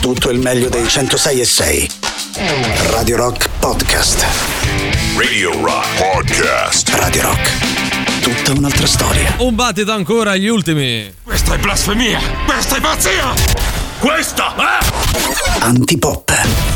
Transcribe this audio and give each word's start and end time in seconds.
tutto 0.00 0.30
il 0.30 0.38
meglio 0.38 0.68
dei 0.68 0.88
106 0.88 1.40
e 1.40 1.44
6. 1.44 1.90
Radio 2.90 3.16
Rock 3.16 3.48
Podcast. 3.58 4.24
Radio 5.16 5.52
Rock 5.62 5.86
Podcast. 5.98 6.88
Radio 6.94 7.22
Rock. 7.22 8.22
Tutta 8.22 8.58
un'altra 8.58 8.86
storia. 8.86 9.34
Un 9.38 9.54
battito 9.54 9.92
ancora 9.92 10.32
agli 10.32 10.48
ultimi. 10.48 11.12
Questa 11.22 11.54
è 11.54 11.58
blasfemia! 11.58 12.18
Questa 12.46 12.76
è 12.76 12.80
pazzia! 12.80 13.34
Questa 13.98 14.54
è... 14.56 15.64
Antipop. 15.64 16.69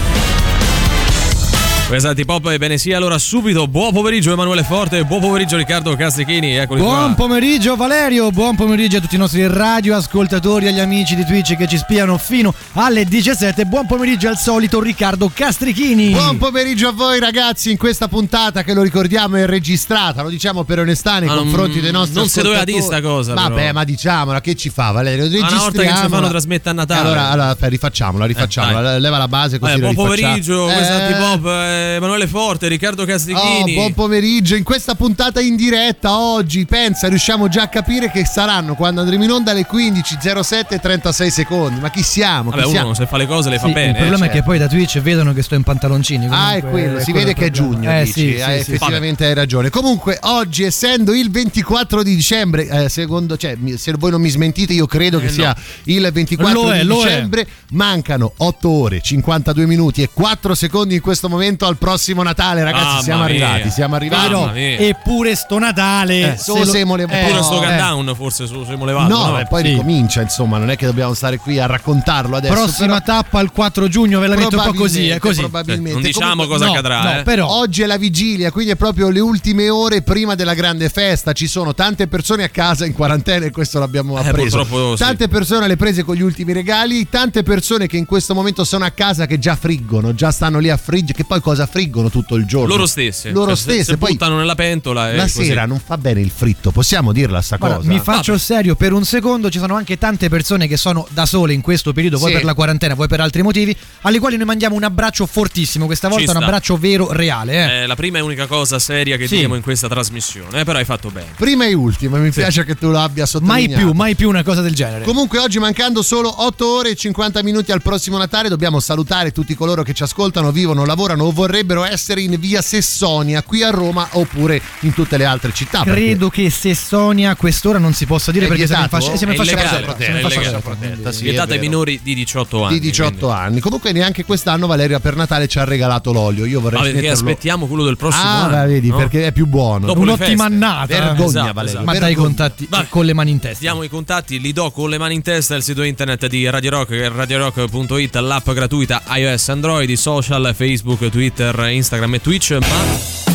Questa 1.87 2.11
è 2.11 2.25
Pop 2.25 2.47
ebbene 2.49 2.77
sì, 2.79 2.93
allora 2.93 3.19
subito 3.19 3.69
buon 3.69 3.93
pomeriggio 3.93 4.33
Emanuele 4.33 4.65
Forte, 4.65 5.05
buon 5.05 5.21
pomeriggio 5.21 5.57
Riccardo 5.57 5.95
Castrichini, 5.95 6.57
eccoli 6.57 6.81
Buon 6.81 7.15
qua. 7.15 7.27
pomeriggio 7.27 7.77
Valerio, 7.77 8.31
buon 8.31 8.57
pomeriggio 8.57 8.97
a 8.97 9.01
tutti 9.01 9.15
i 9.15 9.19
nostri 9.19 9.47
radioascoltatori, 9.47 10.67
agli 10.67 10.81
amici 10.81 11.15
di 11.15 11.25
Twitch 11.25 11.55
che 11.57 11.69
ci 11.69 11.77
spiano 11.77 12.17
fino 12.19 12.53
alle 12.73 13.05
17. 13.05 13.67
Buon 13.67 13.87
pomeriggio 13.87 14.29
al 14.29 14.39
solito 14.39 14.81
Riccardo 14.81 15.31
Castrichini. 15.33 16.11
Buon 16.11 16.39
pomeriggio 16.39 16.89
a 16.89 16.93
voi 16.93 17.21
ragazzi 17.21 17.71
in 17.71 17.77
questa 17.77 18.09
puntata 18.09 18.65
che 18.65 18.73
lo 18.75 18.83
ricordiamo 18.83 19.37
è 19.37 19.47
registrata, 19.47 20.23
lo 20.23 20.31
diciamo 20.31 20.65
per 20.65 20.81
onestà 20.81 21.19
nei 21.21 21.29
Ma 21.29 21.35
non- 21.35 21.45
confronti 21.45 21.81
dei 21.81 21.93
nostri 21.93 22.17
non 22.17 22.29
si 22.29 22.41
doveva 22.41 22.65
dire 22.65 22.81
sta 22.81 23.01
cosa, 23.03 23.35
Vabbè, 23.35 23.55
però. 23.55 23.73
ma 23.75 23.85
diciamola, 23.85 24.41
che 24.41 24.57
ci 24.57 24.71
fa 24.71 24.91
Valerio? 24.91 25.29
Ma 25.39 25.49
una 25.49 25.59
volta 25.59 25.83
che 25.83 25.89
ci 26.01 26.09
fanno 26.09 26.29
trasmettere 26.29 26.71
a 26.71 26.73
Natale. 26.73 27.01
Eh, 27.01 27.05
Allora, 27.05 27.29
allora 27.31 27.57
rifacciamola, 27.61 28.25
rifacciamola, 28.25 28.95
Eh, 28.95 28.99
leva 29.01 29.19
la 29.19 29.29
base 29.29 29.59
così 29.61 29.73
Vabbè, 29.79 29.85
lo 29.87 29.93
buon 29.93 30.11
rifacciamo. 30.15 30.33
pomeriggio, 30.33 30.69
Eh, 30.71 31.03
Antipop, 31.05 31.47
eh, 31.47 31.74
Emanuele 31.75 32.27
Forte, 32.27 32.69
Riccardo 32.69 33.03
Oh, 33.03 33.07
Castrichini. 33.07 33.75
buon 33.75 33.93
pomeriggio, 33.95 34.55
in 34.55 34.63
questa 34.63 34.95
puntata 34.95 35.41
in 35.41 35.57
diretta 35.57 36.19
oggi, 36.19 36.65
pensa, 36.67 37.09
riusciamo 37.09 37.49
già 37.49 37.63
a 37.63 37.69
capire 37.69 38.11
che 38.11 38.25
saranno 38.25 38.75
quando 38.75 39.01
andremo 39.01 39.25
in 39.25 39.31
onda 39.31 39.51
alle 39.51 39.67
15.07 39.67 40.67
e 40.75 40.79
36 40.79 41.31
secondi. 41.31 41.81
Ma 41.81 41.91
chi 41.91 42.03
siamo? 42.03 42.51
Chi 42.51 42.57
Vabbè, 42.59 42.69
siamo? 42.69 42.87
uno 42.87 42.95
se 42.95 43.07
fa 43.07 43.17
le 43.17 43.27
cose 43.27 43.51
le 43.51 43.59
fa 43.59 43.67
Sì, 43.67 43.73
bene. 43.73 43.91
il 43.91 43.97
problema 43.97 44.27
eh, 44.27 44.29
è 44.29 44.33
che 44.33 44.43
poi 44.43 44.59
da 44.59 44.69
Twitch 44.69 45.01
vedono 45.01 45.33
che 45.33 45.43
sto 45.43 45.55
in 45.55 45.63
pantaloncini. 45.63 46.27
Ah, 46.31 46.55
è 46.55 46.63
quello, 46.63 46.99
si 47.01 47.11
quello 47.11 47.19
vede 47.27 47.35
che 47.39 47.47
è 47.47 47.51
giugno, 47.51 47.91
Eh 47.91 48.05
dici, 48.05 48.13
sì, 48.13 48.35
eh, 48.35 48.59
sì, 48.59 48.65
sì, 48.65 48.73
effettivamente 48.73 49.25
hai 49.27 49.35
ragione. 49.35 49.71
Comunque, 49.71 50.19
oggi, 50.23 50.63
essendo 50.65 51.13
il 51.15 51.31
24 51.31 52.03
di 52.03 52.15
dicembre, 52.15 52.67
eh, 52.69 52.89
secondo, 52.89 53.37
cioè, 53.37 53.57
se 53.77 53.93
voi 53.99 54.11
non 54.11 54.21
mi 54.21 54.29
smentite, 54.31 54.73
io 54.73 54.87
credo 54.87 55.19
che 55.19 55.27
Eh, 55.27 55.31
sia 55.31 55.55
no. 55.57 55.63
il 55.85 56.11
24 56.13 56.63
Lo 56.63 56.73
è, 56.73 56.81
di 56.85 56.89
è. 56.91 56.95
dicembre. 56.95 57.47
Mancano 57.71 58.33
8 58.37 58.69
ore, 58.69 59.01
52 59.01 59.67
minuti 59.67 60.03
e 60.03 60.09
4 60.13 60.55
secondi 60.55 60.95
in 60.95 61.01
questo 61.01 61.29
momento 61.29 61.64
al 61.67 61.77
prossimo 61.77 62.23
Natale, 62.23 62.63
ragazzi. 62.65 62.85
Mamma 62.85 63.03
siamo 63.03 63.25
mia. 63.25 63.29
arrivati, 63.49 63.71
siamo 63.71 63.95
arrivati. 63.97 64.29
Mia. 64.53 64.79
eppure 64.79 65.35
sto 65.35 65.59
Natale. 65.59 66.33
Eh, 66.35 66.37
so 66.37 66.65
siamo 66.65 66.97
le- 66.97 67.07
Pure 67.07 67.39
eh, 67.39 67.43
sto 67.43 67.63
eh. 67.63 67.67
countdown 67.67 68.15
forse 68.17 68.47
su 68.47 68.65
siamo 68.65 68.85
levati. 68.85 69.09
No, 69.11 69.39
e 69.39 69.47
poi 69.47 69.63
Sì. 69.63 69.69
ricomincia, 69.71 70.21
insomma, 70.23 70.59
non 70.59 70.71
è 70.71 70.77
che 70.77 70.87
dobbiamo 70.87 71.15
stare 71.15 71.39
qui 71.39 71.59
a 71.59 71.67
raccontarlo 71.67 72.37
adesso. 72.37 72.53
Prossima 72.55 73.01
però- 73.01 73.21
tappa 73.23 73.41
il 73.41 73.51
4 73.53 73.89
giugno, 73.89 74.21
ve 74.21 74.27
la 74.29 74.37
metto 74.37 74.57
un 74.57 74.63
po' 74.65 74.73
così, 74.75 75.09
è 75.09 75.19
probabilmente, 75.19 75.21
così. 75.21 75.41
probabilmente. 75.41 75.93
non 75.93 76.03
diciamo 76.03 76.31
Comunque- 76.31 76.53
cosa 76.57 76.65
No, 76.67 76.71
accadrà, 76.73 77.03
no, 77.03 77.19
eh. 77.19 77.23
però 77.23 77.49
Oggi 77.49 77.83
è 77.83 77.87
la 77.87 77.97
vigilia, 77.97 78.51
quindi 78.51 78.73
è 78.73 78.77
proprio 78.77 79.09
le 79.11 79.21
ultime 79.21 79.69
ore 79.69 80.03
prima 80.03 80.35
della 80.35 80.55
grande 80.55 80.89
festa. 80.89 81.33
Ci 81.33 81.47
sono 81.47 81.73
tante 81.75 82.07
persone 82.09 82.43
a 82.45 82.49
casa 82.49 82.85
in 82.85 82.93
quarantena 82.93 83.45
e 83.47 83.51
questo 83.51 83.79
l'abbiamo 83.79 84.17
Eh, 84.19 84.27
appreso. 84.27 84.59
purtroppo 84.59 84.97
sì. 84.97 85.03
Tante 85.03 85.29
persone 85.29 85.65
alle 85.67 85.77
prese 85.77 86.03
con 86.03 86.15
gli 86.17 86.23
ultimi 86.23 86.53
regali, 86.53 87.09
tante 87.09 87.43
persone 87.43 87.87
che 87.87 87.97
in 87.97 88.07
questo 88.07 88.35
momento 88.35 88.65
sono 88.65 88.85
a 88.85 88.91
casa 88.91 89.27
che 89.27 89.39
già 89.39 89.55
friggono, 89.57 90.15
già 90.15 90.31
stanno 90.33 90.59
lì 90.59 90.69
a 90.71 90.77
friggere, 90.77 91.13
che 91.15 91.25
poi 91.25 91.41
cosa 91.41 91.54
friggono 91.67 92.11
tutto 92.11 92.35
il 92.37 92.45
giorno? 92.47 92.69
Loro 92.69 92.87
stesse. 92.87 93.31
Loro 93.31 93.49
Cioè, 93.49 93.57
se- 93.57 93.63
stesse, 93.63 93.85
Se 93.93 93.97
poi 93.97 94.13
buttano 94.13 94.37
nella 94.37 94.55
pentola 94.55 95.11
e 95.11 95.17
la 95.17 95.23
così. 95.23 95.45
sera 95.45 95.67
non 95.67 95.81
fa 95.85 95.97
bene 95.99 96.21
il 96.21 96.31
fritto, 96.35 96.71
possiamo 96.71 97.13
dirla 97.13 97.41
sta 97.43 97.57
Guarda, 97.57 97.77
cosa? 97.77 97.89
mi 97.89 98.01
faccio 98.01 98.37
serio 98.39 98.75
per 98.75 98.93
un 98.93 99.05
secondo, 99.05 99.51
ci 99.51 99.59
sono 99.59 99.75
anche 99.75 99.99
tante 99.99 100.29
persone 100.29 100.67
che 100.67 100.77
sono 100.77 101.07
da 101.11 101.27
sole 101.27 101.53
in 101.53 101.61
questo 101.61 101.93
periodo, 101.93 102.19
vuoi 102.19 102.31
Sì. 102.31 102.37
per 102.37 102.45
la 102.45 102.55
quarantena, 102.55 102.95
vuoi 102.95 103.09
per 103.09 103.21
altri 103.21 103.43
motivi, 103.43 103.77
alle 104.03 104.19
quali 104.19 104.37
noi 104.37 104.47
mandiamo 104.47 104.75
un 104.77 104.83
abbraccio 104.85 105.27
fortissimo, 105.27 105.87
questa 105.87 106.09
volta 106.09 106.31
un 106.33 106.43
abbraccio 106.43 106.77
vero, 106.77 107.13
reale. 107.13 107.53
Eh. 107.53 107.83
Eh, 107.83 107.87
la 107.87 107.95
prima 107.97 108.19
e 108.19 108.21
unica 108.21 108.47
cosa 108.47 108.79
seria 108.79 109.17
che 109.17 109.27
Sì. 109.27 109.37
diciamo 109.37 109.55
in 109.55 109.63
questa 109.63 109.89
trasmissione, 109.89 110.61
eh, 110.61 110.65
però 110.65 110.79
hai 110.79 110.85
fatto 110.85 111.11
bene. 111.11 111.29
Prima 111.37 111.65
e 111.67 111.75
ultima, 111.75 112.19
mi 112.19 112.31
piace 112.31 112.65
che 112.65 112.75
tu 112.77 112.91
lo 112.91 112.99
abbia 112.99 113.23
mai 113.23 113.27
sottolineato. 113.29 113.85
più, 113.85 113.93
mai 113.93 114.15
più 114.15 114.29
una 114.29 114.43
cosa 114.43 114.61
del 114.61 114.75
genere. 114.75 115.05
Comunque 115.05 115.39
oggi 115.39 115.59
mancando 115.59 116.03
solo 116.03 116.43
8 116.45 116.67
ore 116.77 116.91
e 116.91 116.95
50 116.95 117.43
minuti 117.43 117.73
al 117.73 117.83
prossimo 117.83 118.19
Natale 118.19 118.49
dobbiamo 118.49 118.81
salutare 118.81 119.33
tutti 119.33 119.55
coloro 119.55 119.83
che 119.83 119.93
ci 119.95 120.03
ascoltano, 120.03 120.51
vivono, 120.53 120.85
lavorano 120.85 121.25
o 121.25 121.31
vorrebbero 121.45 121.85
essere 121.85 122.23
in 122.23 122.37
via 122.41 122.63
Sessonia 122.63 123.43
qui 123.43 123.63
a 123.63 123.69
Roma 123.71 124.09
oppure 124.13 124.61
in 124.81 124.95
tutte 124.95 125.17
le 125.19 125.25
altre 125.27 125.53
città. 125.53 125.83
perché- 125.83 126.01
Credo 126.05 126.29
che 126.31 126.49
se 126.51 126.75
Sonia 126.75 127.31
a 127.31 127.37
quest'ora 127.37 127.79
non 127.79 127.93
si 127.93 128.07
possa 128.07 128.33
dire 128.33 128.47
È 128.47 128.49
perché 128.49 128.67
siamo 128.67 128.85
in 128.85 128.89
vietato? 128.89 129.05
fascia, 129.07 129.19
siamo 129.19 129.33
in 129.35 129.41
È 129.41 129.45
fascia 129.45 129.57
protetta, 129.57 129.97
siamo 130.05 130.19
in 130.19 130.23
fascia 130.31 130.59
protetta, 130.61 130.87
quindi- 130.97 131.13
Sì, 131.13 131.23
Vietata 131.25 131.53
ai 131.55 131.59
minori 131.61 132.01
di 132.03 132.15
18 132.15 132.65
anni. 132.65 132.79
di 132.79 132.87
18 132.89 133.31
anni. 133.31 133.61
Comunque 133.61 133.93
neanche 133.93 134.25
quest'anno 134.25 134.67
Valeria 134.67 135.01
per 135.01 135.17
Natale 135.17 135.47
ci 135.49 135.59
ha 135.59 135.65
regalato 135.65 136.13
l'olio. 136.13 136.45
Io 136.47 136.61
vorrei 136.61 136.79
Ma 136.79 136.85
perché 136.85 136.99
smetterlo- 137.01 137.29
aspettiamo 137.31 137.67
quello 137.67 137.85
del 137.85 137.97
prossimo 137.97 138.23
Ah, 138.25 138.45
anno. 138.45 138.67
vedi, 138.67 138.89
no? 138.89 138.97
perché 138.97 139.27
è 139.27 139.33
più 139.33 139.47
buono. 139.47 139.87
Dopo 139.87 140.01
Un'ottima 140.01 140.45
annata. 140.45 140.87
Vergogna, 140.87 141.25
Esatto, 141.27 141.53
Valerio. 141.53 141.63
esatto. 141.71 141.85
Ma 141.85 141.93
dai 141.93 142.01
vergogna. 142.01 142.27
contatti 142.27 142.67
Vai. 142.71 142.87
con 142.89 143.05
le 143.05 143.13
mani 143.13 143.31
in 143.33 143.39
testa. 143.41 143.59
Diamo 143.61 143.83
i 143.83 143.89
contatti, 143.89 144.41
li 144.41 144.53
do 144.53 144.71
con 144.71 144.89
le 144.91 144.99
mani 144.99 145.15
in 145.15 145.23
testa, 145.23 145.55
il 145.55 145.63
sito 145.63 145.83
internet 145.83 146.27
di 146.27 146.49
Radio 146.49 146.71
Rock, 146.71 147.11
radiorock.it, 147.15 148.17
l'app 148.17 148.51
gratuita 148.51 149.03
iOS, 149.15 149.49
Android, 149.51 149.89
i 149.91 149.97
social, 149.97 150.53
Facebook, 150.57 151.09
Twitter, 151.11 151.33
Instagram 151.39 152.15
e 152.15 152.21
Twitch, 152.21 152.53
ma 152.61 152.77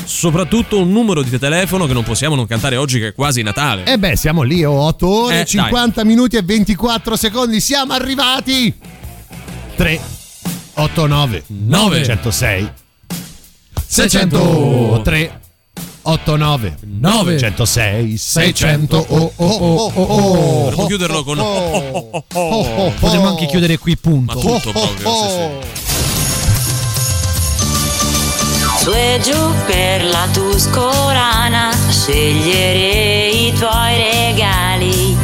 soprattutto 0.06 0.80
un 0.80 0.92
numero 0.92 1.22
di 1.22 1.38
telefono 1.38 1.86
che 1.86 1.94
non 1.94 2.04
possiamo 2.04 2.36
non 2.36 2.48
cantare 2.48 2.76
oggi 2.78 3.00
che 3.00 3.08
è 3.10 3.14
quasi 3.14 3.42
Natale. 3.42 3.86
Eh 3.86 3.98
beh, 3.98 4.16
siamo 4.16 4.42
lì, 4.42 4.64
oh, 4.64 4.74
8 4.74 5.08
ore, 5.08 5.42
Eh, 5.42 5.46
50 5.46 6.04
minuti 6.04 6.36
e 6.38 6.42
24 6.42 7.16
secondi. 7.16 7.60
Siamo 7.62 7.94
arrivati. 7.94 8.74
3 9.76 10.00
8 10.74 11.08
9 11.08 11.44
9 11.48 12.04
106 12.04 12.70
603 13.86 15.40
8 16.02 16.36
9 16.38 16.78
9 16.82 17.38
106 17.38 18.18
600 18.18 19.06
oh 19.10 19.34
oh 19.36 19.46
oh 19.46 19.92
oh 19.94 20.04
oh 20.04 20.64
Potremmo 20.70 20.88
chiuderlo 20.88 21.24
con- 21.24 21.40
oh, 21.40 22.24
oh, 22.34 22.92
Potremmo 23.00 23.28
anche 23.28 23.46
chiudere 23.48 23.78
qui 23.78 23.98
Ma 24.02 24.12
punto. 24.12 24.40
tutto 24.40 24.72
proprio, 24.72 25.12
sì, 25.14 25.30
sì. 25.30 25.89
Su 28.90 28.96
e 28.96 29.20
giù 29.22 29.54
per 29.68 30.04
la 30.04 30.28
Tuscolana, 30.34 31.70
scegliere 31.90 33.28
i 33.28 33.54
tuoi 33.54 33.96
regali. 33.96 35.16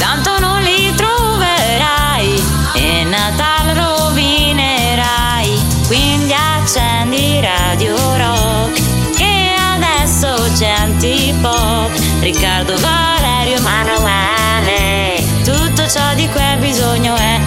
Tanto 0.00 0.40
non 0.40 0.60
li 0.60 0.92
troverai 0.96 2.42
e 2.74 3.04
Natale 3.04 3.74
rovinerai. 3.74 5.62
Quindi 5.86 6.34
accendi 6.34 7.40
Radio 7.40 7.94
Rock, 7.94 8.82
che 9.14 9.54
adesso 9.74 10.50
c'è 10.58 10.70
Antipop. 10.70 11.92
Riccardo 12.18 12.76
Valerio 12.78 13.58
Emanuele. 13.58 15.22
Tutto 15.44 15.88
ciò 15.88 16.14
di 16.14 16.28
cui 16.30 16.42
hai 16.42 16.56
bisogno 16.56 17.14
è 17.14 17.40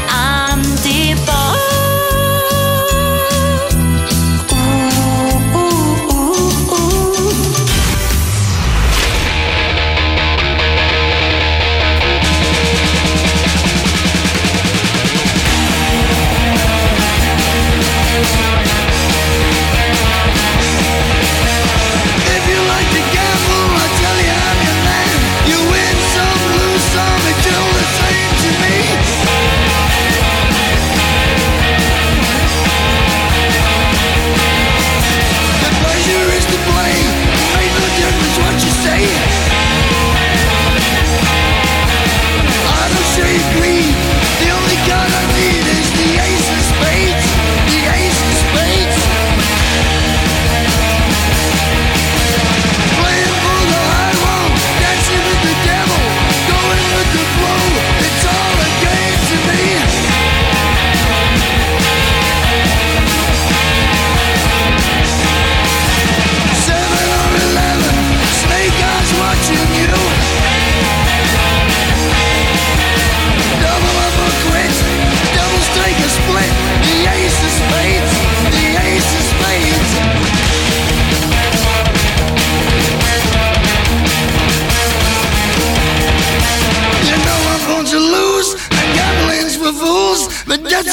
Antipop. 0.48 1.87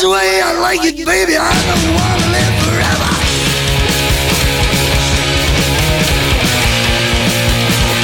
The 0.05 0.11
way 0.11 0.43
I 0.43 0.53
like 0.61 0.85
it, 0.85 0.97
baby. 1.07 1.35
I 1.35 1.49
don't 1.65 1.89
wanna 1.97 2.29
live 2.37 2.55
forever. 2.67 3.09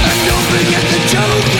And 0.08 0.18
don't 0.28 0.46
forget 0.48 0.84
the 0.92 1.00
Joker. 1.12 1.59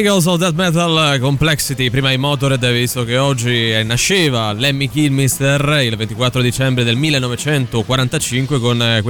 Eagles 0.00 0.24
of 0.24 0.38
Death 0.38 0.54
Metal 0.54 1.18
Complexity, 1.20 1.90
prima 1.90 2.10
i 2.10 2.16
Motorhead, 2.16 2.72
visto 2.72 3.04
che 3.04 3.18
oggi 3.18 3.70
eh, 3.70 3.82
nasceva 3.82 4.50
Lemmy 4.54 4.88
Kilmister 4.88 5.82
il 5.82 5.94
24 5.94 6.40
dicembre 6.40 6.84
del 6.84 6.96
1945 6.96 8.58
con 8.60 8.80
eh, 8.80 9.02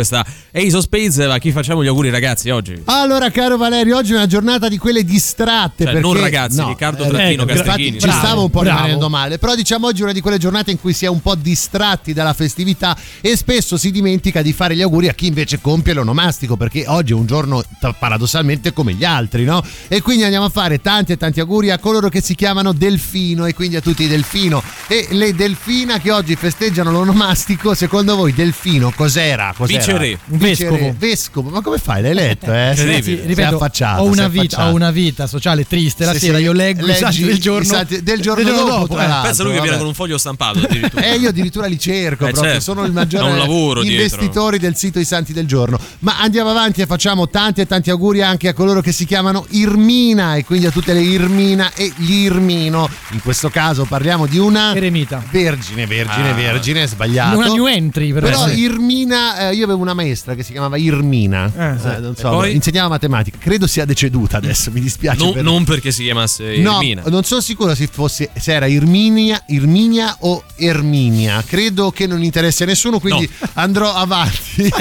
questa 0.51 0.59
Ace 0.59 0.77
of 0.77 0.83
Spades. 0.83 1.19
A 1.19 1.39
chi 1.39 1.53
facciamo 1.53 1.83
gli 1.85 1.87
auguri 1.87 2.11
ragazzi 2.11 2.51
oggi? 2.51 2.81
Allora, 2.87 3.31
caro 3.31 3.57
Valerio, 3.57 3.97
oggi 3.97 4.13
è 4.13 4.17
una 4.17 4.27
giornata 4.27 4.69
di 4.69 4.79
quelle 4.79 5.05
distratte. 5.05 5.85
Cioè, 5.85 5.93
perché, 5.93 6.01
non 6.01 6.21
ragazzi, 6.21 6.57
no, 6.57 6.69
Riccardo 6.69 7.05
eh, 7.05 7.09
Trattino 7.09 7.43
ecco, 7.43 7.53
Castrichini. 7.55 7.97
infatti 7.97 8.11
ci 8.11 8.17
stavo 8.19 8.43
un 8.43 8.51
po' 8.51 8.61
bravo. 8.61 8.77
rimanendo 8.77 9.09
male. 9.09 9.39
Però 9.39 9.55
diciamo 9.55 9.87
oggi 9.87 10.01
è 10.01 10.05
una 10.05 10.13
di 10.13 10.21
quelle 10.21 10.39
giornate 10.39 10.71
in 10.71 10.81
cui 10.81 10.93
si 10.93 11.05
è 11.05 11.09
un 11.09 11.21
po' 11.21 11.35
distratti 11.35 12.13
dalla 12.13 12.33
festività 12.33 12.97
e 13.21 13.37
spesso 13.37 13.77
si 13.77 13.91
dimentica 13.91 14.43
di 14.43 14.53
fare 14.53 14.75
gli 14.75 14.83
auguri 14.83 15.09
a 15.09 15.15
chi 15.15 15.27
invece 15.27 15.61
compie 15.61 15.93
l'onomastico, 15.93 16.57
perché 16.57 16.85
oggi 16.87 17.13
è 17.13 17.15
un 17.15 17.27
giorno 17.27 17.63
paradossalmente 17.99 18.73
come 18.73 18.95
gli 18.95 19.05
altri, 19.05 19.45
no? 19.45 19.63
E 19.89 20.01
quindi 20.03 20.25
andiamo 20.25 20.47
a 20.47 20.51
fare 20.51 20.81
tanti 20.81 21.13
e 21.13 21.17
tanti 21.17 21.41
auguri 21.41 21.71
a 21.71 21.79
coloro 21.79 22.09
che 22.09 22.21
si 22.21 22.35
chiamano 22.35 22.73
Delfino 22.73 23.47
e 23.47 23.55
quindi 23.55 23.77
a 23.77 23.81
tutti 23.81 24.03
i 24.05 24.09
Delfino 24.09 24.63
e 24.87 25.09
le 25.11 25.35
Delfina 25.35 25.99
che 25.99 26.11
oggi 26.11 26.35
festeggiano 26.35 26.91
l'onomastico. 26.91 27.75
Secondo 27.75 28.17
voi 28.17 28.33
Delfino 28.33 28.93
cos'era? 28.95 29.55
cos'era? 29.57 29.79
Viceré. 29.79 30.19
Vescovo. 30.41 30.95
Vescovo. 30.99 31.51
Ma 31.51 31.61
come 31.61 31.79
fai? 31.79 32.03
L'hai 32.03 32.15
letto, 32.15 32.53
eh? 32.53 32.73
Sei 32.77 33.01
ripeto, 33.27 33.57
affacciato, 33.57 34.03
ho 34.03 34.07
una, 34.07 34.29
vita, 34.29 34.69
ho 34.69 34.75
una 34.75 34.91
vita 34.91 35.27
sociale 35.27 35.67
triste. 35.67 36.05
La 36.05 36.13
Sì, 36.13 36.19
sera 36.21 36.39
sì, 36.39 36.43
io 36.45 36.53
leggo 36.53 36.85
i 36.85 36.87
leggi 36.87 36.99
saggi 37.01 37.25
del 37.25 37.39
giorno, 37.39 37.63
i 37.63 37.67
saggi 37.67 38.03
del 38.03 38.21
giorno 38.21 38.51
dopo, 38.51 38.89
tra 38.95 39.07
l'altro. 39.07 39.23
Pensa 39.29 39.43
lui 39.43 39.53
che 39.55 39.61
viene 39.61 39.77
con 39.79 39.87
un 39.87 39.95
foglio 39.95 40.19
stampato 40.19 40.59
addirittura. 40.61 41.03
Eh, 41.05 41.17
io 41.17 41.29
addirittura 41.29 41.67
li 41.67 41.79
cerco 41.79 42.27
Eh, 42.27 42.31
proprio, 42.33 42.53
certo. 42.53 42.61
sono 42.61 42.85
il 42.85 42.93
maggiore 42.93 43.83
investitori 43.83 44.59
del 44.59 44.77
sito 44.77 44.99
I 44.99 45.05
Santi 45.05 45.33
del 45.33 45.47
Giorno. 45.47 45.79
Ma 46.01 46.19
andiamo 46.21 46.51
avanti 46.51 46.81
e 46.81 46.87
facciamo 46.87 47.29
tanti 47.29 47.61
e 47.61 47.67
tanti 47.67 47.91
auguri 47.91 48.23
anche 48.23 48.49
a 48.49 48.55
coloro 48.55 48.81
che 48.81 48.93
si 48.93 49.05
chiamano 49.05 49.47
Irmina 49.51 50.37
e 50.37 50.45
quindi 50.45 50.67
a 50.67 50.71
tutte 50.71 50.93
le 50.93 51.01
Irmina 51.01 51.73
e 51.75 51.93
gli 51.97 52.13
Irmino. 52.25 52.89
In 53.13 53.23
questo 53.23 53.49
caso 53.51 53.85
parliamo 53.85 54.27
di 54.27 54.39
una 54.39 54.75
Eremita. 54.75 55.23
vergine, 55.31 55.87
vergine, 55.87 56.31
Ah. 56.31 56.35
vergine, 56.35 56.87
sbagliato. 56.87 57.37
Una 57.37 57.49
new 57.49 57.67
entry, 57.67 58.13
però. 58.13 58.27
Però 58.27 58.49
Sì. 58.49 58.61
Irmina, 58.61 59.49
eh, 59.51 59.55
io 59.55 59.65
avevo 59.65 59.81
una 59.81 59.95
maestra 59.95 60.30
che 60.35 60.43
si 60.43 60.53
chiamava 60.53 60.77
Irmina, 60.77 61.51
Eh. 61.57 61.95
Eh, 61.97 61.99
non 61.99 62.15
so, 62.17 62.31
poi? 62.31 62.55
insegnava 62.55 62.89
matematica, 62.89 63.37
credo 63.39 63.67
sia 63.67 63.85
deceduta 63.85 64.37
adesso, 64.39 64.71
mi 64.71 64.81
dispiace. 64.81 65.23
Non, 65.25 65.33
per- 65.33 65.43
non 65.43 65.65
perché 65.65 65.91
si 65.93 66.03
chiamasse 66.05 66.57
No, 66.59 66.75
Irmina. 66.81 67.03
non 67.07 67.25
sono 67.25 67.41
sicuro 67.41 67.75
se, 67.75 67.89
fosse, 67.91 68.31
se 68.39 68.53
era 68.53 68.67
Irminia, 68.67 69.43
Irminia 69.49 70.17
o 70.21 70.43
Erminia. 70.57 71.43
Credo 71.47 71.91
che 71.91 72.07
non 72.07 72.23
interessi 72.23 72.63
a 72.63 72.67
nessuno, 72.67 72.99
quindi 73.01 73.29
andrò 73.55 73.93
avanti. 73.95 74.71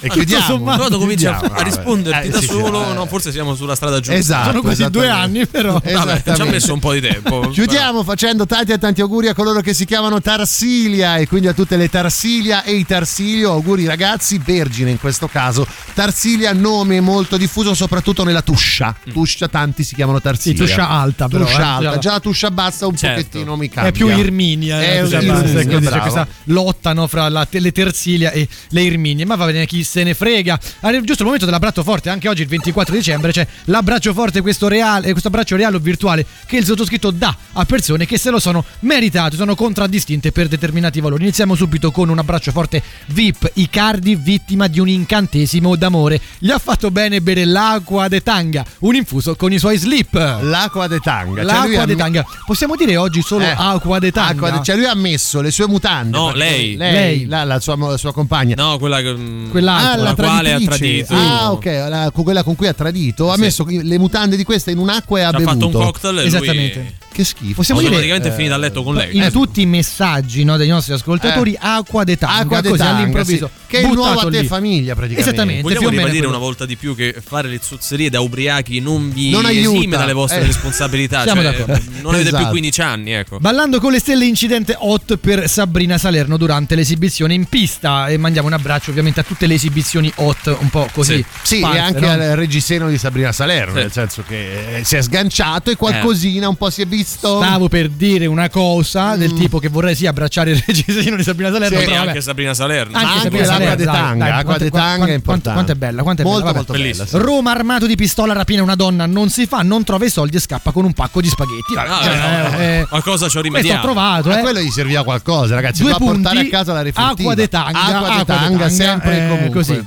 e 0.00 0.08
chiudiamo. 0.08 0.44
sommato, 0.44 0.84
Però 0.88 0.98
cominci 0.98 1.26
a, 1.26 1.40
risponderti 1.62 2.26
eh, 2.28 2.30
da 2.30 2.40
sì, 2.40 2.46
solo. 2.46 2.90
eh. 2.90 2.94
no, 2.94 3.06
forse 3.06 3.32
siamo 3.32 3.54
sulla 3.54 3.74
strada 3.74 3.96
giusta. 4.00 4.14
Esatto. 4.14 4.48
Sono 4.50 4.60
quasi 4.62 4.88
due 4.90 5.08
anni, 5.08 5.46
però. 5.46 5.80
Vabbè, 5.82 6.22
ci 6.34 6.40
ha 6.40 6.44
messo 6.44 6.72
un 6.74 6.80
po' 6.80 6.92
di 6.92 7.00
tempo. 7.00 7.48
Chiudiamo 7.48 8.02
facendo 8.04 8.46
tanti 8.46 8.72
e 8.72 8.78
tanti 8.78 9.00
auguri 9.00 9.28
a 9.28 9.34
coloro 9.34 9.60
che 9.60 9.72
si 9.74 9.84
chiamano 9.84 10.20
Tarsilia 10.20 11.16
e 11.16 11.26
quindi 11.26 11.48
a 11.48 11.52
tutte 11.52 11.76
le 11.76 11.88
Tarsilia 11.88 12.62
e 12.64 12.74
i 12.74 12.84
Tarsilio. 12.86 13.50
Auguri 13.52 13.86
ragazzi, 13.86 14.38
vergine 14.44 14.83
in 14.90 14.98
questo 14.98 15.28
caso. 15.28 15.66
Tarsilia, 15.94 16.52
nome 16.52 17.00
molto 17.00 17.36
diffuso 17.36 17.74
soprattutto 17.74 18.24
nella 18.24 18.42
Tuscia. 18.42 18.94
Tuscia, 19.12 19.48
tanti 19.48 19.84
si 19.84 19.94
chiamano 19.94 20.20
Tarsilia. 20.20 20.58
Sì, 20.58 20.64
Tuscia 20.64 20.88
alta, 20.88 21.28
però, 21.28 21.44
Tuscia 21.44 21.60
eh. 21.60 21.86
alta. 21.86 21.98
Già 21.98 22.12
la 22.12 22.20
Tuscia 22.20 22.50
bassa 22.50 22.86
un 22.86 22.96
Certo. 22.96 23.22
pochettino 23.22 23.56
mi 23.56 23.68
cambia. 23.68 23.92
È 23.92 23.94
più 23.94 24.08
Irminia, 24.08 24.80
È 24.80 24.96
eh, 24.96 25.02
un 25.02 25.10
cioè, 25.10 25.22
Irminia, 25.22 25.80
bravo. 25.80 26.00
questa 26.00 26.26
lotta 26.44 26.92
no, 26.92 27.06
fra 27.06 27.28
la- 27.28 27.46
le 27.50 27.72
Tersilia 27.72 28.30
e 28.30 28.48
le 28.70 28.82
Irminie. 28.82 29.24
Ma 29.24 29.36
va 29.36 29.46
bene, 29.46 29.66
chi 29.66 29.84
se 29.84 30.02
ne 30.02 30.14
frega. 30.14 30.58
Arriva 30.80 31.02
giusto 31.02 31.20
il 31.22 31.24
momento 31.24 31.44
dell'abbraccio 31.44 31.82
forte, 31.82 32.10
anche 32.10 32.28
oggi 32.28 32.42
il 32.42 32.48
24 32.48 32.94
dicembre 32.94 33.32
c'è 33.32 33.46
l'abbraccio 33.64 34.12
forte, 34.12 34.40
questo, 34.40 34.68
reale, 34.68 35.10
questo 35.10 35.28
abbraccio 35.28 35.56
reale 35.56 35.76
o 35.76 35.78
virtuale 35.78 36.26
che 36.46 36.56
il 36.56 36.64
sottoscritto 36.64 37.10
dà 37.10 37.36
a 37.52 37.64
persone 37.64 38.06
che 38.06 38.18
se 38.18 38.30
lo 38.30 38.38
sono 38.38 38.64
meritate, 38.80 39.36
sono 39.36 39.54
contraddistinte 39.54 40.32
per 40.32 40.48
determinati 40.48 41.00
valori. 41.00 41.22
Iniziamo 41.22 41.54
subito 41.54 41.90
con 41.90 42.08
un 42.08 42.18
abbraccio 42.18 42.52
forte 42.52 42.82
VIP, 43.06 43.50
Icardi 43.54 44.16
vittima 44.16 44.66
di 44.66 44.73
un 44.80 44.88
incantesimo 44.88 45.76
d'amore. 45.76 46.20
Gli 46.38 46.50
ha 46.50 46.58
fatto 46.58 46.90
bene 46.90 47.20
bere 47.20 47.44
l'acqua 47.44 48.08
de 48.08 48.22
tanga, 48.22 48.64
un 48.80 48.94
infuso 48.94 49.34
con 49.36 49.52
i 49.52 49.58
suoi 49.58 49.76
slip. 49.78 50.12
L'acqua 50.14 50.86
de 50.88 50.98
tanga. 51.00 51.42
Cioè, 51.42 51.44
L'acqua 51.52 51.82
ha 51.82 51.86
de 51.86 51.96
tanga. 51.96 52.24
Possiamo 52.46 52.76
dire 52.76 52.96
oggi 52.96 53.22
solo 53.22 53.44
Eh, 53.44 53.54
acqua 53.56 53.98
de 53.98 54.10
tanga? 54.12 54.30
acqua 54.30 54.50
de- 54.50 54.62
Cioè 54.64 54.76
lui 54.76 54.86
ha 54.86 54.94
messo 54.94 55.40
le 55.40 55.50
sue 55.50 55.66
mutande. 55.66 56.16
No, 56.16 56.32
lei. 56.32 56.76
Lei, 56.76 56.92
Lei. 56.92 57.26
La, 57.26 57.44
la 57.44 57.60
sua, 57.60 57.76
la 57.76 57.96
sua 57.96 58.12
compagna. 58.12 58.54
No, 58.56 58.78
quella 58.78 59.00
che. 59.00 59.12
mm, 59.14 59.50
Quell'altra. 59.50 59.90
Ah, 59.92 59.94
con 59.94 60.02
la 60.04 60.10
la 60.10 60.14
quale 60.14 60.52
ha 60.52 60.58
tradito. 60.60 61.14
Ah, 61.14 61.52
ok, 61.52 61.64
la- 61.64 62.10
quella 62.14 62.42
con 62.42 62.54
cui 62.56 62.66
ha 62.66 62.74
tradito. 62.74 63.30
Ha 63.30 63.34
Sì. 63.34 63.40
messo 63.40 63.66
le 63.68 63.98
mutande 63.98 64.36
di 64.36 64.44
questa 64.44 64.70
in 64.70 64.78
un'acqua 64.78 65.18
e 65.18 65.22
ha 65.22 65.30
Ci 65.30 65.34
ha 65.36 65.38
bevuto. 65.38 65.54
fatto 65.66 65.66
un 65.78 65.84
cocktail 65.84 66.14
e 66.14 66.18
lui- 66.18 66.26
Esattamente. 66.26 66.94
Che 67.14 67.22
schifo. 67.24 67.54
Possiamo 67.54 67.78
dire 67.80 67.92
automaticamente 67.94 68.34
è 68.34 68.36
finita 68.36 68.54
a 68.56 68.58
letto 68.58 68.82
con 68.82 68.96
lei. 68.96 69.14
in 69.16 69.22
Eh, 69.22 69.30
tutti 69.30 69.60
i 69.60 69.66
messaggi 69.66 70.42
no, 70.42 70.56
dei 70.56 70.66
nostri 70.66 70.94
ascoltatori 70.94 71.56
acqua 71.58 72.02
de 72.02 72.16
tanga 72.16 72.40
Acqua 72.40 72.60
de 72.60 72.68
così 72.70 72.80
tanga, 72.82 72.96
all'improvviso 72.98 73.46
sì. 73.54 73.62
Che 73.68 73.78
è 73.80 73.86
il 73.86 73.92
nuovo 73.92 74.18
a 74.18 74.28
te 74.30 74.40
lì. 74.40 74.46
Famiglia 74.64 74.94
praticamente. 74.94 75.30
Esattamente. 75.30 75.62
Vogliamo 75.62 75.80
più 75.88 75.90
ribadire 75.90 76.18
quello. 76.18 76.28
una 76.36 76.38
volta 76.44 76.64
di 76.66 76.76
più 76.76 76.94
che 76.96 77.14
fare 77.24 77.48
le 77.48 77.60
zozzerie 77.62 78.08
da 78.10 78.20
ubriachi 78.20 78.80
non 78.80 79.10
vi 79.12 79.30
Non 79.30 79.46
esime 79.46 79.78
aiuta. 79.78 79.96
dalle 79.98 80.12
vostre 80.12 80.40
Eh. 80.40 80.46
responsabilità. 80.46 81.22
Siamo 81.22 81.42
cioè, 81.42 81.50
d'accordo. 81.52 81.72
non 82.02 82.14
avete 82.14 82.28
più 82.30 82.38
Esatto. 82.38 82.50
15 82.50 82.80
anni, 82.80 83.12
ecco. 83.12 83.38
Ballando 83.38 83.80
con 83.80 83.92
le 83.92 83.98
stelle 83.98 84.24
incidente 84.24 84.74
hot 84.78 85.16
per 85.18 85.48
Sabrina 85.48 85.98
Salerno 85.98 86.36
durante 86.36 86.74
l'esibizione 86.74 87.34
in 87.34 87.44
pista 87.46 88.08
e 88.08 88.16
mandiamo 88.16 88.48
un 88.48 88.54
abbraccio 88.54 88.90
ovviamente 88.90 89.20
a 89.20 89.22
tutte 89.22 89.46
le 89.46 89.54
esibizioni 89.54 90.10
hot 90.16 90.56
un 90.60 90.70
po' 90.70 90.88
così. 90.92 91.16
Sì. 91.42 91.54
Sì, 91.54 91.58
sparse, 91.58 91.76
e 91.76 91.80
anche 91.80 92.00
no? 92.00 92.10
al 92.10 92.18
reggiseno 92.36 92.88
di 92.88 92.98
Sabrina 92.98 93.32
Salerno, 93.32 93.74
Sì. 93.74 93.80
nel 93.80 93.92
senso 93.92 94.24
che 94.26 94.78
eh, 94.78 94.84
si 94.84 94.96
è 94.96 95.02
sganciato 95.02 95.70
e 95.70 95.76
qualcosina 95.76 96.48
un 96.48 96.56
po' 96.56 96.70
si 96.70 96.82
è 96.82 96.86
visto. 96.86 97.40
Stavo 97.42 97.68
per 97.68 97.88
dire 97.90 98.26
una 98.26 98.48
cosa 98.48 99.16
del 99.16 99.32
tipo 99.34 99.58
che 99.58 99.68
vorrei 99.68 99.94
sì 99.94 100.06
abbracciare 100.06 100.52
il 100.52 100.62
reggiseno 100.66 101.16
di 101.16 101.22
Sabrina 101.22 101.50
Salerno, 101.52 101.76
Sì, 101.76 101.82
E 101.82 101.84
però 101.86 101.96
vabbè. 101.98 102.08
anche 102.08 102.20
Sabrina 102.20 102.54
Salerno. 102.54 102.96
Anche 102.96 103.06
anche 103.08 103.20
Sabrina 103.22 103.44
Salerno, 103.44 103.74
de 103.76 103.84
dai, 103.84 103.94
tanga, 103.94 104.24
dai, 104.24 104.32
quanto- 104.58 104.64
de 104.64 104.70
quanto- 104.70 104.88
tanga 104.98 105.06
è 105.10 105.14
importante. 105.14 105.52
quanto 105.52 105.72
è 105.72 105.74
bella, 105.74 106.02
quanto 106.02 106.22
è 106.22 106.24
molto, 106.24 106.40
bella, 106.44 106.54
molto 106.56 106.72
vabbè. 106.72 106.84
bella. 106.84 107.06
sì. 107.06 107.16
Roma 107.18 107.50
armato 107.50 107.86
di 107.86 107.96
pistola 107.96 108.32
rapina 108.32 108.62
una 108.62 108.74
donna, 108.74 109.06
non 109.06 109.28
si 109.30 109.46
fa, 109.46 109.62
non 109.62 109.84
trova 109.84 110.04
i 110.04 110.10
soldi 110.10 110.36
e 110.36 110.40
scappa 110.40 110.70
con 110.72 110.84
un 110.84 110.92
pacco 110.92 111.20
di 111.20 111.28
spaghetti. 111.28 111.74
Vabbè, 111.74 111.88
Ah, 111.88 112.02
cioè, 112.02 112.16
no, 112.16 112.58
eh, 112.58 112.78
eh, 112.80 112.86
qualcosa 112.88 113.28
ci 113.28 113.36
ho 113.36 113.40
questo 113.40 113.40
ho 113.40 113.42
rimediato. 113.42 113.82
trovato, 113.82 114.30
A 114.30 114.38
eh. 114.38 114.40
quello 114.42 114.60
gli 114.60 114.70
serviva 114.70 115.04
qualcosa, 115.04 115.54
ragazzi. 115.54 115.82
Due 115.82 115.90
va 115.90 115.96
a 115.96 115.98
portare 116.00 116.34
punti, 116.40 116.54
a 116.54 116.58
casa 116.58 116.72
la 116.72 116.82
riflettiva. 116.82 117.10
acqua 117.12 117.34
de 117.34 117.48
tanga, 117.48 117.78
acqua 117.80 117.96
acqua 117.98 118.16
de 118.18 118.24
tanga, 118.24 118.48
tanga, 118.48 118.68
sempre 118.68 119.12
e 119.18 119.24
eh, 119.24 119.28
comunque. 119.28 119.50
così. 119.60 119.84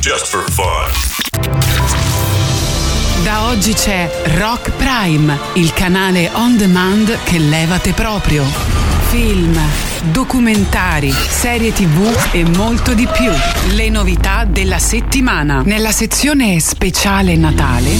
Just 0.00 0.26
for 0.26 0.44
fun. 0.50 1.88
Da 3.24 3.42
oggi 3.48 3.74
c'è 3.74 4.10
Rock 4.38 4.70
Prime, 4.72 5.38
il 5.54 5.72
canale 5.74 6.30
on 6.34 6.56
demand 6.56 7.18
che 7.24 7.38
levate 7.38 7.92
proprio. 7.92 8.44
Film, 9.10 9.58
documentari, 10.12 11.12
serie 11.12 11.72
tv 11.72 12.16
e 12.30 12.44
molto 12.44 12.94
di 12.94 13.08
più. 13.12 13.32
Le 13.72 13.88
novità 13.88 14.44
della 14.44 14.78
settimana. 14.78 15.62
Nella 15.64 15.90
sezione 15.90 16.60
speciale 16.60 17.34
Natale 17.34 17.90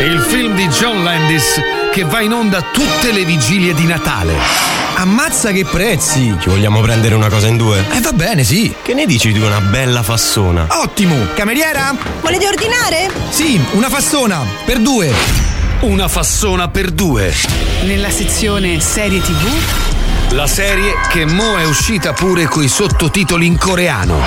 Il 0.00 0.18
film 0.18 0.56
di 0.56 0.66
John 0.66 1.04
Landis 1.04 1.60
che 1.92 2.02
va 2.02 2.22
in 2.22 2.32
onda 2.32 2.60
tutte 2.60 3.12
le 3.12 3.24
vigilie 3.24 3.72
di 3.72 3.86
Natale. 3.86 4.34
Ammazza 4.96 5.52
che 5.52 5.64
prezzi! 5.64 6.34
Ci 6.40 6.48
vogliamo 6.48 6.80
prendere 6.80 7.14
una 7.14 7.28
cosa 7.28 7.46
in 7.46 7.56
due? 7.56 7.84
Eh 7.92 8.00
va 8.00 8.10
bene, 8.10 8.42
sì. 8.42 8.74
Che 8.82 8.94
ne 8.94 9.06
dici 9.06 9.30
di 9.30 9.38
una 9.38 9.60
bella 9.60 10.02
fassona? 10.02 10.66
Ottimo! 10.82 11.14
Cameriera? 11.36 11.94
Volete 12.20 12.48
ordinare? 12.48 13.12
Sì, 13.28 13.64
una 13.74 13.88
fassona, 13.88 14.44
per 14.64 14.80
due. 14.80 15.12
Una 15.82 16.08
fassona 16.08 16.66
per 16.66 16.90
due. 16.90 17.32
nella 17.84 18.10
sezione 18.10 18.80
serie 18.80 19.20
tv 19.20 19.94
La 20.30 20.46
serie 20.46 20.92
che 21.08 21.24
mo 21.24 21.56
è 21.56 21.64
uscita 21.64 22.12
pure 22.12 22.46
coi 22.46 22.68
sottotitoli 22.68 23.46
in 23.46 23.56
coreano. 23.56 24.20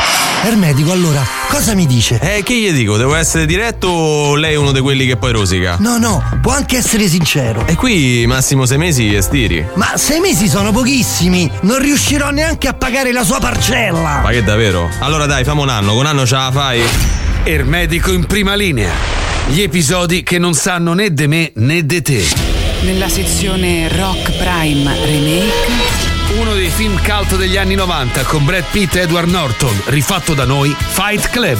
Ermedico, 0.43 0.91
allora, 0.91 1.21
cosa 1.49 1.75
mi 1.75 1.85
dice? 1.85 2.19
Eh, 2.21 2.41
che 2.41 2.55
gli 2.55 2.71
dico? 2.71 2.97
Devo 2.97 3.15
essere 3.15 3.45
diretto 3.45 3.87
o 3.87 4.35
lei 4.35 4.53
è 4.53 4.55
uno 4.55 4.71
di 4.71 4.79
quelli 4.79 5.05
che 5.05 5.17
poi 5.17 5.33
rosica? 5.33 5.75
No, 5.79 5.97
no, 5.97 6.23
può 6.41 6.53
anche 6.53 6.77
essere 6.77 7.07
sincero. 7.07 7.67
E 7.67 7.75
qui 7.75 8.25
massimo 8.25 8.65
sei 8.65 8.77
mesi 8.77 9.13
e 9.13 9.21
stiri. 9.21 9.67
Ma 9.75 9.97
sei 9.97 10.19
mesi 10.19 10.47
sono 10.47 10.71
pochissimi. 10.71 11.51
Non 11.61 11.79
riuscirò 11.79 12.29
neanche 12.31 12.67
a 12.67 12.73
pagare 12.73 13.11
la 13.11 13.23
sua 13.23 13.39
parcella. 13.39 14.21
Ma 14.23 14.29
che 14.29 14.43
davvero? 14.43 14.89
Allora 14.99 15.25
dai, 15.25 15.43
famo 15.43 15.61
un 15.61 15.69
anno, 15.69 15.89
con 15.89 15.99
un 15.99 16.05
anno 16.05 16.25
ce 16.25 16.35
la 16.35 16.49
fai? 16.51 16.81
Ermedico 17.43 18.11
in 18.11 18.25
prima 18.25 18.55
linea. 18.55 18.93
Gli 19.47 19.61
episodi 19.61 20.23
che 20.23 20.39
non 20.39 20.53
sanno 20.53 20.93
né 20.93 21.13
de 21.13 21.27
me 21.27 21.51
né 21.55 21.85
de 21.85 22.01
te. 22.01 22.48
Nella 22.81 23.09
sezione 23.09 23.87
Rock 23.89 24.31
Prime 24.37 25.05
Remake 25.05 26.18
Uno 26.39 26.53
dei 26.53 26.69
film 26.69 26.97
cult 27.03 27.35
degli 27.35 27.57
anni 27.57 27.75
90 27.75 28.23
con 28.23 28.45
Brad 28.45 28.63
Pitt 28.71 28.95
e 28.95 29.01
Edward 29.01 29.27
Norton, 29.29 29.81
rifatto 29.87 30.33
da 30.33 30.45
noi, 30.45 30.73
Fight 30.77 31.29
Club. 31.29 31.59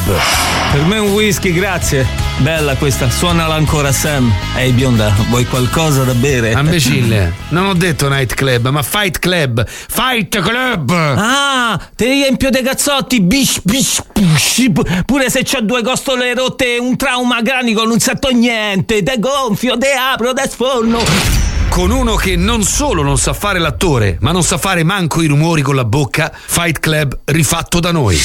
Per 0.71 0.81
me 0.86 0.98
un 1.00 1.12
whisky, 1.12 1.51
grazie. 1.51 2.07
Bella 2.38 2.75
questa, 2.77 3.09
suonala 3.09 3.55
ancora 3.55 3.91
Sam. 3.91 4.31
Ehi 4.55 4.71
bionda, 4.71 5.13
vuoi 5.27 5.45
qualcosa 5.45 6.03
da 6.03 6.13
bere? 6.13 6.51
Imbecille, 6.51 7.33
non 7.50 7.65
ho 7.65 7.74
detto 7.74 8.07
Night 8.07 8.33
Club, 8.36 8.69
ma 8.69 8.81
Fight 8.81 9.19
Club. 9.19 9.65
Fight 9.67 10.39
Club! 10.39 10.91
Ah, 10.91 11.77
te 11.95 12.05
riempio 12.05 12.50
dei 12.50 12.63
cazzotti, 12.63 13.19
bish, 13.19 13.59
bish, 13.63 14.01
bish. 14.13 14.69
Pu- 14.71 14.86
Pure 15.05 15.29
se 15.29 15.43
c'ho 15.43 15.62
due 15.62 15.83
costole 15.83 16.33
rotte 16.33 16.75
e 16.75 16.79
un 16.79 16.95
trauma 16.95 17.41
cranico 17.41 17.83
non 17.83 18.00
sento 18.00 18.29
niente. 18.29 19.03
Te 19.03 19.19
gonfio, 19.19 19.77
te 19.77 19.91
apro, 19.91 20.31
te 20.33 20.48
sforno. 20.50 21.57
Con 21.79 21.91
uno 21.91 22.15
che 22.15 22.36
non 22.36 22.63
solo 22.63 23.03
non 23.03 23.17
sa 23.17 23.31
fare 23.31 23.57
l'attore, 23.57 24.17
ma 24.19 24.33
non 24.33 24.43
sa 24.43 24.57
fare 24.57 24.83
manco 24.83 25.21
i 25.21 25.27
rumori 25.27 25.62
con 25.62 25.75
la 25.75 25.86
bocca, 25.86 26.29
Fight 26.29 26.77
Club 26.77 27.19
rifatto 27.24 27.79
da 27.79 27.93
noi. 27.93 28.19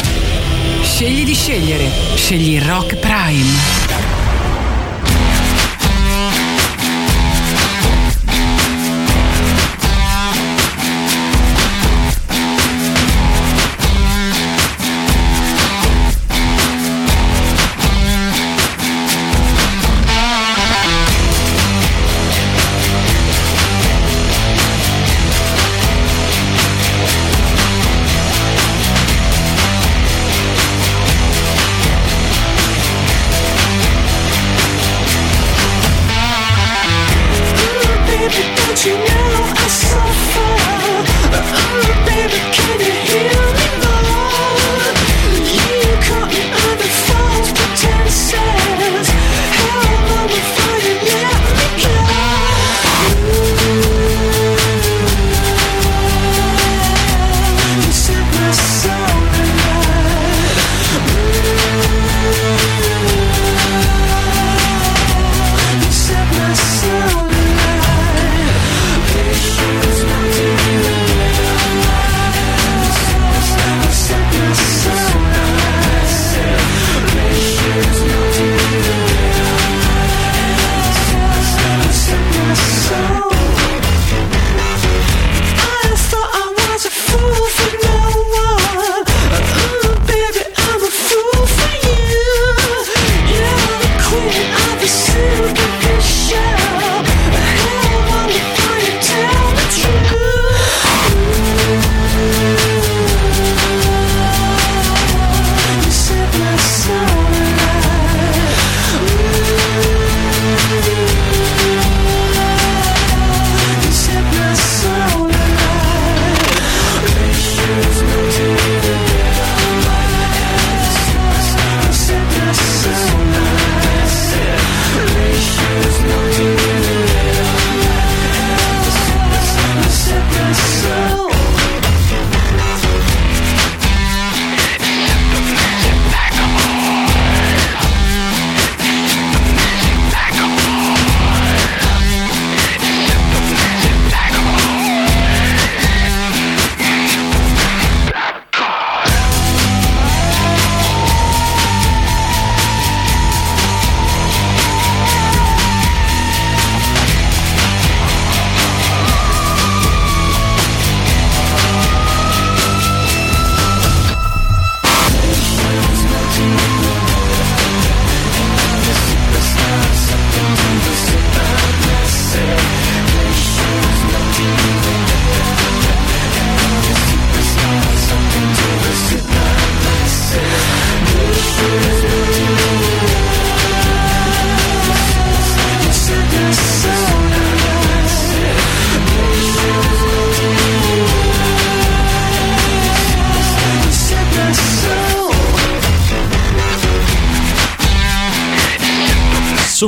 Scegli 0.82 1.25
di 1.25 1.34
scegliere. 1.34 1.88
Scegli 2.16 2.61
Rock 2.61 2.96
Prime. 2.96 4.13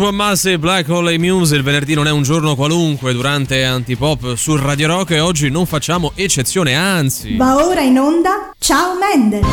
Supermassive 0.06 0.58
Black 0.60 0.88
Hole 0.88 1.18
Muse, 1.18 1.56
il 1.56 1.64
venerdì 1.64 1.94
non 1.94 2.06
è 2.06 2.12
un 2.12 2.22
giorno 2.22 2.54
qualunque 2.54 3.12
durante 3.12 3.64
Antipop 3.64 4.36
su 4.36 4.54
Radio 4.54 4.86
Rock 4.86 5.10
e 5.10 5.18
oggi 5.18 5.50
non 5.50 5.66
facciamo 5.66 6.12
eccezione, 6.14 6.76
anzi. 6.76 7.34
Va 7.34 7.56
ora 7.56 7.80
in 7.80 7.98
onda 7.98 8.52
Ciao 8.56 8.92
Mendel. 8.96 9.44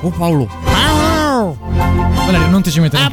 Oh 0.00 0.10
Paolo. 0.10 0.48
Valerio, 2.26 2.48
non 2.48 2.60
ti 2.62 2.72
ci 2.72 2.80
mettere 2.80 3.08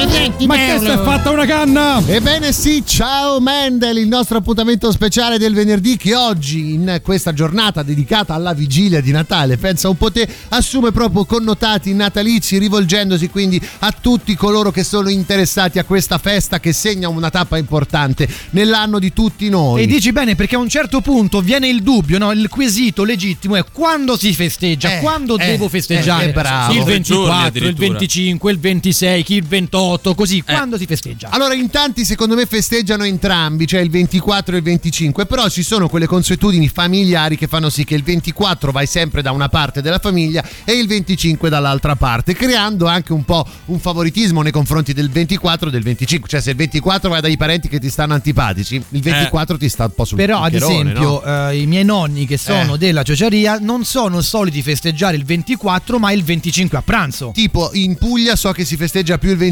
anche 0.00 0.36
tu. 0.38 0.46
Ma 0.46 0.56
che 0.56 0.78
si 0.78 0.86
è 0.86 0.98
fatta 1.02 1.30
una 1.30 1.44
canna? 1.46 2.02
Ebbene 2.04 2.52
sì, 2.52 2.82
ciao 2.86 3.40
Mendel, 3.40 3.98
il 3.98 4.08
nostro 4.08 4.38
appuntamento 4.38 4.90
speciale 4.90 5.38
del 5.38 5.54
venerdì 5.54 5.96
che 5.96 6.14
oggi, 6.14 6.72
in 6.74 7.00
questa 7.02 7.32
giornata 7.32 7.82
dedicata 7.82 8.34
alla 8.34 8.52
vigilia 8.54 9.00
di 9.00 9.10
Natale, 9.10 9.56
pensa 9.56 9.88
un 9.88 9.96
po' 9.96 10.10
te, 10.10 10.26
assume 10.48 10.92
proprio 10.92 11.24
connotati 11.24 11.92
natalizi, 11.94 12.58
rivolgendosi 12.58 13.28
quindi 13.28 13.60
a 13.80 13.92
tutti 13.98 14.34
coloro 14.34 14.70
che 14.70 14.84
sono 14.84 15.08
interessati 15.08 15.78
a 15.78 15.84
questa 15.84 16.18
festa 16.18 16.60
che 16.60 16.72
segna 16.72 17.08
una 17.08 17.30
tappa 17.30 17.58
importante 17.58 18.28
nell'anno 18.50 18.98
di 18.98 19.12
tutti 19.12 19.48
noi. 19.48 19.82
E 19.82 19.86
dici 19.86 20.12
bene 20.12 20.34
perché 20.34 20.56
a 20.56 20.58
un 20.58 20.68
certo 20.68 21.00
punto 21.00 21.40
viene 21.40 21.68
il 21.68 21.82
dubbio, 21.82 22.18
no? 22.18 22.32
il 22.32 22.48
quesito 22.48 23.04
legittimo 23.04 23.56
è 23.56 23.64
quando 23.70 24.16
si 24.16 24.32
festeggia, 24.32 24.96
Eh, 24.96 25.00
quando 25.00 25.36
eh, 25.38 25.46
devo 25.46 25.68
festeggiare. 25.68 26.26
eh, 26.26 26.28
eh, 26.28 26.32
bravo. 26.32 26.72
Il 26.72 26.78
Nove 26.78 27.00
giorni 27.00 27.22
24, 27.22 27.36
il 27.36 27.46
addirittura. 27.46 27.88
25, 27.88 28.52
il 28.52 28.58
26, 28.58 29.22
chi 29.22 29.34
il 29.34 29.44
28, 29.44 29.81
così, 30.14 30.42
quando 30.42 30.76
si 30.78 30.86
festeggia. 30.86 31.28
Allora, 31.30 31.54
in 31.54 31.70
tanti 31.70 32.04
secondo 32.04 32.34
me 32.34 32.46
festeggiano 32.46 33.04
entrambi, 33.04 33.66
cioè 33.66 33.80
il 33.80 33.90
24 33.90 34.54
e 34.54 34.58
il 34.58 34.64
25, 34.64 35.26
però 35.26 35.48
ci 35.48 35.62
sono 35.62 35.88
quelle 35.88 36.06
consuetudini 36.06 36.68
familiari 36.68 37.36
che 37.36 37.46
fanno 37.46 37.70
sì 37.70 37.84
che 37.84 37.94
il 37.94 38.02
24 38.02 38.72
vai 38.72 38.86
sempre 38.86 39.22
da 39.22 39.32
una 39.32 39.48
parte 39.48 39.80
della 39.82 39.98
famiglia 39.98 40.44
e 40.64 40.72
il 40.72 40.86
25 40.86 41.48
dall'altra 41.48 41.96
parte, 41.96 42.34
creando 42.34 42.86
anche 42.86 43.12
un 43.12 43.24
po' 43.24 43.46
un 43.66 43.78
favoritismo 43.78 44.42
nei 44.42 44.52
confronti 44.52 44.92
del 44.92 45.10
24 45.10 45.68
e 45.68 45.70
del 45.72 45.82
25, 45.82 46.28
cioè 46.28 46.40
se 46.40 46.50
il 46.50 46.56
24 46.56 47.08
vai 47.08 47.20
dai 47.20 47.36
parenti 47.36 47.68
che 47.68 47.78
ti 47.78 47.90
stanno 47.90 48.14
antipatici, 48.14 48.82
il 48.90 49.00
24 49.00 49.56
ti 49.58 49.68
sta 49.68 49.84
un 49.84 49.92
po' 49.94 50.04
sul 50.04 50.16
Però, 50.16 50.40
ad 50.42 50.54
esempio, 50.54 51.22
no? 51.24 51.48
eh, 51.48 51.58
i 51.60 51.66
miei 51.66 51.84
nonni 51.84 52.26
che 52.26 52.36
sono 52.36 52.74
Eh. 52.74 52.78
della 52.78 53.02
ciociaria 53.02 53.58
non 53.60 53.84
sono 53.84 54.20
soliti 54.20 54.62
festeggiare 54.62 55.16
il 55.16 55.24
24, 55.24 55.98
ma 55.98 56.12
il 56.12 56.22
25 56.24 56.78
a 56.78 56.82
pranzo. 56.82 57.30
Tipo 57.34 57.70
in 57.74 57.96
Puglia 57.96 58.36
so 58.36 58.52
che 58.52 58.64
si 58.64 58.76
festeggia 58.76 59.18
più 59.18 59.30
il 59.30 59.36
24 59.36 59.50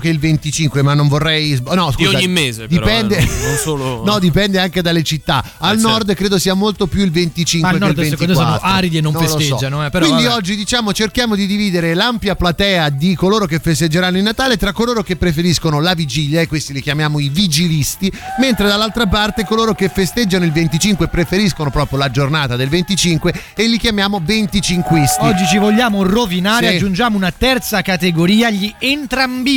che 0.00 0.08
il 0.08 0.18
25, 0.18 0.82
ma 0.82 0.94
non 0.94 1.08
vorrei. 1.08 1.58
No, 1.72 1.86
Di 1.96 2.04
scusa, 2.04 2.16
ogni 2.16 2.28
mese, 2.28 2.66
però, 2.66 2.80
Dipende, 2.84 3.16
eh, 3.18 3.24
non 3.24 3.56
solo- 3.56 4.02
no, 4.06 4.18
dipende 4.18 4.58
anche 4.58 4.82
dalle 4.82 5.02
città. 5.02 5.42
Al 5.58 5.74
Eh, 5.76 5.78
certo. 5.80 5.88
nord 5.88 6.14
credo 6.14 6.38
sia 6.38 6.54
molto 6.54 6.86
più 6.86 7.02
il 7.02 7.10
25 7.10 7.60
Ma 7.68 7.74
al 7.74 7.80
che 7.80 7.84
nord 7.86 7.98
il 7.98 8.08
secondo 8.10 8.32
me 8.32 8.38
24. 8.38 8.60
sono 8.66 8.76
aridi 8.76 8.96
e 8.96 9.00
non 9.00 9.12
so. 9.12 9.18
festeggiano, 9.20 9.84
eh, 9.86 9.90
però 9.90 10.04
Quindi 10.06 10.24
vabbè. 10.24 10.34
oggi 10.36 10.56
diciamo 10.56 10.92
cerchiamo 10.92 11.34
di 11.34 11.46
dividere 11.46 11.94
l'ampia 11.94 12.34
platea 12.36 12.88
di 12.90 13.14
coloro 13.14 13.46
che 13.46 13.58
festeggeranno 13.58 14.16
il 14.18 14.22
Natale 14.22 14.56
tra 14.56 14.72
coloro 14.72 15.02
che 15.02 15.16
preferiscono 15.16 15.80
la 15.80 15.94
vigilia, 15.94 16.40
e 16.40 16.46
questi 16.46 16.72
li 16.72 16.80
chiamiamo 16.82 17.18
i 17.18 17.28
vigilisti, 17.28 18.10
mentre 18.40 18.66
dall'altra 18.68 19.06
parte 19.06 19.44
coloro 19.44 19.74
che 19.74 19.88
festeggiano 19.88 20.44
il 20.44 20.52
25 20.52 21.08
preferiscono 21.08 21.70
proprio 21.70 21.98
la 21.98 22.10
giornata 22.10 22.56
del 22.56 22.68
25 22.68 23.32
e 23.54 23.66
li 23.68 23.78
chiamiamo 23.78 24.20
25isti. 24.20 25.16
Oggi 25.20 25.46
ci 25.46 25.58
vogliamo 25.58 26.02
rovinare, 26.02 26.68
Sì. 26.70 26.74
aggiungiamo 26.76 27.16
una 27.16 27.32
terza 27.36 27.82
categoria, 27.82 28.50
gli 28.50 28.72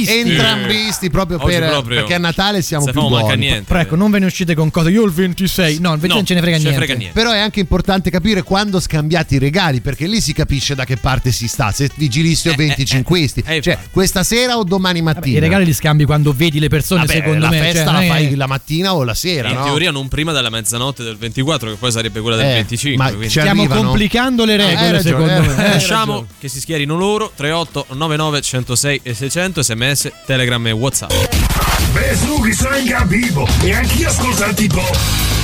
entrambisti. 0.05 0.29
Entrambisti 0.31 1.09
proprio, 1.09 1.37
Oggi 1.41 1.57
per, 1.57 1.69
proprio 1.69 1.95
perché 1.99 2.13
a 2.13 2.17
Natale 2.19 2.61
siamo 2.61 2.85
se 2.85 2.91
più 2.91 3.01
manca 3.01 3.19
buoni. 3.25 3.37
niente. 3.37 3.63
Però 3.67 3.79
ecco, 3.79 3.95
non 3.95 4.11
ve 4.11 4.19
ne 4.19 4.25
uscite 4.25 4.55
con 4.55 4.69
cose. 4.71 4.89
Io 4.89 5.03
il 5.03 5.11
26. 5.11 5.79
No, 5.79 5.93
il 5.93 5.99
26 5.99 6.09
No, 6.09 6.15
non 6.15 6.25
ce 6.25 6.33
ne 6.33 6.41
frega 6.41 6.57
ce 6.57 6.63
ne 6.63 6.69
niente. 6.69 6.85
frega 6.85 6.99
niente. 6.99 7.19
Però 7.19 7.31
è 7.31 7.39
anche 7.39 7.59
importante 7.59 8.09
capire 8.09 8.43
quando 8.43 8.79
scambiate 8.79 9.35
i 9.35 9.39
regali, 9.39 9.81
perché 9.81 10.07
lì 10.07 10.21
si 10.21 10.33
capisce 10.33 10.75
da 10.75 10.85
che 10.85 10.97
parte 10.97 11.31
si 11.31 11.47
sta, 11.47 11.71
se 11.71 11.89
vigilisti 11.95 12.49
o 12.49 12.53
venticinquisti. 12.55 13.43
eh, 13.45 13.61
cioè, 13.61 13.77
questa 13.91 14.23
sera 14.23 14.57
o 14.57 14.63
domani 14.63 15.01
Vabbè, 15.01 15.15
mattina. 15.19 15.37
I 15.37 15.39
regali 15.39 15.65
li 15.65 15.73
scambi 15.73 16.05
quando 16.05 16.33
vedi 16.33 16.59
le 16.59 16.67
persone, 16.69 17.01
Vabbè, 17.01 17.13
secondo 17.13 17.39
la 17.39 17.49
me. 17.49 17.59
festa 17.59 17.83
cioè, 17.91 18.07
la 18.07 18.13
fai 18.13 18.35
la 18.35 18.47
mattina 18.47 18.93
o 18.95 19.03
la 19.03 19.13
sera, 19.13 19.49
In 19.49 19.55
no? 19.55 19.63
teoria 19.65 19.91
non 19.91 20.07
prima 20.07 20.31
della 20.31 20.49
mezzanotte 20.49 21.03
del 21.03 21.17
24, 21.17 21.69
che 21.71 21.75
poi 21.77 21.91
sarebbe 21.91 22.21
quella 22.21 22.37
del 22.37 22.45
Eh, 22.47 22.53
25. 22.53 23.03
ma 23.03 23.09
quindi- 23.09 23.29
ci 23.29 23.39
Stiamo 23.39 23.61
arrivano? 23.61 23.81
complicando 23.87 24.45
le 24.45 24.53
Eh, 24.53 24.57
regole, 24.57 24.91
ragione, 24.91 25.01
secondo 25.01 25.31
eh, 25.33 25.55
me. 25.55 25.67
Lasciamo 25.73 26.25
che 26.39 26.47
si 26.47 26.59
schierino 26.59 26.95
loro 26.97 27.31
38 27.35 27.85
99 27.93 28.41
106 28.41 28.99
e 29.03 29.13
600 29.13 29.61
sms, 29.61 29.86
telegram 30.25 30.67
e 30.67 30.71
whatsapp. 30.71 31.11
Beh, 31.93 32.15
su, 32.15 32.41
chi 32.41 32.53
sono 32.53 32.75
in 32.75 32.87
capivo 32.87 33.47
e 33.61 33.73
anch'io 33.73 34.09
ascolto 34.09 34.45
il 34.45 34.53
tipo. 34.55 35.35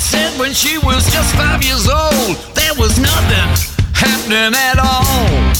Said 0.00 0.38
when 0.38 0.54
she 0.54 0.78
was 0.78 1.04
just 1.12 1.34
five 1.34 1.62
years 1.62 1.86
old, 1.86 2.38
there 2.54 2.72
was 2.78 2.98
nothing 2.98 3.50
happening 3.92 4.54
at 4.54 4.78
all. 4.78 5.52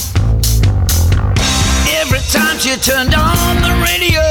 Every 2.01 2.21
time 2.33 2.57
she 2.59 2.75
turned 2.79 3.13
on 3.13 3.61
the 3.61 3.75
radio, 3.85 4.23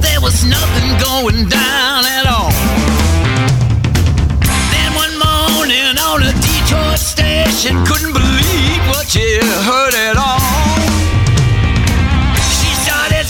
there 0.00 0.20
was 0.20 0.42
nothing 0.44 0.98
going 0.98 1.46
down 1.48 2.04
at 2.04 2.26
all. 2.26 2.50
Then 4.72 4.90
one 4.96 5.14
morning 5.22 5.94
on 6.02 6.22
a 6.24 6.32
Detroit 6.32 6.98
station, 6.98 7.84
couldn't 7.84 8.12
believe 8.12 8.80
what 8.88 9.06
she 9.06 9.38
heard 9.38 9.94
at 9.94 10.16
all. 10.16 11.09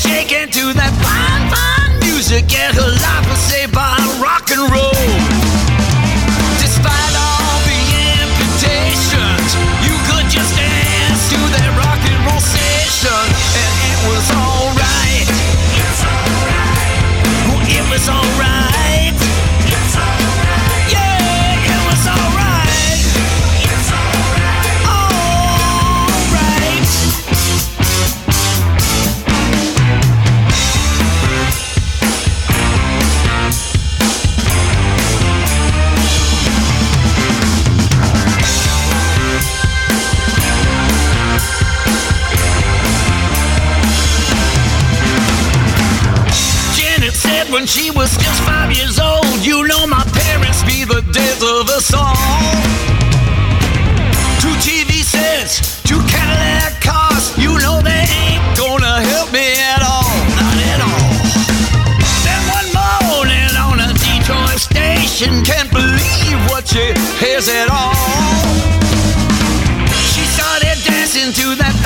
Shaking 0.00 0.48
to 0.48 0.72
that 0.72 0.92
fine, 1.04 1.44
fine 1.52 2.00
music, 2.00 2.44
and 2.58 2.74
her 2.74 2.88
life 2.88 3.28
was 3.28 3.38
saved 3.38 3.74
by 3.74 3.96
rock 4.22 4.50
and 4.50 4.72
roll. 4.72 5.69
When 47.52 47.66
she 47.66 47.90
was 47.90 48.16
just 48.16 48.42
five 48.44 48.70
years 48.70 48.98
old, 48.98 49.26
you 49.42 49.66
know 49.66 49.86
my 49.86 50.04
parents 50.14 50.62
be 50.62 50.84
the 50.84 51.02
death 51.12 51.42
of 51.42 51.68
us 51.70 51.92
all. 51.94 52.14
Two 54.38 54.54
TV 54.62 55.02
sets, 55.02 55.82
two 55.82 55.98
Cadillac 56.06 56.80
cars, 56.80 57.36
you 57.38 57.58
know 57.58 57.82
they 57.82 58.06
ain't 58.06 58.44
gonna 58.56 59.02
help 59.02 59.32
me 59.32 59.46
at 59.58 59.82
all, 59.82 60.14
not 60.38 60.56
at 60.70 60.80
all. 60.84 61.10
Then 62.22 62.40
one 62.54 62.68
morning 63.10 63.50
on 63.58 63.80
a 63.82 63.90
Detroit 63.98 64.60
station, 64.60 65.42
can't 65.42 65.70
believe 65.72 66.38
what 66.50 66.68
she 66.68 66.94
hears 67.18 67.48
at 67.48 67.68
all. 67.70 67.96
She 70.14 70.22
started 70.22 70.78
dancing 70.86 71.32
to 71.34 71.54
that 71.56 71.79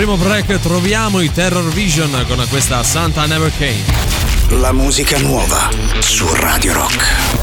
primo 0.00 0.16
break 0.16 0.60
troviamo 0.60 1.20
i 1.20 1.30
Terror 1.30 1.70
Vision 1.74 2.24
con 2.26 2.42
questa 2.48 2.82
Santa 2.82 3.26
Never 3.26 3.52
Came. 3.58 4.58
La 4.58 4.72
musica 4.72 5.18
nuova 5.18 5.68
su 5.98 6.26
Radio 6.32 6.72
Rock. 6.72 7.39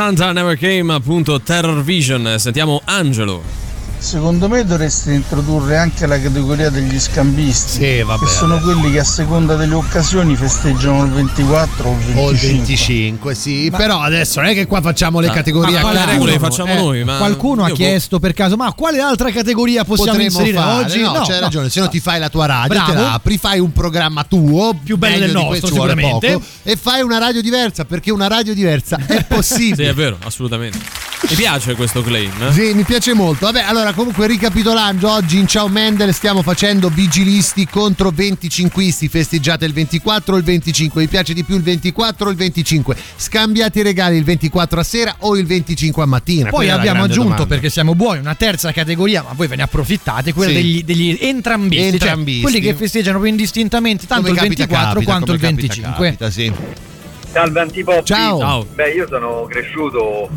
Santa 0.00 0.32
Never 0.32 0.56
Came, 0.56 0.94
appunto 0.94 1.38
Terror 1.40 1.82
Vision. 1.82 2.38
Sentiamo 2.38 2.80
Angelo. 2.86 3.59
Secondo 4.02 4.48
me 4.48 4.64
dovreste 4.64 5.12
introdurre 5.12 5.76
anche 5.76 6.06
la 6.06 6.18
categoria 6.18 6.70
degli 6.70 6.98
scambisti, 6.98 7.84
Sì, 7.84 8.02
vabbè, 8.02 8.24
che 8.24 8.30
sono 8.30 8.54
vabbè. 8.58 8.72
quelli 8.72 8.92
che 8.92 8.98
a 9.00 9.04
seconda 9.04 9.56
delle 9.56 9.74
occasioni 9.74 10.34
festeggiano 10.36 11.04
il 11.04 11.10
24 11.10 11.88
o 11.88 11.92
il 11.92 11.98
25. 11.98 12.22
O 12.22 12.30
il 12.30 12.38
25, 12.38 13.34
sì. 13.34 13.70
Però 13.76 14.00
adesso 14.00 14.40
non 14.40 14.48
è 14.48 14.54
che 14.54 14.66
qua 14.66 14.80
facciamo 14.80 15.20
le 15.20 15.28
Ah, 15.28 15.32
categorie 15.32 15.78
ma 15.82 15.90
a 15.90 15.92
caso. 15.92 16.06
regole 16.10 16.32
le 16.32 16.38
facciamo 16.38 16.72
Eh, 16.72 16.76
noi? 16.76 17.04
Ma 17.04 17.18
Qualcuno 17.18 17.64
ha 17.64 17.68
io- 17.68 17.74
chiesto 17.74 18.18
per 18.18 18.32
caso, 18.32 18.56
ma 18.56 18.72
quale 18.72 19.00
altra 19.00 19.30
categoria 19.30 19.84
possiamo 19.84 20.12
Potremmo 20.12 20.30
inserire 20.38 20.56
fare, 20.58 20.84
oggi? 20.84 21.00
no, 21.02 21.12
c'hai 21.26 21.40
ragione, 21.40 21.68
se 21.68 21.80
no 21.80 21.88
ti 21.90 22.00
fai 22.00 22.18
la 22.18 22.28
tua 22.30 22.46
radio, 22.46 22.68
Bravo. 22.68 22.92
te 22.92 22.98
la 22.98 23.12
apri, 23.12 23.36
fai 23.38 23.58
un 23.60 23.72
programma 23.72 24.24
tuo 24.24 24.74
Più 24.82 24.96
bello 24.96 25.12
meglio 25.18 25.26
del 25.26 25.36
di 25.36 25.42
nostro, 25.44 25.68
vuole 25.68 25.90
sicuramente. 25.92 26.32
poco, 26.32 26.44
e 26.62 26.76
fai 26.76 27.02
una 27.02 27.18
radio 27.18 27.42
diversa 27.42 27.84
perché 27.84 28.10
una 28.10 28.28
radio 28.28 28.54
diversa 28.54 28.96
è 29.06 29.18
Sì, 29.20 29.24
possibile. 29.28 29.90
è 29.90 29.94
vero, 29.94 30.16
assolutamente. 30.24 30.78
Mi 31.28 31.36
piace 31.36 31.74
questo 31.74 32.02
claim. 32.02 32.32
eh? 32.48 32.52
Sì, 32.52 32.72
mi 32.72 32.82
piace 32.82 33.12
molto. 33.12 33.44
Vabbè, 33.46 33.60
allora 33.62 33.92
comunque 33.92 34.26
ricapitolando, 34.26 35.10
oggi 35.12 35.38
in 35.38 35.46
Ciao 35.46 35.68
Mendel 35.68 36.14
stiamo 36.14 36.42
facendo 36.42 36.88
vigilisti 36.88 37.66
contro 37.68 38.08
25isti, 38.10 39.06
festeggiate 39.08 39.66
il 39.66 39.72
24 39.74 40.34
o 40.34 40.38
il 40.38 40.42
25. 40.44 41.02
Vi 41.02 41.08
piace 41.08 41.34
di 41.34 41.44
più 41.44 41.56
il 41.56 41.62
24 41.62 42.26
o 42.26 42.30
il 42.30 42.36
25? 42.36 42.96
Scambiate 43.16 43.80
i 43.80 43.82
regali 43.82 44.16
il 44.16 44.24
24 44.24 44.80
a 44.80 44.82
sera 44.82 45.14
o 45.18 45.36
il 45.36 45.44
25 45.46 46.02
a 46.02 46.06
mattina? 46.06 46.48
Poi 46.48 46.64
Quella 46.66 46.74
abbiamo 46.74 47.02
aggiunto, 47.04 47.22
domanda. 47.22 47.46
perché 47.46 47.68
siamo 47.68 47.94
buoni, 47.94 48.20
una 48.20 48.34
terza 48.34 48.72
categoria, 48.72 49.22
ma 49.22 49.32
voi 49.34 49.46
ve 49.46 49.56
ne 49.56 49.62
approfittate, 49.62 50.32
quella 50.32 50.50
Sì. 50.50 50.56
degli, 50.56 50.82
degli 50.84 51.18
entrambisti, 51.20 51.84
cioè 51.84 51.92
Entrambisti. 51.92 52.40
quelli 52.40 52.60
che 52.60 52.74
festeggiano 52.74 53.22
indistintamente 53.26 54.06
tanto 54.06 54.22
Come 54.28 54.34
il 54.34 54.40
capita, 54.42 54.64
24 54.66 54.92
capita, 54.94 55.10
quanto 55.10 55.32
il 55.32 55.38
capita, 55.40 55.60
25. 55.60 56.04
capita, 56.06 56.30
sì. 56.30 56.52
Salve 57.30 57.60
Antipoppi. 57.60 58.04
Ciao. 58.06 58.38
Ciao. 58.38 58.66
Beh, 58.74 58.90
io 58.92 59.06
sono 59.06 59.46
cresciuto 59.48 60.28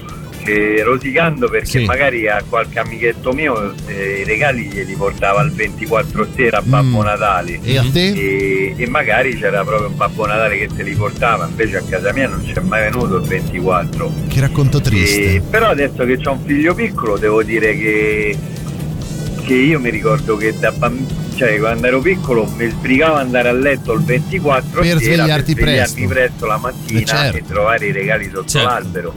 eh, 0.46 0.84
rosicando 0.84 1.48
perché 1.50 1.80
Sì. 1.80 1.86
magari 1.86 2.28
a 2.28 2.44
qualche 2.48 2.80
amichetto 2.80 3.32
mio 3.34 3.74
eh, 3.88 4.20
i 4.22 4.24
regali 4.24 4.64
glieli 4.66 4.94
portava 4.96 5.42
il 5.42 5.52
24 5.52 6.28
sera 6.36 6.58
a 6.58 6.62
Babbo 6.62 7.00
Mm. 7.02 7.04
Natale. 7.06 7.60
E 7.64 7.78
a 7.78 7.86
te? 7.92 8.08
E, 8.10 8.74
e 8.78 8.88
magari 8.88 9.36
c'era 9.38 9.64
proprio 9.64 9.88
un 9.90 9.96
Babbo 9.96 10.26
Natale 10.26 10.58
che 10.58 10.70
te 10.76 10.84
li 10.84 10.94
portava, 10.96 11.46
invece 11.48 11.78
a 11.78 11.84
casa 11.88 12.12
mia 12.14 12.28
non 12.28 12.44
c'è 12.44 12.60
mai 12.62 12.90
venuto 12.92 13.18
il 13.18 13.24
24. 13.28 14.12
Che 14.28 14.40
racconto 14.40 14.82
triste. 14.82 15.36
E- 15.36 15.42
però 15.50 15.68
adesso 15.70 16.04
che 16.06 16.20
ho 16.24 16.32
un 16.32 16.44
figlio 16.46 16.74
piccolo 16.74 17.18
devo 17.18 17.42
dire 17.44 17.78
che, 17.78 18.38
che 19.46 19.54
io 19.54 19.80
mi 19.80 19.90
ricordo 19.90 20.38
che 20.38 20.54
da 20.58 20.72
bambino, 20.72 21.22
cioè 21.36 21.58
quando 21.60 21.88
ero 21.88 22.00
piccolo 22.00 22.46
mi 22.58 22.70
sbrigavo 22.70 23.16
ad 23.16 23.22
andare 23.26 23.50
a 23.50 23.54
letto 23.54 23.94
il 23.94 24.02
24 24.04 24.82
Per 24.82 25.00
sera 25.00 25.00
svegliarti 25.00 25.54
per 25.56 25.64
svegliarmi 25.64 26.08
presto. 26.08 26.14
presto 26.14 26.46
la 26.46 26.58
mattina 26.58 27.00
Eh, 27.02 27.06
certo. 27.06 27.38
e 27.38 27.44
trovare 27.46 27.86
i 27.88 27.92
regali 27.92 28.30
sotto 28.32 28.48
Certo. 28.48 28.68
l'albero. 28.68 29.14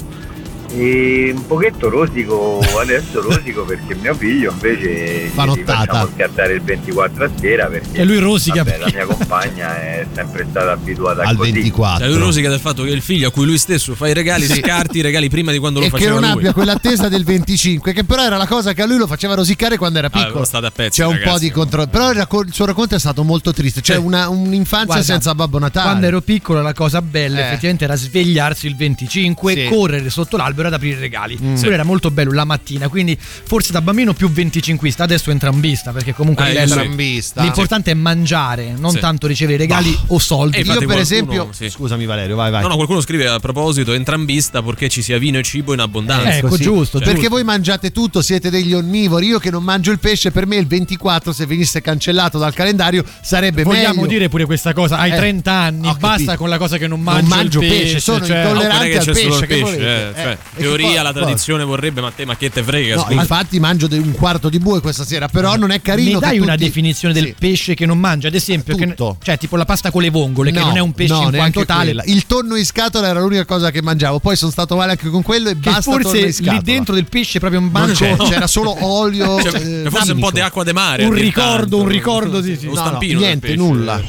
E 0.79 1.33
un 1.35 1.47
pochetto 1.47 1.89
rosico 1.89 2.59
adesso 2.79 3.23
rosico 3.23 3.65
perché 3.65 3.95
mio 3.95 4.15
figlio 4.15 4.53
invece 4.53 5.31
Fa 5.33 5.45
nottata. 5.45 6.07
scattare 6.15 6.53
il 6.53 6.61
24 6.61 7.25
a 7.25 7.31
sera 7.41 7.67
perché 7.67 7.99
E 7.99 8.05
lui 8.05 8.19
rosica 8.19 8.63
vabbè, 8.63 8.77
la 8.77 8.85
perché- 8.85 8.97
mia 8.97 9.07
compagna 9.07 9.75
è 9.83 10.07
sempre 10.15 10.47
stata 10.51 10.73
abituata 10.73 11.23
Al 11.23 11.37
così 11.37 11.53
24. 11.53 11.99
Cioè, 12.05 12.09
lui 12.15 12.19
rosica 12.19 12.51
del 12.51 12.61
fatto 12.61 12.83
che 12.83 12.91
il 12.91 13.01
figlio 13.01 13.29
a 13.29 13.31
cui 13.31 13.47
lui 13.47 13.57
stesso 13.57 13.95
fa 13.95 14.07
i 14.09 14.13
regali, 14.13 14.45
Sì. 14.45 14.57
scarti 14.61 14.99
i 14.99 15.01
regali 15.01 15.31
prima 15.31 15.51
di 15.51 15.59
quando 15.59 15.79
lo 15.81 15.87
e 15.87 15.89
che 15.89 15.97
faceva 15.97 16.21
non 16.21 16.29
lui. 16.29 16.39
abbia 16.41 16.53
quell'attesa 16.53 17.09
del 17.09 17.25
25, 17.25 17.95
che 17.95 18.05
però 18.05 18.25
era 18.25 18.37
la 18.37 18.47
cosa 18.47 18.75
che 18.75 18.83
a 18.83 18.87
lui 18.87 18.99
lo 18.99 19.07
faceva 19.07 19.33
rosicare 19.35 19.79
quando 19.79 19.97
era 19.97 20.09
Ah, 20.09 20.11
piccolo. 20.11 20.29
avevo 20.31 20.45
state 20.45 20.67
a 20.67 20.71
pezzi, 20.71 21.01
C'è 21.01 21.07
un 21.07 21.13
ragazzi. 21.15 21.31
po' 21.33 21.39
di 21.39 21.51
controllo. 21.53 21.87
Però 21.89 22.11
il, 22.11 22.17
racco- 22.17 22.43
il 22.43 22.53
suo 22.53 22.67
racconto 22.67 22.95
è 22.95 22.99
stato 22.99 23.23
molto 23.23 23.55
triste. 23.55 23.81
Cioè, 23.81 23.97
Sì. 23.97 24.03
una, 24.03 24.29
un'infanzia 24.29 24.85
Guarda, 24.87 25.03
senza 25.05 25.35
Babbo 25.35 25.59
Natale. 25.59 25.89
Quando 25.89 26.07
ero 26.07 26.21
piccolo 26.21 26.61
la 26.61 26.75
cosa 26.75 27.01
bella 27.01 27.39
Eh. 27.39 27.43
effettivamente 27.47 27.85
era 27.85 27.97
svegliarsi 27.97 28.67
il 28.67 28.77
25, 28.77 29.55
Sì. 29.55 29.69
correre 29.71 30.11
sotto 30.11 30.37
l'albero 30.37 30.65
ad 30.69 30.75
aprire 30.75 30.97
i 30.97 31.01
regali. 31.01 31.39
Mm. 31.41 31.57
Quello 31.57 31.73
era 31.75 31.85
molto 31.85 32.11
bello 32.11 32.33
la 32.33 32.45
mattina, 32.45 32.89
quindi 32.89 33.17
forse 33.19 33.73
da 33.73 33.81
bambino 33.81 34.13
più 34.15 34.29
25ista, 34.31 35.03
adesso 35.03 35.31
entrambista, 35.31 35.93
perché 35.93 36.13
comunque 36.15 36.49
Eh, 36.49 36.53
sì. 36.53 36.57
Entrambista. 36.59 37.43
l'importante 37.43 37.91
è 37.91 37.95
mangiare, 37.95 38.75
non 38.79 38.93
Sì. 38.93 38.99
tanto 38.99 39.27
ricevere 39.27 39.57
i 39.57 39.59
regali 39.59 39.97
o 40.09 40.19
soldi. 40.19 40.57
Eh, 40.57 40.61
Io, 40.61 40.67
per 40.67 40.75
qualcuno- 40.77 41.01
esempio, 41.01 41.49
sì. 41.53 41.69
scusami, 41.71 42.07
Valerio, 42.07 42.37
vai, 42.37 42.51
vai. 42.51 42.63
No, 42.63 42.69
no, 42.69 42.75
qualcuno 42.77 43.01
scrive 43.01 43.27
a 43.29 43.39
proposito 43.39 43.93
entrambista 43.93 44.63
perché 44.63 44.89
ci 44.89 45.03
sia 45.03 45.19
vino 45.19 45.39
e 45.39 45.43
cibo 45.43 45.73
in 45.73 45.81
abbondanza. 45.81 46.31
Eh, 46.33 46.37
ecco, 46.39 46.49
Così. 46.49 46.63
giusto, 46.63 46.99
Perché 46.99 47.15
giusto. 47.15 47.31
voi 47.31 47.45
mangiate 47.45 47.93
tutto, 47.93 48.23
siete 48.23 48.51
degli 48.51 48.73
onnivori. 48.73 49.27
Io 49.27 49.39
che 49.39 49.51
non 49.51 49.63
mangio 49.63 49.91
il 49.93 49.99
pesce, 49.99 50.31
per 50.31 50.47
me 50.47 50.57
il 50.57 50.67
24, 50.67 51.33
se 51.33 51.47
venisse 51.47 51.81
cancellato 51.81 52.39
dal 52.39 52.55
calendario, 52.55 53.05
sarebbe 53.23 53.63
Vogliamo 53.63 53.95
meglio. 53.95 54.07
dire 54.07 54.29
pure 54.29 54.45
questa 54.45 54.73
cosa, 54.73 54.99
hai 54.99 55.11
Eh, 55.13 55.17
30 55.17 55.53
anni, 55.53 55.83
basta 55.99 56.09
capito. 56.09 56.37
con 56.37 56.49
la 56.49 56.59
cosa 56.59 56.77
che 56.79 56.87
non 56.87 57.03
Non 57.03 57.15
mangio, 57.15 57.35
mangio 57.35 57.61
il 57.61 57.69
pesce, 57.69 57.83
pesce, 57.83 58.01
sono 58.01 58.25
cioè, 58.27 58.37
intollerante. 58.39 58.79
Non 58.79 58.89
che 58.91 58.99
al 58.99 59.05
pesce, 59.05 59.41
che 59.41 59.47
pesce, 59.47 59.63
volete? 59.63 59.85
eh, 59.87 60.09
Eh, 60.09 60.13
cioè, 60.23 60.39
che 60.39 60.39
teoria 60.55 60.89
cosa- 60.89 61.03
la 61.03 61.13
tradizione 61.13 61.65
vorrebbe, 61.65 62.01
ma 62.01 62.11
te 62.11 62.25
ma 62.25 62.37
che 62.37 62.51
te 62.51 62.63
frega? 62.63 62.97
No, 62.97 63.03
scusa. 63.03 63.21
infatti 63.21 63.59
mangio 63.61 63.89
un 63.91 64.13
quarto 64.13 64.49
di 64.49 64.59
bue 64.59 64.81
questa 64.81 65.05
sera, 65.05 65.29
però 65.29 65.57
non 65.57 65.71
è 65.71 65.81
carino. 65.83 66.15
Mi 66.15 66.15
che 66.15 66.27
dai 66.27 66.39
una 66.39 66.53
tutti- 66.53 66.65
definizione 66.65 67.15
del 67.15 67.25
Sì. 67.27 67.35
pesce 67.39 67.75
che 67.75 67.87
non 67.87 67.99
mangia? 67.99 68.29
Ad 68.29 68.35
esempio, 68.35 68.77
che- 68.77 68.87
Tutto. 68.89 69.19
cioè 69.23 69.39
tipo 69.39 69.57
la 69.57 69.65
pasta 69.65 69.91
con 69.91 70.03
le 70.03 70.11
vongole, 70.11 70.51
che 70.53 70.59
No, 70.59 70.67
non 70.67 70.77
è 70.77 70.81
un 70.81 70.93
pesce 70.93 71.13
no, 71.15 71.23
in 71.25 71.31
quanto 71.35 71.65
tale. 71.65 71.85
quella. 71.85 72.03
Il 72.05 72.27
tonno 72.27 72.57
in 72.57 72.65
scatola 72.65 73.09
era 73.09 73.21
l'unica 73.21 73.45
cosa 73.45 73.71
che 73.71 73.83
mangiavo. 73.83 74.19
Poi 74.19 74.37
sono 74.37 74.51
stato 74.51 74.77
male 74.77 74.93
anche 74.93 75.09
con 75.09 75.23
quello 75.23 75.49
e 75.49 75.53
Che 75.59 75.71
basta 75.71 75.91
tonno 75.91 76.03
forse 76.09 76.35
lì 76.43 76.61
dentro 76.63 76.95
del 76.95 77.07
pesce 77.07 77.39
proprio 77.39 77.61
un 77.61 77.71
Non 77.71 77.73
banco. 77.73 77.95
c'è, 77.95 78.17
c'era 78.17 78.47
solo 78.47 78.77
olio. 78.85 79.41
Cioè, 79.43 79.85
eh, 79.85 79.91
forse 79.91 80.13
un 80.13 80.19
po' 80.21 80.31
di 80.31 80.41
acqua 80.41 80.65
de 80.65 80.73
mare. 80.73 81.05
Un 81.05 81.13
ricordo, 81.13 81.59
tanto. 81.59 81.77
un 81.79 81.89
ricordo, 81.89 82.43
sì, 82.43 82.57
sì. 82.57 82.67
No, 82.67 82.75
no, 82.91 82.99
niente, 83.01 83.55
nulla. 83.57 84.01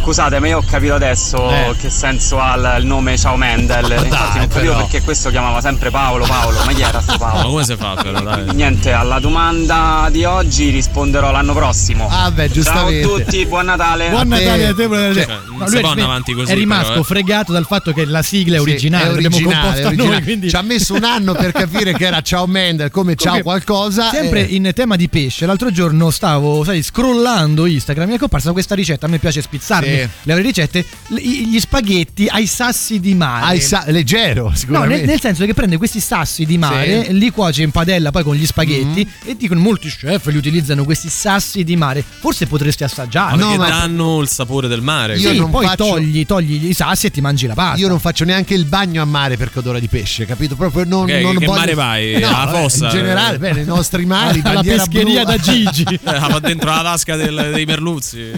Scusate, 0.00 0.38
ma 0.38 0.46
io 0.48 0.58
ho 0.58 0.62
capito 0.68 0.94
adesso 0.94 1.50
Eh. 1.50 1.74
che 1.78 1.90
senso 1.90 2.38
ha 2.40 2.54
il- 2.78 2.86
nome 2.86 3.18
Ciao 3.18 3.36
Mendel. 3.36 3.84
Ma 3.88 3.94
Infatti 3.94 4.08
dai, 4.08 4.38
non 4.38 4.48
capivo 4.48 4.72
però. 4.72 4.76
perché 4.86 5.02
questo 5.02 5.28
chiamava 5.30 5.60
sempre 5.60 5.90
Paolo 5.90 6.24
Paolo. 6.24 6.58
Ma 6.64 6.72
chi 6.72 6.80
era 6.82 7.00
sto 7.00 7.12
Ma 7.18 7.30
Paolo? 7.30 7.48
come 7.50 7.64
si 7.64 7.76
fa 7.76 7.94
però, 8.02 8.20
dai? 8.20 8.54
Niente, 8.54 8.92
alla 8.92 9.18
domanda 9.18 10.08
di 10.10 10.24
oggi 10.24 10.70
risponderò 10.70 11.30
l'anno 11.30 11.52
prossimo. 11.52 12.08
Ah, 12.10 12.30
beh, 12.30 12.44
Ciao 12.44 12.50
a 12.50 12.54
giustamente. 12.54 13.06
tutti, 13.06 13.46
buon 13.46 13.66
Natale. 13.66 14.08
Buon. 14.08 14.28
Natale 14.28 14.66
a 14.68 14.74
te, 14.74 14.86
buon 14.86 15.00
Natale. 15.00 15.24
Cioè, 15.24 15.36
No, 15.48 15.56
non 15.58 15.68
si 15.68 15.76
è 15.76 15.80
può 15.80 15.88
andare 15.90 16.08
avanti 16.08 16.32
così, 16.34 16.52
È 16.52 16.54
rimasto 16.54 16.88
però, 16.88 17.00
eh. 17.00 17.04
fregato 17.04 17.52
dal 17.52 17.64
fatto 17.66 17.92
che 17.92 18.04
la 18.06 18.22
sigla 18.22 18.56
è 18.56 18.58
Sì, 18.60 18.62
originale, 18.62 19.04
è 19.04 19.10
l'abbiamo 19.12 19.34
originale, 19.36 19.60
composta 19.60 19.78
è 19.80 19.82
noi. 19.82 19.92
originale. 19.96 20.22
Quindi... 20.22 20.48
Ci 20.48 20.56
ha 20.56 20.62
messo 20.62 20.94
un 20.94 21.04
anno 21.04 21.32
per 21.34 21.52
capire 21.52 21.92
che 21.94 22.06
era 22.06 22.20
Ciao 22.22 22.46
Mendel 22.46 22.90
come 22.90 23.14
Ciao 23.16 23.40
Comunque, 23.40 23.64
qualcosa. 23.64 24.10
Sempre 24.10 24.48
eh, 24.48 24.54
in 24.54 24.70
tema 24.74 24.96
di 24.96 25.08
pesce, 25.08 25.44
l'altro 25.46 25.70
giorno 25.70 26.10
stavo, 26.10 26.62
sai, 26.64 26.82
scrollando 26.82 27.66
Instagram, 27.66 28.08
mi 28.08 28.14
è 28.14 28.18
comparsa 28.18 28.52
questa 28.52 28.74
ricetta, 28.74 29.06
a 29.06 29.08
me 29.08 29.18
piace 29.18 29.42
spizzarmi 29.88 30.10
Sì. 30.22 30.28
le 30.28 30.40
ricette, 30.40 30.84
l- 31.08 31.14
gli 31.16 31.58
spaghetti 31.60 32.26
ai 32.26 32.46
sassi 32.46 33.00
di 33.00 33.14
mare. 33.14 33.44
ai 33.46 33.60
sa- 33.60 33.84
leggero, 33.88 34.48
No, 34.48 34.54
sicuramente. 34.54 34.96
nel, 34.96 35.06
nel 35.06 35.20
senso 35.20 35.44
che 35.44 35.54
prende 35.54 35.76
questi 35.76 36.00
sassi 36.00 36.44
di 36.44 36.58
mare, 36.58 36.84
Sì. 37.04 37.08
Mm-hmm. 37.10 37.18
li 37.18 37.30
cuoce 37.30 37.62
in 37.62 37.70
padella 37.70 38.10
poi 38.10 38.22
con 38.22 38.34
gli 38.34 38.46
spaghetti 38.46 39.08
e 39.24 39.36
dicono 39.36 39.60
molti 39.60 39.88
chef 39.88 40.26
li 40.26 40.36
utilizzano 40.36 40.84
questi 40.84 41.08
sassi 41.08 41.64
di 41.64 41.76
mare. 41.76 42.02
Forse 42.06 42.46
potresti 42.46 42.84
assaggiare. 42.84 43.36
Ma 43.36 43.42
No, 43.42 43.48
perché 43.56 43.58
ma- 43.58 43.68
danno 43.78 44.20
il 44.20 44.28
sapore 44.28 44.68
del 44.68 44.80
mare. 44.82 45.16
Io 45.16 45.30
Sì, 45.32 45.38
non 45.38 45.50
poi 45.50 45.64
faccio- 45.66 45.84
togli, 45.84 46.26
togli 46.26 46.66
i 46.68 46.72
sassi 46.74 47.06
e 47.06 47.10
ti 47.10 47.20
mangi 47.20 47.46
la 47.46 47.54
pasta. 47.54 47.78
Io 47.80 47.88
non 47.88 48.00
faccio 48.00 48.24
neanche 48.24 48.54
il 48.54 48.64
bagno 48.64 49.02
a 49.02 49.04
mare 49.04 49.36
perché 49.36 49.58
odora 49.60 49.78
di 49.78 49.88
pesce, 49.88 50.26
capito? 50.26 50.54
Proprio 50.56 50.84
non, 50.84 51.06
Che- 51.06 51.20
non 51.20 51.36
che 51.36 51.46
voglio- 51.46 51.58
mare 51.58 51.74
vai? 51.74 52.18
No, 52.20 52.26
Alla 52.28 52.44
vabbè, 52.46 52.58
fossa? 52.62 52.84
In 52.86 52.90
generale, 52.90 53.38
beh, 53.38 53.52
nei 53.52 53.64
nostri 53.64 54.04
mari, 54.04 54.40
alla 54.44 54.54
bandiera 54.54 54.84
pescheria 54.84 55.24
blu. 55.24 55.30
da 55.30 55.38
Gigi. 55.38 55.84
Eh, 56.08 56.18
va 56.28 56.38
dentro 56.40 56.70
la 56.70 56.82
tasca 56.82 57.16
del- 57.16 57.50
dei 57.54 57.64
merluzzi. 57.64 58.30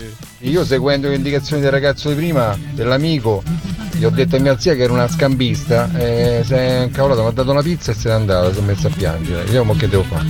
Io 0.45 0.65
seguendo 0.65 1.09
le 1.09 1.15
indicazioni 1.41 1.63
del 1.63 1.71
ragazzo 1.71 2.09
di 2.11 2.15
prima, 2.15 2.57
dell'amico, 2.73 3.43
gli 3.93 4.05
ho 4.05 4.11
detto 4.11 4.37
a 4.37 4.39
mia 4.39 4.59
zia 4.59 4.75
che 4.75 4.83
era 4.83 4.93
una 4.93 5.09
scambista, 5.09 5.91
e 5.97 6.43
si 6.45 6.53
è 6.55 6.83
incavolato, 6.85 7.23
mi 7.23 7.29
ha 7.29 7.33
dato 7.33 7.51
una 7.51 7.63
pizza 7.63 7.93
e 7.93 7.95
se 7.95 8.09
n'è 8.09 8.15
andata, 8.15 8.53
si 8.53 8.59
è 8.59 8.63
messa 8.63 8.89
a 8.89 8.91
piangere. 8.95 9.51
Io 9.51 9.65
mo 9.65 9.75
che 9.75 9.89
devo 9.89 10.03
fare? 10.05 10.27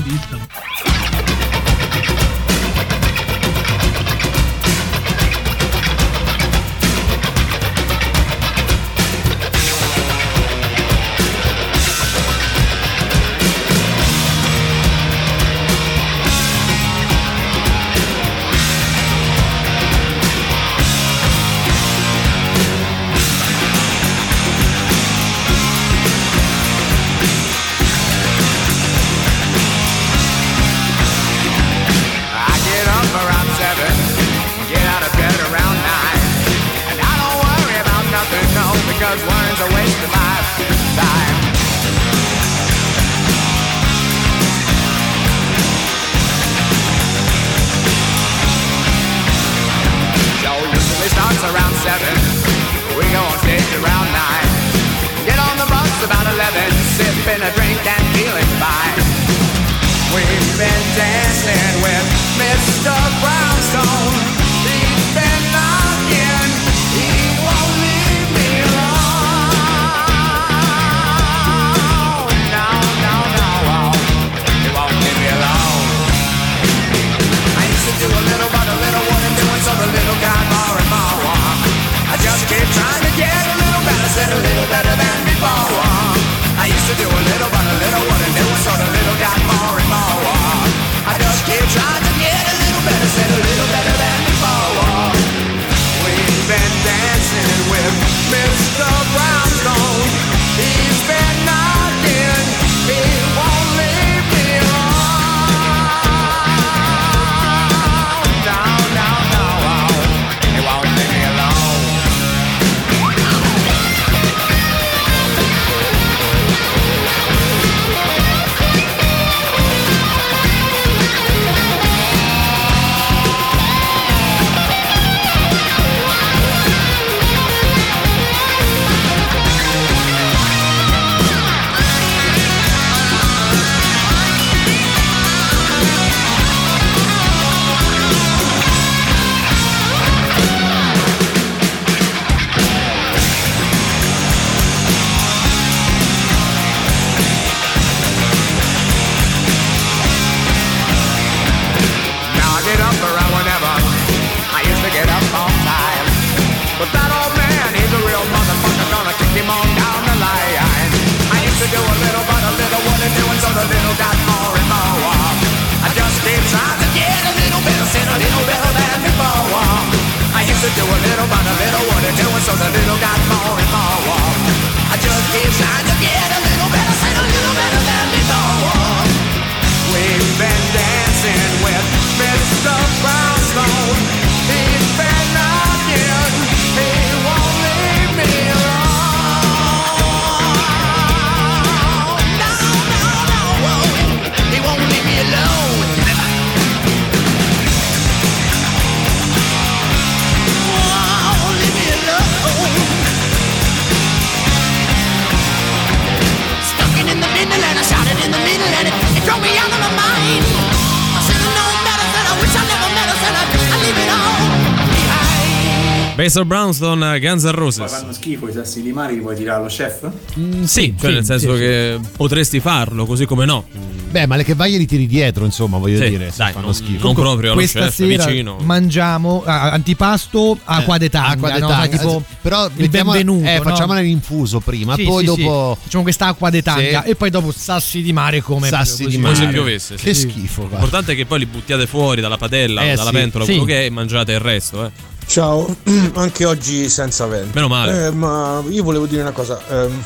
Mr. 216.21 216.45
Brownstone, 216.45 217.19
Guns 217.21 217.43
N' 217.45 217.51
Poi 217.51 217.59
Roses. 217.59 217.91
fanno 217.91 218.13
schifo 218.13 218.49
i 218.49 218.53
sassi 218.53 218.83
di 218.83 218.93
mare, 218.93 219.15
li 219.15 219.21
puoi 219.21 219.35
tirare 219.37 219.59
allo 219.61 219.69
chef? 219.69 220.09
Mm, 220.39 220.65
sì, 220.65 220.95
cioè 220.99 221.09
sì, 221.09 221.15
nel 221.15 221.25
senso 221.25 221.55
sì, 221.55 221.61
che 221.61 221.99
potresti 222.17 222.61
farlo, 222.61 223.07
così 223.07 223.25
come 223.25 223.45
no. 223.47 223.65
Beh, 224.11 224.27
ma 224.27 224.35
le 224.37 224.43
che 224.45 224.55
vai 224.55 224.75
e 224.75 224.79
li 224.79 224.87
tiri 224.87 225.07
dietro, 225.07 225.45
insomma, 225.45 225.79
voglio 225.79 226.03
Sì, 226.03 226.09
dire, 226.11 226.33
dai, 226.37 226.53
fanno 226.53 226.67
non- 226.67 226.75
schifo. 226.75 227.07
non 227.07 227.15
proprio 227.15 227.51
allo 227.53 227.59
Questa 227.61 227.81
chef, 227.87 227.95
sera 227.95 228.25
vicino. 228.27 228.57
mangiamo 228.63 229.43
ah, 229.47 229.71
antipasto 229.71 230.59
acqua 230.65 230.99
de 230.99 231.09
tanga, 231.09 231.31
acqua 231.31 231.51
de 231.53 231.59
no? 231.61 231.69
tanga. 231.69 231.97
Tipo 231.97 232.23
Però 232.43 232.67
il 232.67 232.73
mettiamo- 232.77 233.13
benvenuto, 233.13 233.47
eh, 233.49 233.57
no? 233.59 233.63
facciamola 233.63 234.01
l'infuso 234.01 234.59
prima, 234.61 234.97
Sì, 234.97 235.05
poi 235.05 235.25
sì, 235.27 235.31
sì. 235.35 235.43
dopo 235.43 235.79
facciamo 235.81 236.03
questa 236.03 236.27
acqua 236.27 236.51
de 236.51 236.63
tanga 236.63 237.03
Sì. 237.05 237.11
e 237.11 237.15
poi 237.15 237.31
dopo 237.31 237.53
sassi 237.53 238.03
di 238.03 238.13
mare 238.13 238.41
come 238.43 238.67
Sassi 238.69 239.07
di 239.07 239.15
Come 239.15 239.35
se 239.35 239.43
mare. 239.43 239.53
piovesse. 239.53 239.97
sì. 239.97 240.05
Che 240.05 240.15
schifo. 240.15 240.63
L'importante 240.69 241.13
è 241.13 241.15
che 241.15 241.25
poi 241.27 241.39
li 241.39 241.47
buttiate 241.47 241.87
fuori 241.87 242.21
dalla 242.21 242.37
padella, 242.37 242.83
Eh, 242.83 242.95
dalla 242.97 243.11
sì. 243.11 243.17
pentola, 243.17 243.45
Sì. 243.45 243.51
quello 243.53 243.65
che 243.67 243.83
è, 243.83 243.85
e 243.85 243.91
mangiate 243.91 244.33
il 244.33 244.41
resto. 244.41 244.85
Eh. 244.87 244.91
Ciao, 245.35 245.77
anche 246.15 246.45
oggi 246.45 246.89
senza 246.89 247.25
vento. 247.27 247.51
Meno 247.55 247.69
male. 247.69 248.07
Eh, 248.07 248.11
ma 248.11 248.61
io 248.69 248.83
volevo 248.83 249.07
dire 249.07 249.23
una 249.23 249.31
cosa. 249.31 249.61
ehm, 249.69 250.03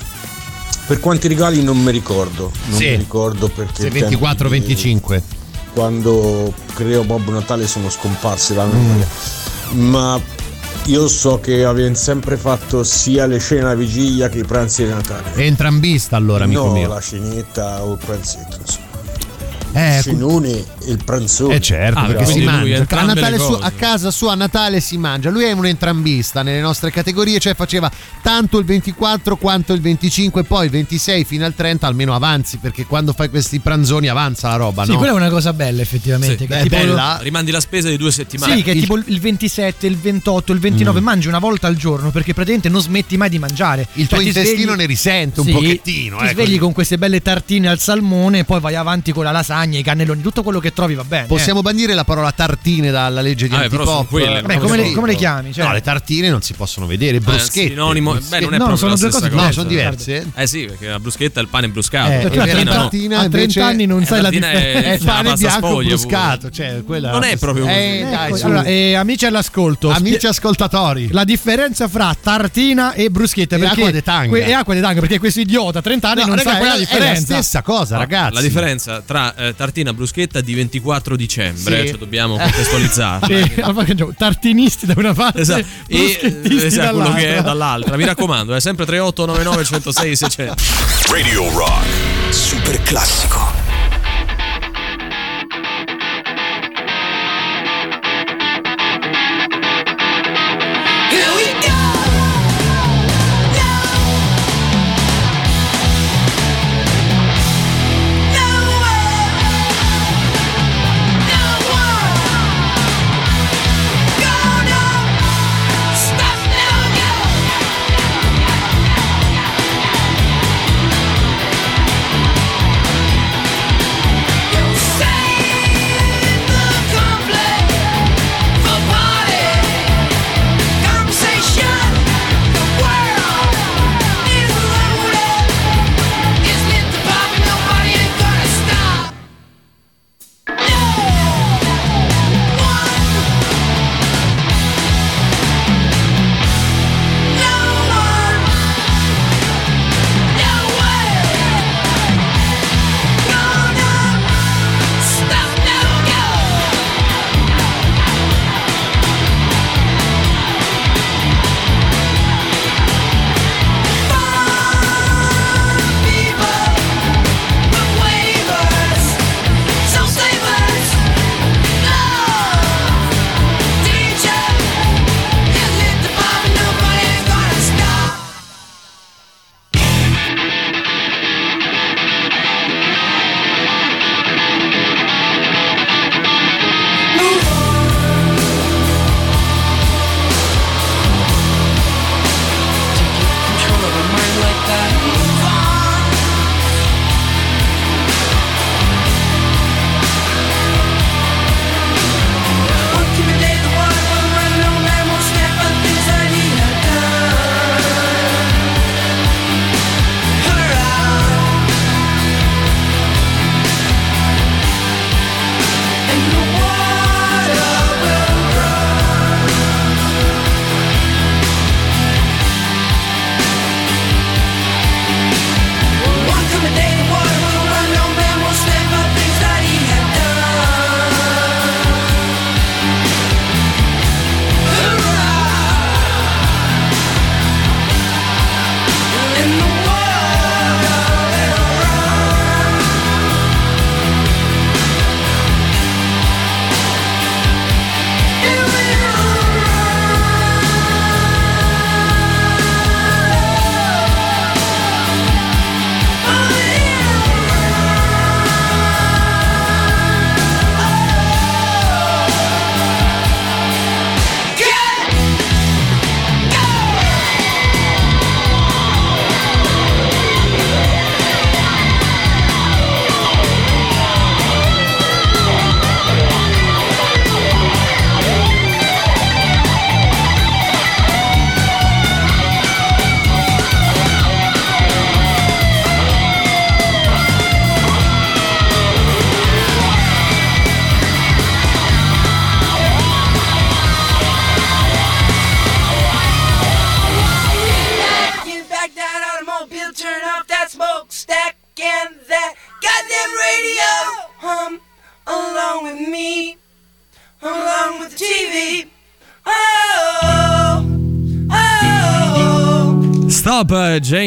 per 0.86 1.00
quanti 1.00 1.28
regali 1.28 1.62
non 1.62 1.80
mi 1.82 1.90
ricordo. 1.90 2.52
Non 2.66 2.76
Sì. 2.78 2.88
mi 2.90 2.96
ricordo 2.96 3.48
perché. 3.48 3.80
se 3.80 3.86
i 3.86 3.90
tempi 3.90 4.16
24-25. 4.16 5.22
Quando 5.72 6.52
creo 6.74 7.04
Bob 7.04 7.26
Natale 7.30 7.66
sono 7.66 7.88
scomparsi 7.88 8.54
la 8.54 8.66
Mm. 8.66 8.70
memoria. 8.70 9.06
Ma 9.70 10.20
io 10.84 11.08
so 11.08 11.40
che 11.40 11.64
avete 11.64 11.94
sempre 11.94 12.36
fatto 12.36 12.84
sia 12.84 13.24
le 13.24 13.38
cene 13.40 13.62
alla 13.62 13.74
vigilia 13.74 14.28
che 14.28 14.40
i 14.40 14.44
pranzi 14.44 14.84
di 14.84 14.90
Natale. 14.90 15.32
Entrambista 15.42 16.16
allora, 16.16 16.44
amico 16.44 16.66
no, 16.66 16.72
mio. 16.72 16.88
la 16.88 17.00
cenetta 17.00 17.82
o 17.82 17.92
il 17.94 17.98
pranzetto, 18.04 18.58
insomma. 18.60 18.82
Eh, 19.72 20.02
e 20.04 20.12
il 20.86 21.02
pranzone. 21.04 21.54
Eh 21.56 21.60
certo, 21.60 21.98
Ah, 21.98 22.06
perché 22.06 22.24
si 22.26 22.34
lui 22.36 22.44
mangia. 22.44 22.86
A, 22.88 23.38
su- 23.38 23.58
a 23.60 23.70
casa 23.70 24.10
sua 24.10 24.32
a 24.32 24.34
Natale 24.34 24.80
si 24.80 24.96
mangia. 24.98 25.30
Lui 25.30 25.44
è 25.44 25.52
un 25.52 25.66
entrambista 25.66 26.42
nelle 26.42 26.60
nostre 26.60 26.90
categorie, 26.90 27.38
cioè 27.38 27.54
faceva 27.54 27.90
tanto 28.22 28.58
il 28.58 28.64
24 28.64 29.36
quanto 29.36 29.72
il 29.72 29.80
25, 29.80 30.44
poi 30.44 30.64
il 30.66 30.70
26 30.70 31.24
fino 31.24 31.44
al 31.44 31.54
30 31.54 31.86
almeno 31.86 32.14
avanzi, 32.14 32.58
perché 32.58 32.86
quando 32.86 33.12
fai 33.12 33.28
questi 33.30 33.58
pranzoni 33.58 34.08
avanza 34.08 34.48
la 34.48 34.56
roba, 34.56 34.84
Sì, 34.84 34.92
no? 34.92 34.98
quella 34.98 35.12
è 35.12 35.16
una 35.16 35.28
cosa 35.30 35.52
bella 35.52 35.82
effettivamente. 35.82 36.36
Sì. 36.38 36.46
che 36.46 36.54
Beh, 36.54 36.62
tipo- 36.62 36.76
bella. 36.76 37.18
Rimandi 37.22 37.50
la 37.50 37.60
spesa 37.60 37.88
di 37.88 37.96
due 37.96 38.12
settimane. 38.12 38.56
Sì, 38.56 38.62
che 38.62 38.72
è 38.72 38.74
tipo 38.74 38.96
il 38.96 39.20
27, 39.20 39.86
il 39.86 39.96
28, 39.96 40.52
il 40.52 40.58
29 40.58 41.00
Mm. 41.00 41.04
mangi 41.04 41.28
una 41.28 41.38
volta 41.38 41.66
al 41.66 41.76
giorno 41.76 42.10
perché 42.10 42.32
praticamente 42.34 42.68
non 42.68 42.80
smetti 42.80 43.16
mai 43.16 43.28
di 43.28 43.38
mangiare. 43.38 43.86
Il 43.94 44.06
tuo 44.06 44.16
Cioè, 44.18 44.30
ti 44.32 44.38
intestino 44.38 44.72
svegli- 44.72 44.76
ne 44.78 44.86
risente 44.86 45.40
un 45.40 45.46
Sì, 45.46 45.52
pochettino. 45.52 46.16
Ti 46.18 46.24
eh, 46.24 46.28
svegli 46.30 46.58
con 46.58 46.72
queste 46.72 46.98
belle 46.98 47.22
tartine 47.22 47.68
al 47.68 47.78
salmone 47.78 48.40
e 48.40 48.44
poi 48.44 48.60
vai 48.60 48.74
avanti 48.74 49.12
con 49.12 49.24
la 49.24 49.30
lasagna, 49.30 49.78
i 49.78 49.82
cannelloni, 49.82 50.20
tutto 50.22 50.42
quello 50.42 50.58
che 50.60 50.72
trovi 50.74 50.94
va 50.94 51.04
bene. 51.04 51.26
Possiamo 51.26 51.62
bandire 51.62 51.94
la 51.94 52.04
parola 52.04 52.30
tartine 52.32 52.90
dalla 52.90 53.20
legge 53.22 53.48
di 53.48 53.54
Ah, 53.54 53.68
sono 53.68 53.80
antipop? 53.80 54.08
quelle, 54.08 54.38
eh. 54.38 54.42
Beh, 54.42 54.58
come, 54.58 54.76
le, 54.76 54.92
come 54.92 55.06
le 55.08 55.14
chiami? 55.16 55.52
Cioè, 55.52 55.64
No, 55.64 55.72
le 55.72 55.80
tartine 55.80 56.28
non 56.28 56.42
si 56.42 56.52
possono 56.52 56.86
vedere, 56.86 57.16
Eh, 57.16 57.20
bruschette. 57.20 57.68
sinonimo, 57.68 58.14
beh, 58.14 58.40
non 58.40 58.54
è 58.54 58.58
No, 58.58 58.66
proprio 58.66 58.76
sono 58.76 58.90
la 58.92 58.96
due 58.98 59.10
cose 59.10 59.30
cosa. 59.30 59.42
No, 59.46 59.52
sono 59.52 59.68
diverse. 59.68 60.30
Eh 60.34 60.46
sì, 60.46 60.64
perché 60.66 60.88
la 60.88 60.98
bruschetta 61.00 61.40
è 61.40 61.42
il 61.42 61.48
pane 61.48 61.68
bruscato. 61.68 62.10
Eh, 62.10 62.22
la 62.24 62.28
tu 62.30 62.38
a 62.38 62.42
invece 62.42 62.52
tartina 62.52 62.64
la 62.70 62.74
no. 62.76 62.80
tartina 62.82 63.16
a 63.16 63.18
30 63.20 63.36
invece 63.38 63.60
anni 63.60 63.86
non 63.86 64.02
Eh, 64.02 64.06
sai 64.06 64.16
la 64.16 64.22
la 64.22 64.28
tartina 64.30 64.50
è- 64.50 64.54
differenza. 64.54 64.88
è 65.04 65.06
la 65.06 65.22
pane 65.22 65.34
bianco 65.36 65.76
bruscato, 65.76 66.50
cioè 66.50 66.82
quella 66.84 67.10
Non 67.12 67.22
è 67.24 67.36
proprio 67.38 67.64
così. 67.64 67.76
Eh, 67.76 68.06
Ecco, 68.34 68.62
eh, 68.64 68.94
amici 68.94 69.26
all'ascolto, 69.26 69.90
Amici 69.90 70.26
ascoltatori. 70.26 71.08
la 71.12 71.24
differenza 71.24 71.88
fra 71.88 72.14
tartina 72.20 72.92
e 72.94 73.10
bruschetta 73.10 73.56
E 73.56 73.58
perché 73.58 73.74
acqua 73.74 73.90
de 73.90 74.02
tanga. 74.02 74.28
que- 74.28 74.44
e 74.44 74.52
acqua 74.52 74.74
de 74.74 74.80
tanga 74.80 75.00
perché 75.00 75.18
questo 75.18 75.40
idiota 75.40 75.78
a 75.78 75.82
30 75.82 76.10
anni 76.10 76.20
No, 76.20 76.26
non 76.28 76.36
raga, 76.36 76.50
sa 76.50 76.56
quella 76.58 76.72
è- 76.72 76.76
è 76.76 76.78
la 76.80 76.84
differenza. 76.84 77.22
stessa 77.34 77.62
cosa, 77.62 77.96
ragazzi. 77.96 78.34
La 78.34 78.40
differenza 78.40 79.02
tra 79.04 79.34
eh, 79.36 79.54
tartina 79.54 79.90
e 79.90 79.94
bruschetta 79.94 80.38
è 80.38 80.42
di 80.42 80.52
24 80.64 81.16
dicembre, 81.16 81.80
Sì. 81.82 81.88
cioè 81.88 81.98
dobbiamo 81.98 82.36
contestualizzarla. 82.36 83.26
Sì, 83.54 83.60
allora 83.60 83.86
tartinisti 84.16 84.86
da 84.86 84.94
una 84.96 85.12
parte 85.14 85.40
Esatto. 85.40 85.60
E 85.86 85.96
bruschettisti 85.98 86.66
esatto, 86.66 86.94
quello 86.96 87.12
che 87.14 87.20
è 87.20 87.26
dall'altra. 87.26 87.42
dall'altra. 87.52 87.96
Mi 87.96 88.04
raccomando, 88.04 88.54
è 88.54 88.60
sempre 88.60 88.84
3899 88.86 89.64
106 89.64 90.16
600. 90.16 90.54
Radio 91.10 91.50
Rock. 91.56 91.84
Super 92.30 92.82
classico. 92.82 93.53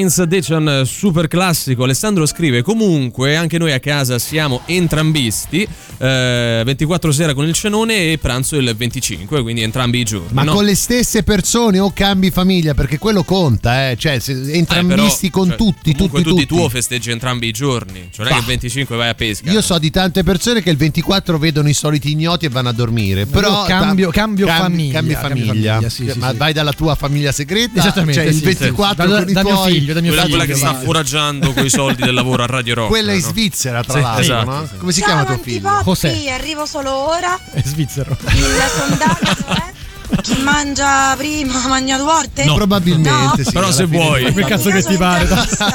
Eh, 0.08 0.14
James 0.18 0.20
Addiction, 0.20 0.82
super 0.86 1.28
classico. 1.28 1.84
Alessandro 1.84 2.26
scrive: 2.26 2.62
Comunque, 2.62 3.36
anche 3.36 3.58
noi 3.58 3.74
a 3.74 3.80
casa 3.80 4.18
siamo 4.18 4.62
entrambisti. 4.66 5.68
Eh, 5.98 6.62
24 6.66 7.12
sera 7.12 7.34
con 7.34 7.46
il 7.48 7.54
cenone 7.54 8.12
e 8.12 8.18
pranzo 8.18 8.56
il 8.58 8.74
25, 8.76 9.42
quindi 9.42 9.62
entrambi 9.62 10.00
i 10.00 10.04
giorni. 10.04 10.30
Ma 10.32 10.44
no? 10.44 10.54
con 10.54 10.66
le 10.66 10.76
stesse 10.76 11.24
persone 11.24 11.80
o 11.80 11.92
cambi 11.94 12.30
famiglia? 12.32 12.74
Perché 12.74 12.98
quello 12.98 13.24
conta, 13.24 13.90
eh. 13.90 13.96
Cioè, 13.98 14.20
Eh, 14.26 14.58
entrambisti 14.58 15.30
però, 15.30 15.40
con 15.44 15.48
cioè, 15.50 15.58
tutti, 15.58 15.94
tutti, 15.96 16.24
tutti. 16.24 16.46
tuo 16.46 16.70
festeggi 16.70 17.12
entrambi 17.12 17.48
i 17.48 17.52
giorni. 17.52 18.10
Cioè, 18.12 18.26
non 18.26 18.28
è 18.28 18.36
che 18.36 18.40
il 18.42 18.46
25 18.46 18.96
vai 18.96 19.10
a 19.10 19.14
pesca. 19.16 19.52
Io 19.52 19.62
so 19.62 19.78
di 19.80 19.90
tante 19.92 20.24
persone 20.24 20.62
che 20.62 20.70
il 20.70 20.78
24 20.78 21.38
vedono 21.38 21.70
i 21.70 21.74
soliti 21.74 22.12
ignoti 22.12 22.46
e 22.46 22.50
vanno 22.50 22.70
a 22.70 22.74
dormire. 22.74 23.26
Però 23.26 23.64
cambio- 23.66 24.08
da- 24.08 24.12
cambio 24.14 24.48
famiglia, 24.48 24.94
Cambi 24.94 25.14
cambio 25.14 25.18
famiglia. 25.18 25.74
famiglia, 25.74 25.90
sì, 25.90 26.10
sì, 26.12 26.18
Ma 26.20 26.32
sì. 26.32 26.38
vai 26.38 26.54
dalla 26.54 26.74
tua 26.74 26.96
famiglia 26.96 27.32
segreta. 27.32 27.80
Esattamente, 27.80 28.14
Cioè 28.22 28.30
il 28.30 28.36
sì, 28.36 28.44
24 28.44 29.04
sì. 29.04 29.10
Da- 29.10 29.20
con 29.20 29.30
i 29.30 29.34
da 29.34 29.44
mio 29.44 29.54
tuoi. 29.54 29.72
figlio, 29.74 29.94
da 29.94 30.02
mio 30.02 30.10
quella, 30.12 30.24
figlio, 30.26 30.38
quella 30.38 30.52
che 30.54 30.58
sta 30.60 30.74
foraggiando 30.76 31.54
con 31.54 31.66
i 31.66 31.70
soldi 31.70 32.02
del 32.04 32.14
lavoro 32.14 32.44
a 32.44 32.46
Radio 32.46 32.74
Rock. 32.76 32.90
Quella 32.90 33.14
in 33.14 33.22
no? 33.22 33.28
Svizzera, 33.28 33.84
tra 33.84 33.94
Sì, 33.94 34.00
l'altro. 34.02 34.22
esatto, 34.24 34.50
no? 34.52 34.68
sì. 34.72 34.78
Come 34.78 34.92
si 34.92 35.00
Ciao 35.02 35.10
chiama 35.10 35.26
tuo 35.26 35.38
figlio? 35.44 35.82
Antipoppi, 35.92 36.30
arrivo 36.30 36.66
solo 36.66 36.92
ora. 36.94 37.40
È 37.52 37.62
svizzero. 37.64 38.18
Il 38.22 38.62
sondaggio 38.76 39.48
è 39.48 40.22
chi 40.22 40.42
mangia 40.42 41.16
prima 41.18 41.68
mangia 41.68 41.98
due 41.98 42.06
volte? 42.06 42.46
No. 42.46 42.56
Probabilmente 42.56 43.44
sì, 43.44 43.52
Però 43.52 43.72
se 43.72 43.86
vuoi. 43.86 44.32
Quel 44.32 44.46
cazzo 44.46 44.70
che 44.70 44.84
ti 44.84 44.98
pare. 44.98 45.28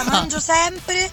Mangio 0.09 0.41
sempre 0.41 1.11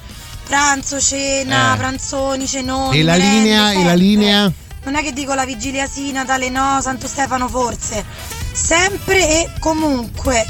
pranzo, 0.50 1.00
cena, 1.00 1.76
Eh. 1.76 1.78
pranzoni, 1.78 2.48
cenoni. 2.48 3.00
E 3.00 3.04
la 3.04 3.14
merende, 3.14 3.40
linea? 3.40 3.72
E 3.72 3.74
la 3.76 3.80
sempre. 3.82 3.96
linea? 3.98 4.52
Non 4.84 4.96
è 4.96 5.04
che 5.04 5.14
dico 5.14 5.34
la 5.36 5.46
vigilia 5.46 5.86
sì, 5.86 6.12
Natale 6.12 6.50
no, 6.50 6.80
Santo 6.82 7.08
Stefano 7.08 7.48
forse. 7.48 8.04
Sempre 8.52 9.30
e 9.44 9.50
comunque. 9.60 10.46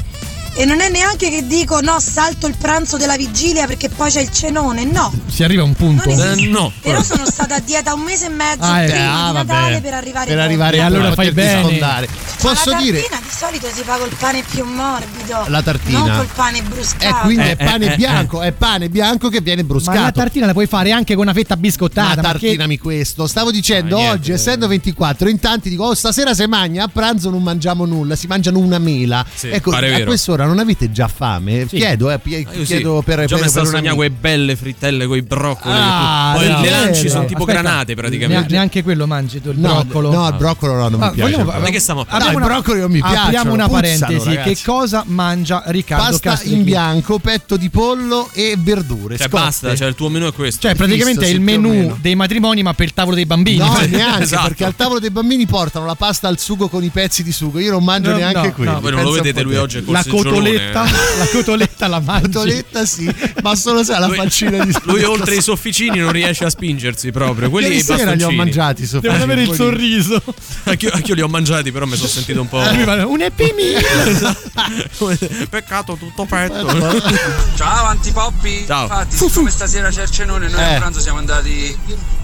E 0.52 0.64
non 0.66 0.80
è 0.80 0.90
neanche 0.90 1.30
che 1.30 1.46
dico 1.46 1.80
no, 1.80 1.98
salto 2.00 2.46
il 2.46 2.54
pranzo 2.58 2.96
della 2.98 3.16
vigilia 3.16 3.66
perché 3.66 3.88
poi 3.88 4.10
c'è 4.10 4.20
il 4.20 4.30
cenone, 4.30 4.84
no. 4.84 5.10
Si 5.26 5.42
arriva 5.44 5.62
a 5.62 5.64
un 5.64 5.74
punto. 5.74 6.10
Eh, 6.10 6.34
no. 6.48 6.70
Però 6.82 7.02
sono 7.02 7.24
stata 7.24 7.54
a 7.54 7.60
dieta 7.60 7.94
un 7.94 8.00
mese 8.02 8.26
e 8.26 8.28
mezzo 8.30 8.62
Ah, 8.64 8.82
eh, 8.82 8.90
prima 8.90 9.12
ah, 9.12 9.26
di 9.28 9.32
vabbè. 9.34 9.52
Natale 9.52 9.80
per 9.80 9.94
arrivare 9.94 10.26
Per 10.26 10.38
arrivare 10.38 10.76
E 10.76 10.80
a 10.80 10.86
allora 10.86 11.12
fai 11.14 11.30
bene. 11.32 11.60
sfondare. 11.62 12.08
Ma 12.10 12.50
Posso 12.50 12.70
la 12.70 12.78
dire? 12.78 13.00
tartina 13.00 13.20
di 13.20 13.34
solito 13.34 13.66
si 13.72 13.82
fa 13.84 13.96
col 13.96 14.14
pane 14.18 14.42
più 14.50 14.64
morbido. 14.64 15.44
La 15.46 15.62
tartina. 15.62 15.98
Non 15.98 16.16
col 16.16 16.28
pane 16.34 16.58
Eh, 16.58 16.62
bruscato. 16.62 17.24
quindi 17.24 17.44
Eh, 17.44 17.50
è 17.52 17.56
pane 17.56 17.86
eh, 17.86 17.92
eh, 17.92 17.96
bianco, 17.96 18.40
è 18.42 18.52
pane 18.52 18.88
bianco 18.90 19.28
che 19.28 19.40
viene 19.40 19.62
Ma 19.62 19.68
bruscato. 19.68 20.00
la 20.00 20.12
tartina 20.12 20.46
la 20.46 20.52
puoi 20.52 20.66
fare 20.66 20.90
anche 20.90 21.14
con 21.14 21.22
una 21.24 21.32
fetta 21.32 21.56
biscottata. 21.56 22.08
Ma 22.08 22.14
ma 22.16 22.22
tartinami 22.22 22.76
questo. 22.76 23.26
Stavo 23.28 23.50
dicendo 23.50 23.96
Ah, 23.96 23.98
niente. 24.00 24.16
oggi, 24.18 24.32
essendo 24.32 24.66
24, 24.66 25.28
in 25.28 25.38
tanti 25.38 25.70
dico: 25.70 25.84
Oh, 25.84 25.94
stasera 25.94 26.34
se 26.34 26.46
magna, 26.46 26.84
a 26.84 26.88
pranzo 26.88 27.30
non 27.30 27.42
mangiamo 27.42 27.84
nulla, 27.86 28.16
si 28.16 28.26
mangiano 28.26 28.58
una 28.58 28.78
mela. 28.78 29.24
Sì, 29.32 29.48
ecco, 29.48 29.70
pare 29.70 29.86
a 29.86 29.90
vero. 29.98 30.10
Quest'ora 30.40 30.46
non 30.46 30.58
avete 30.58 30.90
già 30.90 31.08
fame? 31.08 31.66
Sì. 31.68 31.76
Chiedo, 31.76 32.10
eh, 32.10 32.18
pie- 32.18 32.46
Ah, 32.48 32.52
io 32.54 32.60
sì. 32.64 32.74
chiedo 32.74 33.02
per, 33.04 33.24
Già 33.26 33.36
per, 33.36 33.50
per 33.50 33.66
una 33.80 33.94
quelle 33.94 34.10
belle 34.10 34.56
frittelle 34.56 35.06
con 35.06 35.16
i 35.16 35.22
broccoli. 35.22 35.74
Ah, 35.76 36.32
Poi 36.36 36.48
no, 36.48 36.60
le 36.62 36.70
lanci 36.70 37.08
sono 37.08 37.24
tipo 37.26 37.40
Aspetta, 37.40 37.60
granate 37.60 37.94
praticamente. 37.94 38.52
neanche 38.52 38.82
quello 38.82 39.06
mangi 39.06 39.40
tu, 39.40 39.50
il 39.50 39.58
No, 39.58 39.74
broccolo. 39.84 40.10
no, 40.10 40.28
il 40.28 40.34
broccolo 40.36 40.74
no, 40.74 40.88
non 40.88 41.02
Ah, 41.02 41.08
mi 41.08 41.14
piace. 41.14 41.30
vogliamo- 41.32 41.58
Ma 41.58 41.64
di 41.66 41.72
che 41.72 41.80
stiamo 41.80 42.00
a 42.00 42.04
No, 42.04 42.10
parlando? 42.10 42.38
il 42.38 42.44
broccoli 42.44 42.80
non 42.80 42.90
mi 42.90 43.00
piace. 43.00 43.16
Apriamo 43.16 43.52
una 43.52 43.64
puzzano, 43.68 43.80
parentesi. 43.82 44.28
ragazzi. 44.28 44.54
Che 44.54 44.58
cosa 44.64 45.04
mangia 45.06 45.62
Riccardo 45.66 46.04
Pasta 46.04 46.30
Castrichini? 46.30 46.58
in 46.60 46.64
bianco, 46.64 47.18
petto 47.18 47.56
di 47.56 47.70
pollo 47.70 48.28
e 48.32 48.56
verdure. 48.58 49.16
Cioè, 49.16 49.28
scotte. 49.28 49.42
basta, 49.42 49.76
cioè 49.76 49.88
il 49.88 49.94
tuo 49.94 50.08
menù 50.08 50.26
è 50.26 50.32
questo. 50.32 50.60
Cioè, 50.62 50.74
praticamente 50.74 51.26
è 51.26 51.28
il 51.28 51.40
menù 51.40 51.96
dei 52.00 52.14
matrimoni, 52.14 52.62
ma 52.62 52.72
per 52.74 52.86
il 52.86 52.94
tavolo 52.94 53.14
dei 53.16 53.26
bambini. 53.26 53.58
No, 53.58 53.74
Cioè, 53.76 53.86
neanche 53.86 54.22
Esatto. 54.22 54.48
perché 54.48 54.64
al 54.64 54.74
tavolo 54.74 55.00
dei 55.00 55.10
bambini 55.10 55.46
portano 55.46 55.84
la 55.86 55.94
pasta 55.94 56.28
al 56.28 56.38
sugo 56.38 56.68
con 56.68 56.82
i 56.84 56.88
pezzi 56.88 57.22
di 57.22 57.32
sugo. 57.32 57.58
Io 57.58 57.70
non 57.72 57.84
mangio 57.84 58.14
neanche 58.14 58.52
no. 58.56 58.80
Voi 58.80 58.92
non 58.92 59.02
lo 59.02 59.10
vedete 59.12 59.42
lui 59.42 59.56
oggi 59.56 59.82
col 59.84 59.94
La. 59.94 60.02
Cotoletta, 60.30 60.82
la 61.18 61.26
cotoletta 61.30 61.86
la 61.86 62.00
mangi. 62.00 62.22
Cotoletta 62.30 62.84
sì, 62.86 63.14
ma 63.42 63.54
solo 63.54 63.82
se 63.84 63.92
ha 63.94 63.98
la 63.98 64.06
Lui- 64.06 64.16
faccina 64.16 64.64
di 64.64 64.74
Lui 64.84 65.02
oltre 65.04 65.34
i 65.36 65.42
sofficini 65.42 65.98
non 65.98 66.12
riesce 66.12 66.44
a 66.44 66.50
spingersi 66.50 67.10
proprio. 67.10 67.50
Quelli 67.50 67.66
Ieri 67.68 67.78
i 67.78 67.82
sera 67.82 68.12
li 68.12 68.22
ho 68.22 68.30
mangiati 68.30 68.86
sofficini. 68.86 69.12
Devono 69.18 69.22
avere 69.32 69.42
il 69.48 69.54
sorriso. 69.56 70.22
Anch'io, 70.64 70.90
anch'io 70.92 71.14
li 71.14 71.20
ho 71.22 71.28
mangiati, 71.28 71.72
però 71.72 71.86
mi 71.86 71.96
sono 71.96 72.08
sentito 72.08 72.40
un 72.40 72.48
po'. 72.48 72.58
Un 72.58 73.20
epimi. 73.22 73.72
Peccato 75.48 75.96
tutto 75.96 76.24
petto. 76.24 76.66
Ciao 77.56 77.86
antipoppi. 77.86 78.64
Ciao. 78.66 78.82
Infatti, 78.82 79.16
siccome 79.16 79.50
stasera 79.50 79.88
c'è 79.90 80.02
il 80.02 80.10
cenone, 80.10 80.48
noi 80.48 80.60
Eh. 80.60 80.74
a 80.74 80.78
pranzo 80.78 81.00
siamo 81.00 81.18
andati 81.18 81.76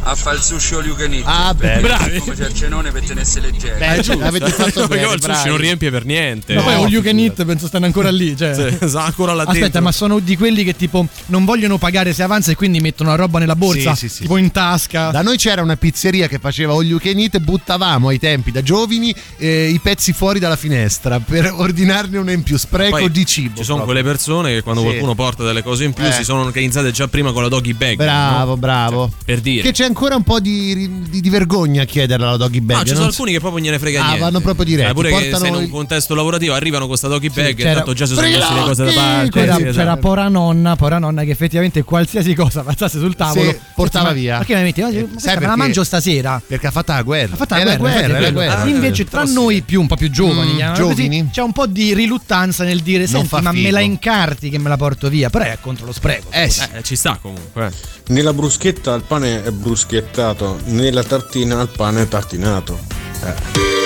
a 0.03 0.15
fare 0.15 0.37
il 0.37 0.43
sushi 0.43 0.75
all 0.75 0.85
you 0.85 0.95
can 0.95 1.13
eat. 1.13 1.25
Ah, 1.27 1.53
beh, 1.55 1.81
bravi. 1.81 2.19
Come 2.19 2.35
c'è 2.37 2.47
il 2.47 2.55
cenone 2.55 2.91
per 2.93 3.03
tenersi 3.05 3.41
leggeri. 3.41 3.79
Beh, 3.79 4.01
giusto, 4.01 4.25
avete 4.25 4.51
fatto 4.51 4.87
bene, 4.87 5.13
il 5.13 5.23
sushi 5.23 5.49
non 5.49 5.57
riempie 5.57 5.91
per 5.91 6.05
niente. 6.05 6.55
Ma 6.55 6.63
poi 6.63 6.75
No, 6.75 6.83
all 6.83 6.89
you 6.91 7.03
can 7.03 7.19
eat 7.19 7.45
penso 7.45 7.67
stanno 7.67 7.87
ancora 7.87 7.96
lì. 8.11 8.37
Cioè. 8.37 8.55
Sì, 8.79 8.97
ancora 8.97 9.33
là 9.35 9.43
Aspetta, 9.43 9.61
dentro. 9.61 9.83
ma 9.83 9.93
sono 9.93 10.19
di 10.19 10.37
quelli 10.37 10.65
che 10.65 10.75
tipo 10.77 11.07
non 11.27 11.45
vogliono 11.45 11.79
pagare 11.79 12.13
se 12.13 12.23
avanza 12.23 12.51
e 12.53 12.55
quindi 12.55 12.81
mettono 12.81 13.11
la 13.11 13.17
roba 13.17 13.39
nella 13.39 13.57
borsa, 13.57 13.95
Sì, 13.95 14.09
sì, 14.09 14.15
sì. 14.15 14.21
tipo 14.23 14.37
in 14.37 14.51
tasca. 14.51 15.11
Da 15.11 15.23
noi 15.23 15.37
c'era 15.37 15.63
una 15.63 15.77
pizzeria 15.77 16.29
che 16.29 16.39
faceva 16.39 16.73
all 16.75 16.85
you 16.85 16.99
can 16.99 17.19
eat 17.19 17.35
e 17.37 17.41
buttavamo 17.41 18.09
ai 18.09 18.19
tempi 18.19 18.51
da 18.53 18.63
giovani 18.63 19.15
eh, 19.39 19.69
i 19.69 19.79
pezzi 19.81 20.13
fuori 20.13 20.39
dalla 20.39 20.57
finestra 20.57 21.21
per 21.21 21.53
ordinarne 21.55 22.19
uno 22.19 22.31
in 22.31 22.43
più, 22.43 22.57
spreco 22.57 22.97
Poi 22.99 23.11
di 23.11 23.27
cibo. 23.27 23.57
Ci 23.59 23.65
sono 23.65 23.83
proprio. 23.83 23.85
quelle 24.03 24.03
persone 24.03 24.53
che 24.55 24.63
quando 24.63 24.81
Sì. 24.83 24.87
qualcuno 24.89 25.15
porta 25.15 25.43
delle 25.45 25.63
cose 25.63 25.85
in 25.85 25.93
più 25.93 26.05
Eh. 26.05 26.13
si 26.13 26.25
sono 26.25 26.43
organizzate 26.43 26.91
già 26.91 27.09
prima 27.09 27.33
con 27.33 27.43
la 27.43 27.49
doggy 27.49 27.73
bag. 27.73 27.97
Bravo, 27.97 28.51
no? 28.51 28.57
bravo. 28.57 29.13
Per 29.25 29.41
dire. 29.41 29.63
Che 29.63 29.73
c'è 29.73 29.85
ancora 29.85 30.15
un 30.17 30.23
po' 30.23 30.41
di, 30.41 30.75
di- 31.09 31.21
di 31.21 31.31
vergogna 31.31 31.83
a 31.83 31.85
chiederla 31.85 32.29
alla 32.29 32.37
doggy 32.37 32.61
bag. 32.61 32.77
No, 32.79 32.83
ci 32.85 32.89
sono 32.91 33.01
so- 33.03 33.07
alcuni 33.09 33.33
che 33.33 33.41
proprio 33.41 33.63
gliene 33.63 33.79
frega 33.79 34.01
Ah, 34.01 34.05
niente. 34.05 34.21
vanno 34.23 34.41
proprio 34.41 34.65
diretti, 34.65 34.85
Cioè, 34.87 34.95
pure 34.95 35.09
che 35.31 35.37
sei 35.37 35.49
in 35.49 35.55
un 35.55 35.71
contesto 35.71 36.15
lavorativo 36.15 36.55
arrivano 36.55 36.81
con 36.81 36.89
questa 36.89 37.09
doggy 37.09 37.29
bag 37.31 37.47
e 37.49 37.55
c'era- 37.55 37.83
tanto 37.87 37.93
già 37.95 38.07
si 38.07 38.15
sono 38.15 38.27
messi 38.27 38.55
le 38.55 38.61
cose 38.63 38.85
da 38.85 38.93
parte. 38.93 39.31
C'era, 39.31 39.55
sì, 39.55 39.61
c'era 39.63 39.71
esatto. 39.71 40.01
pora 40.01 40.29
nonna, 40.29 40.77
pora 40.77 40.99
nonna 40.99 41.23
che 41.23 41.31
effettivamente 41.31 41.83
qualsiasi 41.85 42.35
cosa 42.35 42.63
passasse 42.63 42.99
sul 42.99 43.15
tavolo 43.15 43.51
Sì, 43.51 43.59
portava 43.75 44.07
ma- 44.09 44.13
via. 44.13 44.39
Ma 44.39 44.45
che 44.45 44.55
mi 44.57 44.63
metti? 44.63 44.81
Ma 44.81 44.89
Eh, 44.89 44.93
questa 45.09 45.19
sai 45.21 45.35
me 45.35 45.41
la 45.41 45.47
perché? 45.47 45.57
mangio 45.57 45.85
stasera. 45.85 46.43
Perché 46.47 46.67
ha 46.67 46.71
fatto 46.71 46.93
la 46.93 47.03
guerra. 47.03 47.35
Ha 47.35 47.37
fatto 47.37 47.55
la 47.55 47.65
la 47.65 47.77
guerra, 47.77 47.99
guerra, 48.07 48.21
la 48.21 48.31
guerra. 48.31 48.63
Ah, 48.63 48.67
Invece 48.69 49.05
tra 49.05 49.23
noi 49.25 49.63
più 49.63 49.81
un 49.81 49.87
po' 49.87 49.97
più 49.97 50.11
giovani, 50.11 50.53
Mm, 50.53 50.57
chiamiamolo 50.57 50.87
così, 50.89 51.03
giovani? 51.03 51.29
c'è 51.33 51.43
un 51.43 51.53
po' 51.53 51.67
di 51.67 51.95
riluttanza 51.95 52.65
nel 52.65 52.81
dire 52.81 53.07
senti, 53.07 53.29
ma 53.41 53.53
me 53.53 53.59
figo." 53.59 53.71
la 53.71 53.81
incarti 53.81 54.51
che 54.51 54.59
me 54.59 54.69
la 54.69 54.77
porto 54.77 55.09
via, 55.09 55.31
però 55.31 55.45
è 55.45 55.59
contro 55.61 55.87
lo 55.87 55.93
spreco. 55.93 56.29
Eh 56.31 56.49
sì. 56.51 56.63
Eh, 56.73 56.83
ci 56.83 56.97
sta 56.97 57.19
comunque. 57.21 57.73
Nella 58.09 58.33
bruschetta 58.33 58.95
il 58.95 59.03
pane 59.03 59.45
è 59.45 59.51
bruschettato, 59.51 60.59
nella 60.67 61.03
tartina 61.05 61.61
il 61.61 61.69
pane 61.69 62.03
è 62.03 62.09
tartinato. 62.09 62.79
Eh. 63.25 63.86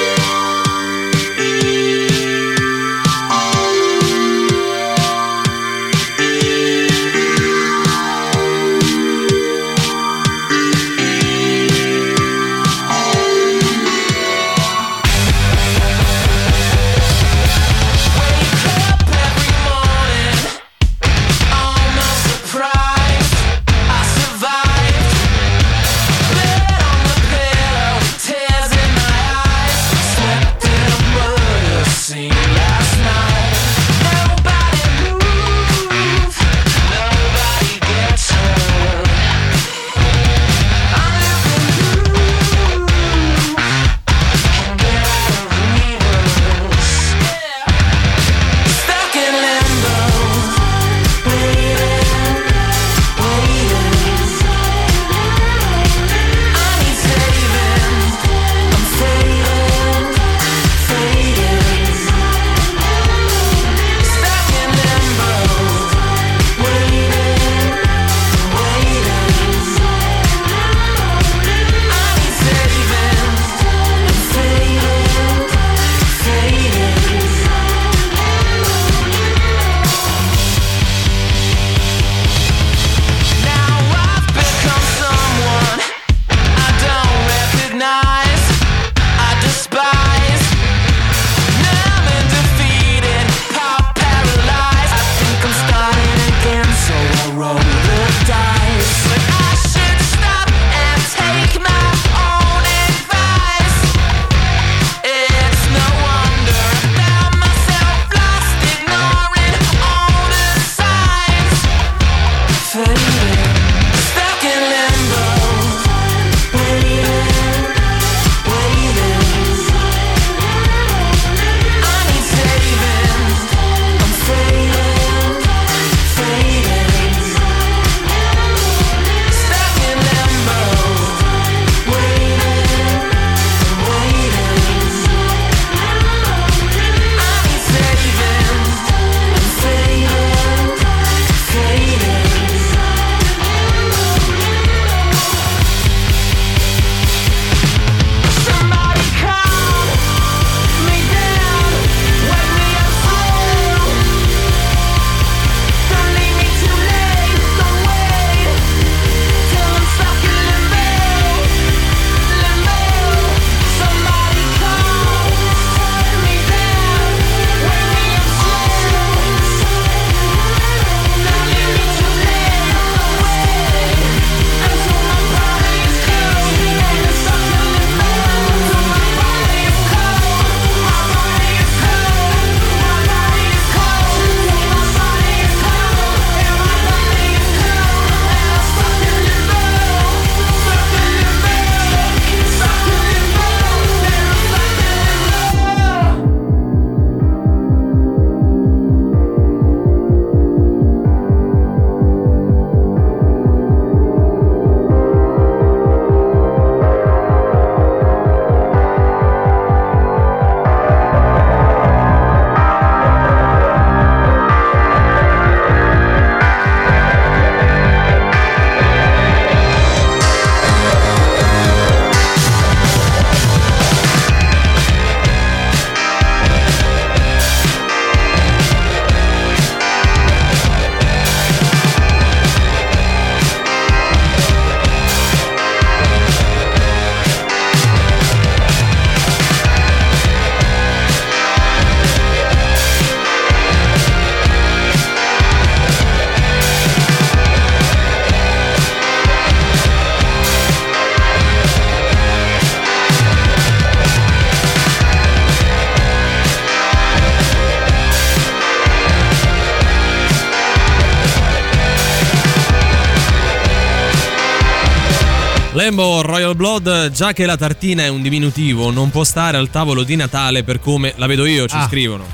Blood, 266.65 267.09
già 267.13 267.33
che 267.33 267.47
la 267.47 267.57
tartina 267.57 268.03
è 268.03 268.09
un 268.09 268.21
diminutivo, 268.21 268.91
non 268.91 269.09
può 269.09 269.25
stare 269.25 269.57
al 269.57 269.71
tavolo 269.71 270.03
di 270.03 270.15
Natale 270.15 270.63
per 270.63 270.79
come 270.79 271.15
la 271.17 271.27
vedo 271.27 271.47
io, 271.47 271.67
ci 271.67 271.75
Ah. 271.75 271.87
scrivono. 271.89 272.27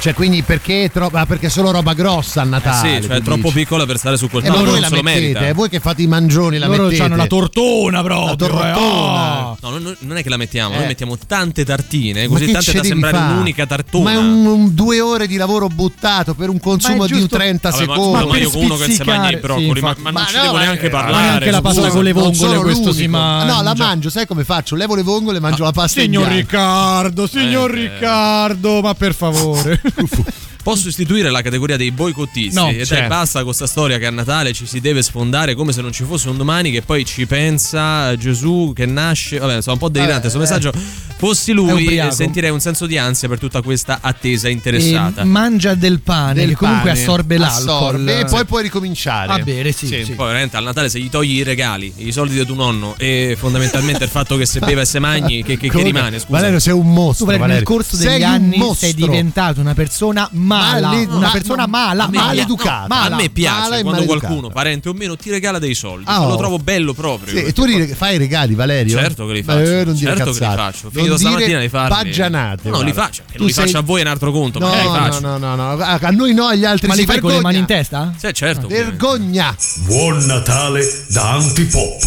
Cioè, 0.00 0.12
quindi 0.12 0.42
perché, 0.42 0.82
è 0.84 0.90
tro- 0.90 1.08
ah, 1.12 1.24
perché 1.24 1.46
è 1.46 1.48
solo 1.50 1.70
roba 1.70 1.92
grossa 1.94 2.40
a 2.40 2.44
Eh 2.44 2.48
Natale? 2.48 3.00
sì, 3.00 3.06
cioè 3.06 3.16
è 3.18 3.22
troppo 3.22 3.42
dici. 3.42 3.54
piccola 3.60 3.86
per 3.86 3.96
stare 3.96 4.16
su 4.16 4.28
quel 4.28 4.42
E 4.44 4.48
ma 4.48 4.54
tavolo, 4.54 4.72
voi 4.72 4.80
non 4.80 4.90
la 4.90 4.96
mettete, 4.96 5.20
merita. 5.20 5.46
eh, 5.46 5.52
voi 5.52 5.68
che 5.68 5.78
fate 5.78 6.02
i 6.02 6.06
mangioni 6.08 6.58
la 6.58 6.66
Loro 6.66 6.82
mettete. 6.82 7.02
hanno 7.04 7.14
la 7.16 7.26
tortona 7.28 8.02
proprio. 8.02 8.26
La 8.26 8.34
tortona. 8.36 8.74
Ah. 8.74 9.33
No, 9.64 9.78
non, 9.78 9.96
non 10.00 10.16
è 10.18 10.22
che 10.22 10.28
la 10.28 10.36
mettiamo, 10.36 10.74
noi 10.74 10.84
Eh. 10.84 10.88
mettiamo 10.88 11.16
tante 11.16 11.64
tartine, 11.64 12.28
Ma 12.28 12.28
così 12.38 12.50
tante 12.52 12.72
da 12.72 12.82
sembrare 12.84 13.16
fa? 13.16 13.24
un'unica 13.30 13.64
tartona. 13.66 14.04
Ma 14.04 14.12
è 14.12 14.16
un, 14.16 14.44
un 14.44 14.74
due 14.74 15.00
ore 15.00 15.26
di 15.26 15.36
lavoro 15.36 15.68
buttato 15.68 16.34
per 16.34 16.50
un 16.50 16.60
consumo 16.60 16.96
Ma 16.98 17.06
di 17.06 17.12
un 17.14 17.18
giusto- 17.20 17.36
30 17.36 17.70
Vabbè, 17.70 17.86
ma, 17.86 17.94
secondi. 17.94 18.28
ma 18.28 18.36
io 18.36 18.50
con 18.50 18.62
uno 18.64 18.76
che 18.76 18.86
non 18.86 18.96
si 18.96 19.02
mangia 19.04 19.30
i 19.30 19.36
broccoli, 19.40 19.72
sì, 19.74 19.80
ma, 19.80 19.96
ma 19.98 20.10
non 20.10 20.12
Ma 20.20 20.26
ci 20.28 20.36
no, 20.36 20.42
devo 20.42 20.52
ma- 20.54 20.60
neanche 20.60 20.86
eh, 20.86 20.90
parlare. 20.90 21.12
ma 21.14 21.20
neanche 21.22 21.50
la 21.50 21.60
pasta 21.62 21.88
con 21.88 22.04
le 22.04 22.12
vongole, 22.12 22.58
questo 22.58 22.92
si 22.92 22.98
l'unico. 23.06 23.16
mangia. 23.18 23.54
No, 23.54 23.62
la 23.62 23.74
mangio, 23.74 24.10
sai 24.10 24.26
come 24.26 24.44
faccio? 24.44 24.76
Levo 24.76 24.94
le 24.94 25.02
vongole, 25.02 25.40
mangio 25.40 25.64
la 25.64 25.72
pasta 25.72 26.00
Signor. 26.02 26.28
Riccardo, 26.28 27.26
signor 27.26 27.74
Eh, 27.74 27.78
eh. 27.78 27.88
Riccardo, 27.88 28.80
ma 28.82 28.94
per 28.94 29.14
favore. 29.14 29.80
Posso 30.64 30.88
istituire 30.88 31.28
la 31.30 31.42
categoria 31.42 31.76
dei 31.76 31.90
boicottisti 31.90 32.54
No, 32.58 32.70
e 32.70 32.76
dai 32.76 32.86
certo. 32.86 33.08
basta 33.08 33.34
con 33.38 33.48
questa 33.48 33.66
storia 33.66 33.98
che 33.98 34.06
a 34.06 34.10
Natale 34.10 34.54
ci 34.54 34.64
si 34.66 34.80
deve 34.80 35.02
sfondare 35.02 35.54
come 35.54 35.72
se 35.72 35.82
non 35.82 35.92
ci 35.92 36.04
fosse 36.04 36.30
un 36.30 36.38
domani 36.38 36.70
che 36.70 36.80
poi 36.80 37.04
ci 37.04 37.26
pensa 37.26 38.16
Gesù 38.16 38.72
che 38.74 38.86
nasce, 38.86 39.38
vabbè 39.38 39.56
insomma 39.56 39.74
un 39.74 39.78
po' 39.78 39.88
delirante 39.90 40.30
questo 40.30 40.38
Vabbè, 40.38 40.50
messaggio, 40.50 40.72
fossi 41.18 41.52
lui 41.52 41.98
eh, 41.98 42.10
sentirei 42.10 42.48
un 42.50 42.60
senso 42.60 42.86
di 42.86 42.96
ansia 42.96 43.28
per 43.28 43.38
tutta 43.38 43.60
questa 43.60 43.98
attesa 44.00 44.48
interessata. 44.48 45.20
E 45.20 45.24
mangia 45.24 45.74
del 45.74 46.00
pane 46.00 46.32
Del 46.34 46.48
che 46.48 46.54
comunque 46.56 46.88
pane, 46.90 47.00
assorbe 47.02 47.36
l'alcol. 47.36 47.68
assorbe, 47.68 48.18
e 48.20 48.24
poi 48.24 48.44
puoi 48.46 48.62
ricominciare. 48.62 49.32
a 49.32 49.38
bere, 49.40 49.70
sì, 49.72 49.86
sì. 49.86 50.12
Poi 50.12 50.26
veramente 50.28 50.56
al 50.56 50.64
Natale 50.64 50.88
se 50.88 50.98
gli 50.98 51.10
togli 51.10 51.36
i 51.36 51.42
regali, 51.42 51.92
i 51.98 52.10
soldi 52.10 52.36
di 52.38 52.44
tuo 52.46 52.54
nonno 52.54 52.94
e 52.96 53.36
fondamentalmente 53.38 54.04
il 54.04 54.10
fatto 54.10 54.36
che 54.38 54.46
se 54.46 54.60
beve 54.60 54.80
e 54.80 54.84
se 54.86 54.98
magni 54.98 55.42
che, 55.42 55.58
che- 55.58 55.68
che 55.68 55.82
rimane, 55.82 56.18
scusa. 56.18 56.38
Valerio, 56.38 56.58
sei 56.58 56.72
un 56.72 56.90
mostro. 56.90 57.26
Tu 57.26 57.32
Valerio, 57.32 57.54
nel 57.54 57.62
corso 57.64 57.96
degli 57.96 58.22
anni 58.22 58.56
mostro. 58.56 58.74
sei 58.86 58.94
diventato 58.94 59.60
una 59.60 59.74
persona 59.74 60.26
mala, 60.58 60.88
Male- 60.88 61.04
una 61.06 61.18
ma- 61.18 61.30
persona 61.30 61.62
no, 61.62 61.68
mala, 61.68 62.08
me- 62.08 62.16
maleducata. 62.18 62.80
no, 62.82 62.94
mala. 62.94 63.14
a 63.14 63.18
me 63.18 63.28
piace 63.30 63.60
mala 63.70 63.82
quando 63.82 64.04
qualcuno, 64.04 64.48
parente 64.50 64.88
o 64.88 64.92
meno, 64.92 65.16
ti 65.16 65.30
regala 65.30 65.58
dei 65.58 65.74
soldi. 65.74 66.04
Ah, 66.06 66.18
Lo 66.26 66.32
oh. 66.32 66.36
trovo 66.36 66.58
bello 66.58 66.92
proprio. 66.94 67.36
Sì, 67.36 67.44
e 67.44 67.52
tu 67.52 67.62
poi- 67.62 67.86
li 67.86 67.94
fai 67.94 68.14
i 68.14 68.18
regali, 68.18 68.54
Valerio? 68.54 68.96
Certo 68.98 69.26
che 69.26 69.32
li 69.32 69.38
Eh, 69.40 69.42
faccio. 69.42 69.58
non 69.84 69.94
dire 69.94 70.10
certo 70.16 70.24
che 70.24 70.30
li 70.30 70.38
cazzate. 70.38 70.56
faccio. 70.56 70.82
Non 70.84 70.92
Finito 70.92 71.16
dire 71.16 71.30
stamattina 71.30 71.60
di 71.60 71.68
farli. 71.68 71.88
Baggianate. 71.94 72.68
No, 72.70 72.80
li 72.82 72.92
faccio. 72.92 73.22
Che 73.26 73.32
Tu 73.32 73.38
non 73.38 73.46
li 73.46 73.52
sei- 73.52 73.64
faccio 73.64 73.78
a 73.78 73.82
voi 73.82 73.98
è 74.00 74.02
un 74.02 74.08
altro 74.10 74.32
conto, 74.32 74.58
ma 74.58 74.66
No, 74.68 74.74
li 74.74 74.88
faccio. 74.98 75.20
no, 75.20 75.36
no, 75.38 75.54
no, 75.54 75.74
no. 75.76 75.82
A 75.84 76.10
noi 76.10 76.34
no, 76.34 76.46
agli 76.46 76.64
altri 76.64 76.86
Ma 76.88 76.94
si 76.94 77.00
li 77.00 77.06
fai 77.06 77.20
con 77.20 77.30
le 77.32 77.40
mani 77.40 77.58
in 77.58 77.66
testa? 77.66 78.12
Sì, 78.16 78.32
certo. 78.32 78.66
Vergogna. 78.66 79.54
Buon 79.86 80.18
Natale 80.26 80.82
da 81.08 81.30
Antipop. 81.32 82.02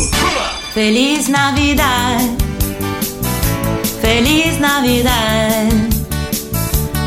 Feliz 0.73 1.27
Navidad, 1.27 2.35
Feliz 4.01 4.57
Navidad. 4.57 5.86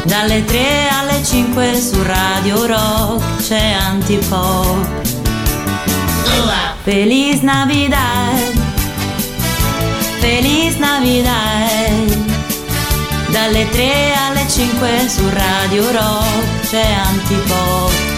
Dalle 0.04 0.44
3 0.44 0.88
alle 0.88 1.22
5 1.22 1.74
su 1.74 2.02
Radio 2.02 2.66
Rock 2.66 3.42
c'è 3.42 3.72
Antipop. 3.72 4.86
Feliz 6.82 7.40
Navidad, 7.40 8.52
Feliz 10.18 10.76
Navidad. 10.76 12.28
Dalle 13.28 13.68
3 13.68 14.12
alle 14.14 14.46
5 14.48 15.08
su 15.08 15.28
Radio 15.28 15.90
Rock 15.92 16.68
c'è 16.68 16.84
Antipop. 17.04 18.09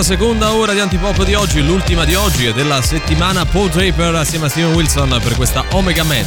La 0.00 0.06
seconda 0.06 0.54
ora 0.54 0.72
di 0.72 0.80
Antipop 0.80 1.24
di 1.24 1.34
oggi, 1.34 1.62
l'ultima 1.62 2.06
di 2.06 2.14
oggi 2.14 2.46
e 2.46 2.54
della 2.54 2.80
settimana 2.80 3.44
Paul 3.44 3.68
Draper 3.68 4.14
assieme 4.14 4.46
a 4.46 4.48
Steven 4.48 4.72
Wilson 4.72 5.20
per 5.22 5.36
questa 5.36 5.62
Omega 5.72 6.04
Man. 6.04 6.24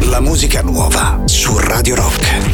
La 0.00 0.20
musica 0.20 0.62
nuova 0.62 1.20
su 1.24 1.56
Radio 1.56 1.94
Rock. 1.94 2.53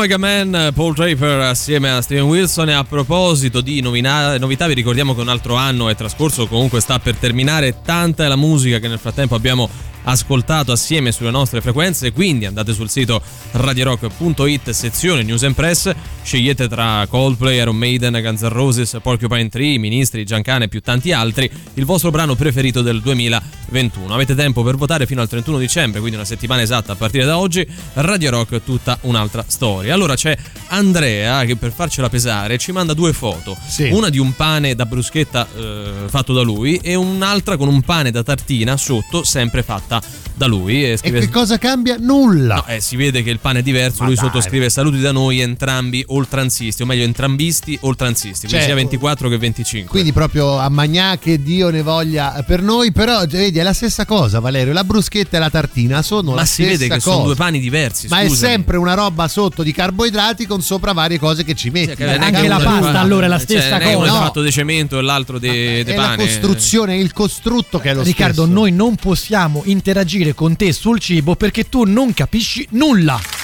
Omega 0.00 0.16
Man, 0.16 0.72
Paul 0.72 0.94
Draper 0.94 1.40
assieme 1.40 1.90
a 1.90 2.00
Steven 2.00 2.24
Wilson. 2.24 2.70
E 2.70 2.72
a 2.72 2.84
proposito 2.84 3.60
di 3.60 3.82
novina- 3.82 4.38
novità 4.38 4.66
vi 4.66 4.72
ricordiamo 4.72 5.14
che 5.14 5.20
un 5.20 5.28
altro 5.28 5.56
anno 5.56 5.90
è 5.90 5.94
trascorso, 5.94 6.46
comunque 6.46 6.80
sta 6.80 6.98
per 6.98 7.16
terminare, 7.16 7.82
tanta 7.82 8.24
è 8.24 8.28
la 8.28 8.36
musica 8.36 8.78
che 8.78 8.88
nel 8.88 8.98
frattempo 8.98 9.34
abbiamo 9.34 9.68
ascoltato 10.04 10.72
assieme 10.72 11.12
sulle 11.12 11.30
nostre 11.30 11.60
frequenze, 11.60 12.12
quindi 12.12 12.46
andate 12.46 12.72
sul 12.72 12.88
sito 12.88 13.20
radiorock.it 13.52 14.70
sezione 14.70 15.22
News 15.22 15.42
and 15.42 15.54
Press, 15.54 15.92
scegliete 16.22 16.68
tra 16.68 17.06
Coldplay, 17.08 17.58
Iron 17.58 17.76
Maiden, 17.76 18.18
Guns 18.22 18.42
N' 18.42 18.48
Roses, 18.48 18.98
Porcupine 19.02 19.48
Tree, 19.48 19.78
Ministri, 19.78 20.24
Giancane 20.24 20.64
e 20.64 20.68
più 20.68 20.80
tanti 20.80 21.12
altri, 21.12 21.50
il 21.74 21.84
vostro 21.84 22.10
brano 22.10 22.34
preferito 22.34 22.82
del 22.82 23.00
2021. 23.00 24.14
Avete 24.14 24.34
tempo 24.34 24.62
per 24.62 24.76
votare 24.76 25.06
fino 25.06 25.20
al 25.20 25.28
31 25.28 25.58
dicembre, 25.58 25.98
quindi 25.98 26.16
una 26.16 26.26
settimana 26.26 26.62
esatta 26.62 26.92
a 26.92 26.96
partire 26.96 27.24
da 27.24 27.38
oggi. 27.38 27.66
Radio 27.94 28.30
Rock 28.30 28.54
è 28.54 28.62
tutta 28.62 28.98
un'altra 29.02 29.44
storia. 29.46 29.92
Allora 29.92 30.14
c'è 30.14 30.36
Andrea 30.68 31.44
che 31.44 31.56
per 31.56 31.72
farcela 31.72 32.08
pesare 32.08 32.58
ci 32.58 32.72
manda 32.72 32.94
due 32.94 33.12
foto, 33.12 33.56
una 33.90 34.08
di 34.08 34.18
un 34.18 34.34
pane 34.34 34.74
da 34.74 34.86
bruschetta 34.86 35.46
eh, 35.54 35.92
fatto 36.06 36.32
da 36.32 36.42
lui 36.42 36.78
e 36.82 36.94
un'altra 36.94 37.56
con 37.56 37.68
un 37.68 37.82
pane 37.82 38.10
da 38.10 38.22
tartina 38.22 38.76
sotto 38.76 39.24
sempre 39.24 39.62
fatto 39.62 39.89
fatta 39.98 40.00
da 40.34 40.46
lui. 40.46 40.84
E, 40.84 40.90
E 40.92 40.96
scrive- 40.96 41.20
che 41.20 41.28
cosa 41.28 41.58
cambia? 41.58 41.96
Nulla. 41.98 42.54
No, 42.56 42.66
eh, 42.66 42.80
si 42.80 42.96
vede 42.96 43.22
che 43.22 43.30
il 43.30 43.40
pane 43.40 43.58
è 43.58 43.62
diverso. 43.62 43.98
Ma 44.00 44.06
lui 44.06 44.14
dai. 44.14 44.24
sottoscrive 44.24 44.70
saluti 44.70 45.00
da 45.00 45.12
noi 45.12 45.40
entrambi 45.40 46.02
oltranzisti, 46.06 46.82
o 46.82 46.86
meglio, 46.86 47.04
entrambisti 47.04 47.76
oltranzisti, 47.82 48.46
quindi 48.46 48.56
Certo. 48.56 48.66
sia 48.66 48.74
24 48.74 49.28
che 49.28 49.38
25. 49.38 49.90
Quindi 49.90 50.12
proprio 50.12 50.58
a 50.58 50.68
Magnà 50.68 51.18
che 51.18 51.42
Dio 51.42 51.70
ne 51.70 51.82
voglia 51.82 52.42
per 52.46 52.62
noi, 52.62 52.92
però 52.92 53.24
vedi 53.26 53.58
è 53.58 53.62
la 53.62 53.72
stessa 53.72 54.04
cosa 54.06 54.38
Valerio, 54.38 54.72
la 54.72 54.84
bruschetta 54.84 55.36
e 55.36 55.40
la 55.40 55.50
tartina 55.50 56.02
sono 56.02 56.30
Ma 56.30 56.36
la 56.36 56.44
si 56.44 56.62
stessa 56.62 56.70
vede 56.70 56.84
che 56.88 56.94
cosa. 57.00 57.10
sono 57.12 57.24
due 57.24 57.34
pani 57.34 57.58
diversi. 57.58 58.06
Ma 58.08 58.20
è 58.20 58.28
scusami. 58.28 58.52
sempre 58.52 58.76
una 58.76 58.94
roba 58.94 59.28
sotto 59.28 59.62
di 59.62 59.72
carboidrati 59.72 60.46
con 60.46 60.62
sopra 60.62 60.92
varie 60.92 61.18
cose 61.18 61.44
che 61.44 61.54
ci 61.54 61.70
metti. 61.70 61.96
Cioè, 61.96 62.16
non 62.16 62.22
è 62.22 62.30
che 62.32 62.46
uno 62.46 62.56
è 62.56 62.60
fatto- 62.60 62.84
cioè, 62.84 63.70
non 63.70 63.80
è 63.82 63.94
uno 63.94 64.04
è 64.04 64.08
No, 64.10 64.14
fatto 64.16 64.42
di 64.42 64.50
cemento 64.52 64.98
e 64.98 65.02
l'altro 65.02 65.38
di 65.38 65.48
è 65.48 65.84
la 65.84 65.94
pane. 65.94 66.16
costruzione, 66.24 66.94
è 66.94 66.96
il 66.98 67.12
costrutto 67.12 67.78
che 67.78 67.90
è 67.90 67.94
lo 67.94 68.02
Riccardo, 68.02 68.42
stesso. 68.42 68.46
noi 68.58 68.72
non 68.72 68.94
possiamo 68.96 69.62
interagire 69.80 70.34
con 70.34 70.56
te 70.56 70.72
sul 70.72 71.00
cibo 71.00 71.36
perché 71.36 71.66
tu 71.70 71.84
non 71.84 72.12
capisci 72.12 72.66
nulla. 72.72 73.39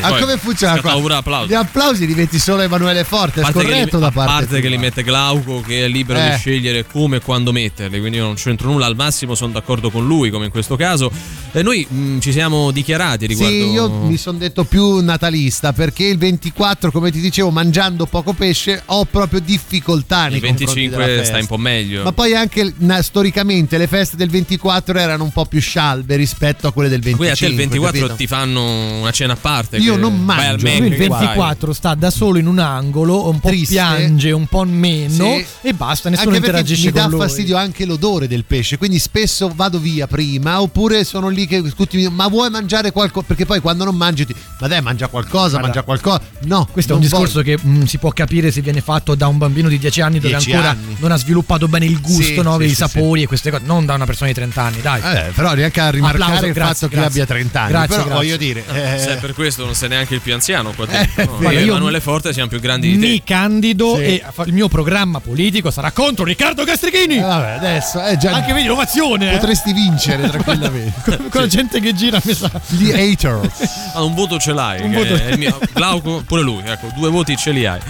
Poi 0.00 0.20
come 0.20 0.36
funziona 0.36 0.74
scatta 0.74 0.90
qua? 0.92 1.00
pure 1.00 1.14
applausi. 1.14 1.48
Gli 1.50 1.54
applausi 1.54 2.06
li 2.06 2.14
metti 2.14 2.38
solo 2.38 2.62
Emanuele 2.62 3.04
Forte, 3.04 3.40
è 3.40 3.42
parte, 3.42 3.58
che 3.60 3.64
li, 3.66 3.70
scorretto 3.72 3.98
da 3.98 4.06
a 4.06 4.10
parte. 4.12 4.32
parte 4.32 4.60
che 4.60 4.68
li 4.68 4.76
mette 4.78 5.02
Glauco 5.02 5.60
che 5.62 5.84
è 5.84 5.88
libero 5.88 6.18
Eh. 6.18 6.30
di 6.30 6.36
scegliere 6.36 6.86
come 6.86 7.16
e 7.16 7.20
quando 7.20 7.52
metterli 7.52 7.98
quindi 7.98 8.18
io 8.18 8.24
non 8.24 8.34
c'entro 8.34 8.70
nulla 8.70 8.86
al 8.86 8.94
massimo 8.96 9.34
sono 9.34 9.52
d'accordo 9.52 9.90
con 9.90 10.06
lui 10.06 10.30
come 10.30 10.44
in 10.46 10.50
questo 10.50 10.76
caso 10.76 11.10
e 11.52 11.62
noi 11.62 11.86
mh, 11.88 12.18
ci 12.18 12.32
siamo 12.32 12.70
dichiarati 12.70 13.26
riguardo 13.26 13.54
Sì, 13.54 13.70
io 13.70 13.88
mi 13.90 14.16
sono 14.18 14.36
detto 14.38 14.64
più 14.64 15.00
natalista 15.02 15.72
perché 15.72 16.04
il 16.04 16.18
24, 16.18 16.90
come 16.90 17.10
ti 17.10 17.20
dicevo, 17.20 17.50
mangiando 17.50 18.04
poco 18.06 18.34
pesce 18.34 18.82
ho 18.86 19.04
proprio 19.06 19.40
difficoltà 19.40 20.26
nei 20.28 20.36
il 20.36 20.40
confronti 20.42 20.64
25 20.88 21.04
della 21.06 21.24
sta 21.24 21.38
un 21.38 21.46
po' 21.46 21.56
meglio 21.56 22.02
Ma 22.02 22.12
poi 22.12 22.34
anche 22.34 22.72
na- 22.78 23.00
storicamente 23.02 23.78
le 23.78 23.86
feste 23.86 24.16
del 24.16 24.28
24 24.28 24.98
erano 24.98 25.24
un 25.24 25.30
po' 25.32 25.46
più 25.46 25.60
scialbe 25.60 26.14
rispetto 26.16 26.66
a 26.66 26.72
quelle 26.72 26.88
del 26.90 27.00
25. 27.00 27.26
qui 27.26 27.34
a 27.34 27.36
te 27.48 27.50
il 27.52 27.56
24 27.56 27.98
capito? 27.98 28.14
ti 28.16 28.26
fanno 28.26 29.00
una 29.00 29.10
cena 29.10 29.32
a 29.32 29.36
parte 29.36 29.46
Io 29.78 29.94
che 29.94 30.00
non 30.00 30.24
mangio. 30.24 30.66
Mac, 30.66 30.78
Lui 30.78 30.88
il 30.88 30.94
che 30.96 31.06
fai? 31.06 31.18
24 31.26 31.72
sta 31.72 31.94
da 31.94 32.10
solo 32.10 32.38
in 32.38 32.46
un 32.46 32.58
angolo, 32.58 33.28
un 33.28 33.40
po' 33.40 33.48
Triste. 33.48 33.74
piange, 33.74 34.30
un 34.30 34.46
po' 34.46 34.64
meno 34.64 35.08
Sì. 35.36 35.44
e 35.62 35.72
basta, 35.74 36.08
nessuno 36.10 36.30
anche 36.30 36.46
interagisce 36.46 36.86
mi 36.86 36.92
dà 36.92 37.02
con 37.02 37.10
lui. 37.12 37.20
fastidio 37.20 37.56
anche 37.56 37.84
l'odore 37.84 38.26
del 38.28 38.44
pesce, 38.44 38.76
quindi 38.78 38.98
spesso 38.98 39.50
vado 39.54 39.78
via 39.78 40.06
prima 40.06 40.60
oppure 40.60 41.04
sono 41.04 41.28
lì 41.28 41.46
che 41.46 41.62
tutti 41.74 41.96
mi 41.96 42.02
dicono 42.02 42.16
ma 42.16 42.28
vuoi 42.28 42.50
mangiare 42.50 42.90
qualcosa? 42.92 43.26
Perché 43.26 43.46
poi 43.46 43.60
quando 43.60 43.84
non 43.84 43.96
mangi 43.96 44.26
ti 44.26 44.34
ma 44.60 44.66
dai 44.68 44.80
mangia 44.82 45.06
qualcosa, 45.08 45.58
Guarda, 45.58 45.66
mangia 45.66 45.82
qualcosa. 45.82 46.20
No, 46.40 46.66
Questo 46.70 46.92
è 46.92 46.94
un 46.94 47.00
discorso 47.00 47.42
che 47.42 47.58
mh, 47.60 47.84
si 47.84 47.98
può 47.98 48.10
capire 48.10 48.50
se 48.50 48.60
viene 48.60 48.80
fatto 48.80 49.14
da 49.14 49.26
un 49.28 49.38
bambino 49.38 49.68
di 49.68 49.78
10 49.78 50.00
anni 50.00 50.18
dove 50.18 50.34
10 50.34 50.52
ancora 50.52 50.70
anni. 50.70 50.96
non 50.98 51.12
ha 51.12 51.16
sviluppato 51.16 51.68
bene 51.68 51.84
il 51.86 52.00
gusto, 52.00 52.22
Sì, 52.22 52.40
no, 52.42 52.56
sì, 52.58 52.64
i 52.64 52.68
sì, 52.68 52.74
sapori 52.74 53.22
e 53.22 53.26
queste 53.26 53.50
cose, 53.50 53.62
non 53.66 53.86
da 53.86 53.94
una 53.94 54.04
persona 54.06 54.28
di 54.28 54.34
30 54.34 54.62
anni, 54.62 54.80
dai. 54.80 55.00
Eh, 55.00 55.30
però 55.34 55.54
neanche 55.54 55.80
a 55.80 55.90
rimarcare 55.90 56.22
Applauso, 56.24 56.46
il 56.46 56.52
grazie, 56.52 56.74
fatto 56.74 56.88
che 56.88 57.00
grazie. 57.00 57.22
abbia 57.22 57.34
30 57.34 57.60
anni. 57.60 57.70
Grazie, 57.70 57.88
però 57.88 58.02
grazie. 58.08 58.22
voglio 58.24 58.36
dire, 58.36 58.64
eh, 59.12 59.16
per 59.16 59.32
questo 59.38 59.64
non 59.64 59.74
sei 59.74 59.88
neanche 59.88 60.14
il 60.14 60.20
più 60.20 60.34
anziano 60.34 60.72
qua 60.72 60.84
dentro 60.86 61.24
no? 61.24 61.36
Guarda, 61.38 61.52
Io 61.52 61.58
e 61.58 61.62
io 61.64 61.70
Emanuele 61.70 62.00
Forte 62.00 62.32
siamo 62.32 62.48
più 62.48 62.58
grandi 62.60 62.90
di 62.90 62.98
te 62.98 63.06
Mi 63.06 63.22
candido 63.24 63.94
Sì. 63.96 64.02
e 64.02 64.24
il 64.46 64.52
mio 64.52 64.68
programma 64.68 65.20
politico 65.20 65.70
sarà 65.70 65.92
contro 65.92 66.24
Riccardo 66.24 66.64
Castrichini. 66.64 67.16
eh, 67.16 67.20
vabbè, 67.20 67.50
adesso 67.52 68.00
è 68.00 68.16
già 68.16 68.32
Anche 68.32 68.52
vedi 68.52 68.66
l'ovazione. 68.66 69.30
eh. 69.32 69.36
potresti 69.38 69.72
vincere 69.72 70.28
tranquillamente. 70.28 71.00
con, 71.16 71.28
con 71.30 71.40
la 71.42 71.46
gente 71.46 71.80
che 71.80 71.94
gira 71.94 72.20
mi 72.24 72.34
sa. 72.34 72.50
Gli 72.68 72.90
haters. 72.90 73.76
Ah, 73.94 74.02
un 74.02 74.14
voto 74.14 74.38
ce 74.38 74.52
l'hai 74.52 74.82
Un 74.82 74.92
voto- 74.92 75.14
è 75.14 75.30
il 75.32 75.38
mio- 75.38 75.58
Glauco 75.72 76.22
pure 76.26 76.42
lui 76.42 76.62
ecco 76.64 76.90
due 76.94 77.08
voti 77.10 77.36
ce 77.36 77.52
li 77.52 77.64
hai 77.64 77.80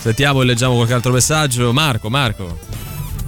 sentiamo 0.00 0.42
e 0.42 0.44
leggiamo 0.44 0.74
qualche 0.74 0.92
altro 0.92 1.12
messaggio 1.12 1.72
Marco 1.72 2.10
Marco 2.10 2.58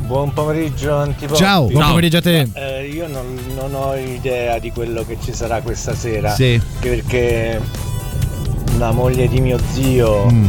Buon 0.08 0.32
pomeriggio 0.32 0.96
Antipoppi. 0.96 1.38
Ciao. 1.38 1.66
Buon 1.66 1.86
pomeriggio 1.88 2.16
a 2.16 2.22
te. 2.22 2.48
Eh, 2.54 2.86
io 2.90 3.06
non, 3.08 3.38
non 3.54 3.74
ho 3.74 3.94
idea 3.94 4.58
di 4.58 4.72
quello 4.72 5.04
che 5.04 5.18
ci 5.22 5.34
sarà 5.34 5.60
questa 5.60 5.94
sera. 5.94 6.32
Sì. 6.34 6.58
Perché 6.80 7.60
la 8.78 8.90
moglie 8.90 9.28
di 9.28 9.38
mio 9.42 9.58
zio 9.74 10.30
Mm. 10.30 10.48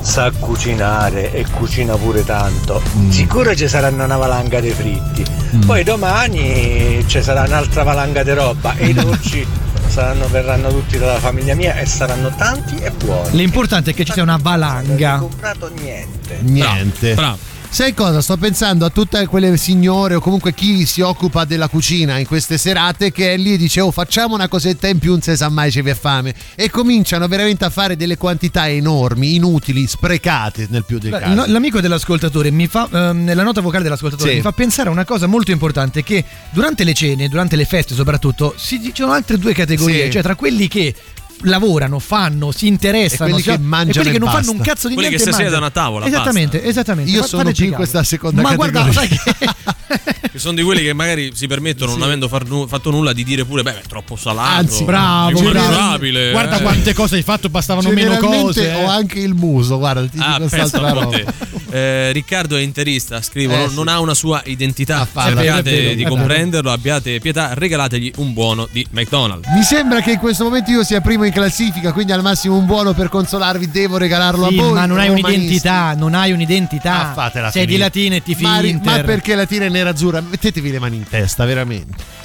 sa 0.00 0.30
cucinare 0.30 1.34
e 1.34 1.44
cucina 1.50 1.96
pure 1.96 2.24
tanto. 2.24 2.80
Mm. 2.96 3.10
Sicuro 3.10 3.54
ci 3.54 3.68
saranno 3.68 4.04
una 4.04 4.16
valanga 4.16 4.58
di 4.60 4.70
fritti. 4.70 5.22
Poi 5.66 5.84
domani 5.84 7.04
ci 7.06 7.20
sarà 7.22 7.42
un'altra 7.42 7.82
valanga 7.82 8.22
di 8.22 8.32
roba 8.32 8.74
e 8.76 8.86
i 8.86 8.92
dolci 8.96 9.46
saranno, 9.88 10.26
verranno 10.28 10.70
tutti 10.70 10.96
dalla 10.96 11.18
famiglia 11.18 11.54
mia 11.54 11.74
e 11.76 11.84
saranno 11.84 12.30
tanti 12.36 12.76
e 12.76 12.90
buoni. 12.90 13.36
L'importante 13.36 13.90
è 13.90 13.94
che 13.94 14.06
ci 14.06 14.12
sia 14.12 14.22
una 14.22 14.38
Non 14.38 14.40
ho 14.40 14.48
valanga. 14.48 15.16
comprato 15.18 15.70
niente. 15.78 16.38
Niente. 16.40 17.12
bravo 17.12 17.50
Sai 17.74 17.94
cosa? 17.94 18.20
Sto 18.20 18.36
pensando 18.36 18.84
a 18.84 18.90
tutte 18.90 19.24
quelle 19.26 19.56
signore 19.56 20.14
o 20.14 20.20
comunque 20.20 20.52
chi 20.52 20.84
si 20.84 21.00
occupa 21.00 21.46
della 21.46 21.68
cucina 21.68 22.18
in 22.18 22.26
queste 22.26 22.58
serate 22.58 23.10
che 23.10 23.32
è 23.32 23.36
lì 23.38 23.54
e 23.54 23.56
dice 23.56 23.80
oh 23.80 23.90
facciamo 23.90 24.34
una 24.34 24.46
cosetta 24.46 24.88
in 24.88 24.98
più, 24.98 25.12
non 25.12 25.22
si 25.22 25.34
sa 25.34 25.48
mai 25.48 25.70
ci 25.70 25.80
vi 25.80 25.94
fame 25.94 26.34
e 26.54 26.68
cominciano 26.68 27.26
veramente 27.28 27.64
a 27.64 27.70
fare 27.70 27.96
delle 27.96 28.18
quantità 28.18 28.68
enormi, 28.68 29.36
inutili, 29.36 29.86
sprecate 29.86 30.66
nel 30.68 30.84
più 30.84 30.98
dei 30.98 31.10
Beh, 31.12 31.20
casi. 31.20 31.34
no, 31.34 31.44
L'amico 31.46 31.80
dell'ascoltatore 31.80 32.50
mi 32.50 32.66
fa, 32.66 32.86
ehm, 32.92 33.24
nella 33.24 33.42
nota 33.42 33.62
vocale 33.62 33.82
dell'ascoltatore, 33.84 34.28
Sì. 34.28 34.36
mi 34.36 34.42
fa 34.42 34.52
pensare 34.52 34.90
a 34.90 34.92
una 34.92 35.06
cosa 35.06 35.26
molto 35.26 35.50
importante: 35.50 36.02
che 36.02 36.22
durante 36.50 36.84
le 36.84 36.92
cene, 36.92 37.28
durante 37.30 37.56
le 37.56 37.64
feste 37.64 37.94
soprattutto, 37.94 38.52
si 38.58 38.78
dicono 38.80 39.12
altre 39.12 39.38
due 39.38 39.54
categorie, 39.54 40.04
Sì. 40.04 40.10
cioè 40.10 40.22
tra 40.22 40.34
quelli 40.34 40.68
che 40.68 40.94
lavorano, 41.42 41.98
fanno, 41.98 42.50
si 42.52 42.66
interessano, 42.66 43.28
E 43.28 43.32
quelli 43.32 43.42
si- 43.44 43.50
che 43.50 43.58
mangiano 43.58 43.92
quelli 43.92 44.10
che 44.10 44.16
e 44.16 44.18
non 44.18 44.28
basta. 44.28 44.42
fanno 44.44 44.58
un 44.58 44.64
cazzo 44.64 44.88
di 44.88 44.94
Quelli 44.94 45.08
niente. 45.08 45.24
che 45.24 45.30
e 45.30 45.32
si 45.34 45.40
siedono 45.42 45.66
a 45.66 45.70
tavola, 45.70 46.06
Esattamente, 46.06 46.56
basta. 46.58 46.70
esattamente. 46.70 47.10
Io 47.10 47.20
Fa- 47.22 47.26
sono 47.26 47.52
più 47.52 47.64
in 47.66 47.72
questa 47.72 48.02
seconda 48.02 48.42
Ma 48.42 48.54
guarda, 48.54 48.84
categoria. 48.84 49.08
sai 49.08 49.34
che 49.38 50.20
Che 50.32 50.38
sono 50.38 50.54
di 50.54 50.62
quelli 50.62 50.82
che 50.82 50.94
magari 50.94 51.32
si 51.34 51.46
permettono, 51.46 51.92
non 51.92 52.02
avendo 52.02 52.26
far 52.26 52.46
nu- 52.46 52.66
fatto 52.66 52.90
nulla, 52.90 53.12
di 53.12 53.22
dire 53.22 53.44
pure: 53.44 53.62
Beh, 53.62 53.80
è 53.80 53.82
troppo 53.86 54.16
salato. 54.16 54.48
Anzi, 54.60 54.82
bravo, 54.84 55.38
è 55.38 55.50
bravo. 55.50 55.98
guarda 56.30 56.58
eh. 56.58 56.62
quante 56.62 56.94
cose 56.94 57.16
hai 57.16 57.22
fatto, 57.22 57.50
bastavano 57.50 57.90
meno 57.90 58.16
cose. 58.16 58.70
eh. 58.72 58.82
ho 58.82 58.88
anche 58.88 59.18
il 59.18 59.34
muso, 59.34 59.76
guarda, 59.76 60.00
ti 60.06 60.16
Ah, 60.18 60.38
dico 60.38 60.48
pensa 60.48 60.56
quest'altra 60.56 60.88
un 60.88 60.94
po' 60.94 61.00
roba. 61.10 61.16
te. 61.16 61.50
Eh, 61.74 62.12
Riccardo 62.12 62.56
è 62.56 62.60
interista, 62.62 63.20
scrivo, 63.22 63.52
Eh, 63.54 63.56
non, 63.58 63.68
sì. 63.70 63.74
non 63.74 63.88
ha 63.88 64.00
una 64.00 64.14
sua 64.14 64.42
identità. 64.46 65.00
Affatto. 65.00 65.34
Vero, 65.34 65.60
di 65.60 65.94
vero. 66.02 66.08
comprenderlo, 66.08 66.70
abbiate 66.70 67.18
pietà, 67.20 67.52
regalategli 67.54 68.12
un 68.16 68.32
buono 68.32 68.66
di 68.70 68.86
McDonald's. 68.90 69.48
Mi 69.54 69.62
sembra 69.62 70.00
che 70.00 70.12
in 70.12 70.18
questo 70.18 70.44
momento 70.44 70.70
io 70.70 70.82
sia 70.82 71.00
primo 71.02 71.24
in 71.24 71.32
classifica, 71.32 71.92
quindi 71.92 72.12
al 72.12 72.22
massimo 72.22 72.56
un 72.56 72.64
buono 72.66 72.92
per 72.94 73.08
consolarvi, 73.10 73.70
devo 73.70 73.96
regalarlo 73.98 74.48
Sì, 74.48 74.58
a 74.58 74.62
voi. 74.62 74.72
ma 74.72 74.86
non 74.86 74.98
hai 74.98 75.08
romanisti. 75.08 75.34
un'identità, 75.34 75.94
non 75.94 76.14
hai 76.14 76.32
un'identità. 76.32 77.10
Ah, 77.10 77.12
fatela 77.12 77.50
Sei 77.50 77.62
di 77.66 77.72
finire. 77.72 77.84
Latina 77.88 78.14
e 78.16 78.22
ti 78.22 78.36
ma, 78.40 78.58
ri- 78.60 78.68
Inter. 78.70 78.92
ma 78.98 79.02
perché 79.04 79.34
Latina 79.34 79.64
è 79.64 79.68
nerazzurra? 79.68 80.21
Mettetevi 80.28 80.70
le 80.70 80.78
mani 80.78 80.96
in 80.96 81.08
testa, 81.08 81.44
veramente. 81.44 82.20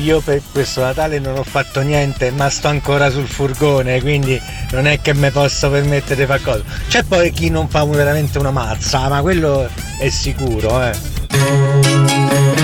Io 0.00 0.20
per 0.20 0.40
questo 0.50 0.80
Natale 0.80 1.18
non 1.18 1.36
ho 1.36 1.42
fatto 1.42 1.80
niente, 1.82 2.30
ma 2.30 2.48
sto 2.48 2.68
ancora 2.68 3.10
sul 3.10 3.26
furgone, 3.26 4.00
quindi 4.00 4.40
non 4.70 4.86
è 4.86 5.00
che 5.02 5.12
mi 5.12 5.30
posso 5.30 5.68
permettere 5.70 6.22
di 6.22 6.26
fare 6.26 6.40
cosa. 6.40 6.62
C'è 6.88 7.02
poi 7.02 7.30
chi 7.30 7.50
non 7.50 7.68
fa 7.68 7.84
veramente 7.84 8.38
una 8.38 8.50
mazza, 8.50 9.08
ma 9.08 9.20
quello 9.20 9.68
è 9.98 10.08
sicuro, 10.08 10.82
eh. 10.82 12.61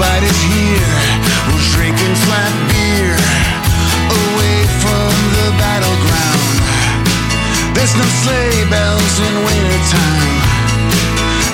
Nobody's 0.00 0.42
here. 0.48 0.96
We're 1.52 1.66
drinking 1.76 2.14
flat 2.24 2.52
beer 2.72 3.12
away 4.24 4.58
from 4.80 5.12
the 5.36 5.48
battleground. 5.60 6.56
There's 7.76 7.92
no 8.00 8.08
sleigh 8.24 8.64
bells 8.72 9.14
in 9.20 9.34
wintertime. 9.44 10.40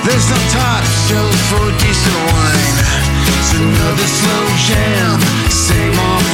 There's 0.06 0.30
no 0.30 0.38
top 0.54 0.82
shelf 1.10 1.34
for 1.50 1.66
decent 1.82 2.18
wine. 2.30 2.78
It's 3.26 3.50
another 3.58 4.08
slow 4.14 4.46
jam, 4.70 5.18
same 5.50 5.98
awful 5.98 6.25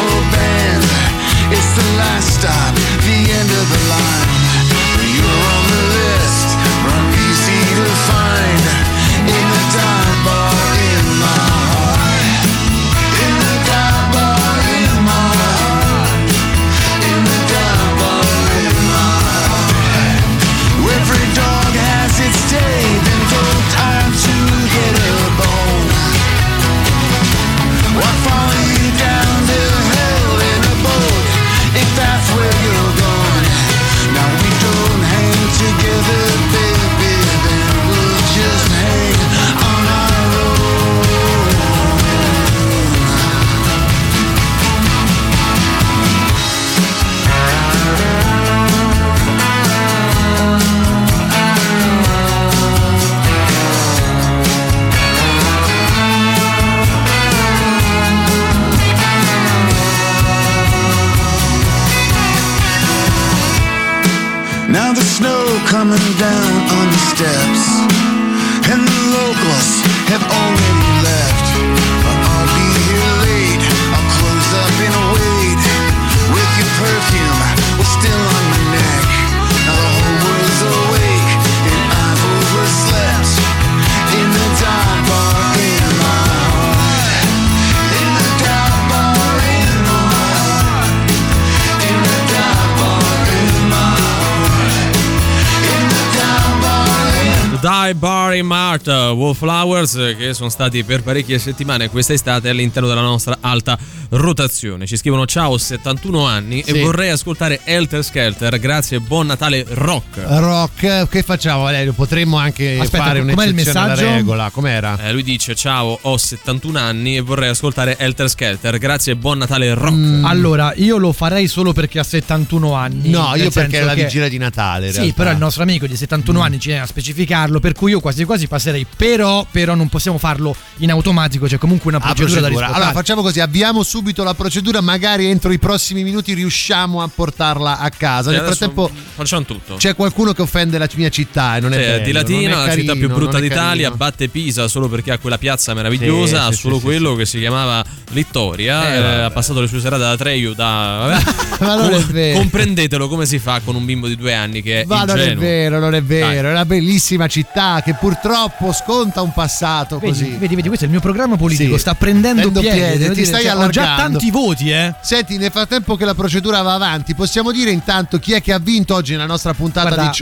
Wallflowers 99.23 100.15
che 100.19 100.35
sono 100.35 100.49
stati 100.49 100.83
per 100.83 101.03
parecchie 101.03 101.39
settimane 101.39 101.89
questa 101.89 102.13
estate 102.13 102.49
all'interno 102.49 102.89
della 102.89 103.01
nostra 103.03 103.39
alta 103.41 103.79
rotazione. 104.11 104.87
Ci 104.87 104.97
scrivono 104.97 105.27
ciao 105.27 105.57
71 105.57 106.27
anni 106.27 106.63
Sì. 106.65 106.71
e 106.73 106.83
vorrei 106.83 107.11
ascoltare 107.11 107.61
Helter 107.65 108.03
Skelter, 108.05 108.59
grazie, 108.59 108.99
buon 109.01 109.27
Natale 109.27 109.65
rock. 109.69 110.19
Rock, 110.25 111.09
che 111.09 111.23
facciamo 111.23 111.63
Valerio? 111.63 111.93
Potremmo 111.93 112.37
anche 112.37 112.79
Aspetta, 112.81 113.05
fare 113.05 113.21
un'eccezione 113.21 113.79
alla 113.81 113.95
regola, 113.95 114.51
com'era? 114.51 114.99
Eh, 115.03 115.13
lui 115.13 115.23
dice 115.23 115.55
ciao 115.55 115.99
ho 116.03 116.17
71 116.17 116.79
anni 116.79 117.17
e 117.17 117.21
vorrei 117.21 117.49
ascoltare 117.51 117.97
Helter 117.99 118.29
Skelter, 118.29 118.77
grazie, 118.79 119.15
buon 119.17 119.39
Natale 119.39 119.73
rock. 119.75 120.21
Allora, 120.25 120.73
io 120.77 120.97
lo 120.99 121.13
farei 121.13 121.47
solo 121.47 121.73
perché 121.73 121.99
ha 122.01 122.05
71 122.05 122.75
anni. 122.75 123.09
No, 123.11 123.33
io 123.37 123.51
perché 123.51 123.81
è 123.81 123.85
la 123.85 123.95
che- 123.95 124.03
vigilia 124.05 124.29
di 124.29 124.39
Natale. 124.39 124.87
in 124.87 124.93
Sì, 124.93 124.99
realtà. 124.99 125.17
però 125.17 125.31
il 125.31 125.39
nostro 125.39 125.63
amico 125.63 125.87
di 125.87 125.97
71 125.97 126.41
Mm. 126.41 126.43
anni 126.43 126.59
ci 126.61 126.69
viene 126.69 126.83
a 126.83 126.87
specificarlo, 126.87 127.61
per 127.61 127.73
cui 127.73 127.93
io 127.93 128.01
quasi 128.01 128.25
quasi 128.25 128.47
passerei. 128.49 128.85
Però, 129.13 129.47
però 129.51 129.75
non 129.75 129.89
possiamo 129.89 130.17
farlo 130.17 130.57
in 130.79 130.91
automatico, 130.91 131.47
c'è 131.47 131.59
comunque 131.59 131.91
una 131.91 131.99
Ah, 131.99 132.07
procedura, 132.15 132.41
da 132.41 132.47
procedura. 132.47 132.67
rispettare. 132.67 132.85
Allora 132.85 132.99
facciamo 132.99 133.23
così, 133.23 133.41
avviamo 133.41 133.83
subito 133.83 134.25
la 134.25 134.33
procedura, 134.35 134.81
magari 134.81 135.27
entro 135.27 135.53
i 135.53 135.59
prossimi 135.59 136.03
minuti 136.03 136.33
riusciamo 136.33 137.03
a 137.03 137.09
portarla 137.15 137.79
a 137.79 137.91
casa. 137.91 138.31
Nel 138.31 138.41
frattempo 138.41 138.91
facciamo 139.15 139.45
tutto. 139.45 139.75
c'è 139.77 139.95
qualcuno 139.95 140.33
che 140.33 140.41
offende 140.41 140.79
la 140.79 140.89
mia 140.95 141.11
città 141.11 141.57
e 141.57 141.61
non 141.61 141.73
è 141.73 141.77
Cioè, 141.77 141.87
bello, 141.91 142.05
di 142.05 142.13
Latina, 142.13 142.65
la 142.65 142.73
città 142.73 142.95
più 142.95 143.09
brutta 143.09 143.39
d'Italia, 143.39 143.89
carino. 143.89 143.97
batte 143.97 144.29
Pisa 144.29 144.67
solo 144.69 144.89
perché 144.89 145.11
ha 145.13 145.19
quella 145.19 145.37
piazza 145.37 145.75
meravigliosa, 145.75 146.41
Sì, 146.45 146.49
ha 146.49 146.53
sì, 146.53 146.59
solo 146.61 146.77
sì, 146.77 146.83
quello 146.85 147.15
che 147.15 147.27
si 147.27 147.39
chiamava 147.39 147.85
Littoria, 148.13 148.95
Eh, 148.95 148.97
eh, 148.97 149.21
ha 149.25 149.31
passato 149.31 149.61
le 149.61 149.67
sue 149.67 149.81
serate 149.81 150.03
da 150.03 150.17
Treiu, 150.17 150.55
da... 150.55 151.21
Ma 151.61 151.75
non 151.77 151.93
è 151.93 151.99
vero. 152.05 152.39
Comprendetelo 152.39 153.09
come 153.09 153.27
si 153.27 153.39
fa 153.39 153.61
con 153.63 153.75
un 153.75 153.85
bimbo 153.85 154.09
di 154.09 154.17
due 154.17 154.35
anni 154.35 154.63
che 154.63 154.83
è 154.83 154.85
Ma 154.87 155.05
non 155.05 155.19
è 155.21 155.37
vero, 155.37 155.79
non 155.79 155.95
è 155.95 156.03
vero, 156.03 156.27
Dai. 156.27 156.37
è 156.37 156.51
una 156.51 156.65
bellissima 156.65 157.27
città 157.27 157.83
che 157.85 157.95
purtroppo 157.95 158.73
sconta 158.73 159.01
un 159.11 159.33
passato 159.33 159.99
Vedi, 159.99 160.13
così. 160.13 160.37
vedi, 160.39 160.55
vedi, 160.55 160.69
questo 160.69 160.85
è 160.85 160.89
il 160.89 160.93
mio 160.93 161.01
programma 161.03 161.37
politico, 161.37 161.75
Sì. 161.75 161.81
sta 161.81 161.95
prendendo 161.95 162.43
Prendo 162.43 162.61
piede, 162.61 162.77
piede, 162.77 163.09
ti 163.09 163.15
dire, 163.15 163.25
stai 163.27 163.43
cioè, 163.45 163.55
ho 163.57 163.69
già 163.69 163.83
allargando. 163.83 164.19
tanti 164.19 164.31
voti, 164.31 164.71
eh. 164.71 164.95
Senti, 165.03 165.37
nel 165.39 165.51
frattempo 165.51 165.97
che 165.97 166.05
la 166.05 166.15
procedura 166.15 166.63
va 166.63 166.75
avanti, 166.75 167.15
possiamo 167.15 167.51
dire 167.53 167.71
intanto 167.71 168.19
chi 168.19 168.33
è 168.33 168.41
che 168.43 168.53
ha 168.53 168.59
vinto 168.59 168.95
oggi 168.95 169.13
nella 169.13 169.27
nostra 169.27 169.53
puntata 169.55 169.89
Guarda, 169.89 170.03
di 170.11 170.17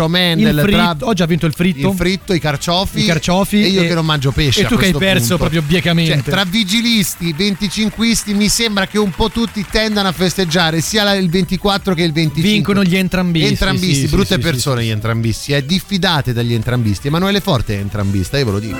fritto- 0.62 0.96
tra 0.96 0.96
oggi 1.08 1.22
ha 1.22 1.26
vinto 1.26 1.46
il 1.46 1.52
fritto. 1.52 1.88
il 1.90 1.96
fritto, 1.96 2.32
i 2.32 2.38
carciofi, 2.40 3.00
I 3.00 3.04
carciofi 3.06 3.62
e 3.62 3.68
io 3.68 3.82
e- 3.82 3.86
che 3.88 3.94
non 3.94 4.04
mangio 4.04 4.30
pesce. 4.32 4.62
e 4.62 4.64
tu 4.66 4.76
che 4.76 4.86
hai 4.86 4.92
perso 4.94 5.20
punto. 5.20 5.36
proprio 5.38 5.62
biecamente. 5.62 6.14
Cioè, 6.14 6.22
tra 6.22 6.44
vigilisti, 6.44 7.34
25isti, 7.36 8.34
mi 8.34 8.48
sembra 8.48 8.86
che 8.86 8.98
un 8.98 9.10
po' 9.10 9.30
tutti 9.30 9.64
tendano 9.70 10.08
a 10.08 10.12
festeggiare 10.12 10.80
sia 10.80 11.14
il 11.14 11.28
24 11.28 11.94
che 11.94 12.02
il 12.02 12.12
25. 12.12 12.50
Vincono 12.52 12.82
gli 12.84 12.96
entrambisti. 12.96 13.48
Entrambisti, 13.48 13.94
sì, 13.94 14.06
brutte 14.08 14.34
sì, 14.34 14.40
persone 14.40 14.84
gli 14.84 14.88
entrambisti, 14.90 15.52
eh, 15.52 15.64
diffidate 15.64 16.32
dagli 16.32 16.54
entrambisti. 16.54 17.08
Emanuele 17.08 17.40
Forte 17.40 17.76
è 17.76 17.80
entrambista, 17.80 18.38
io 18.38 18.44
ve 18.46 18.50
lo 18.52 18.59
dico. 18.60 18.78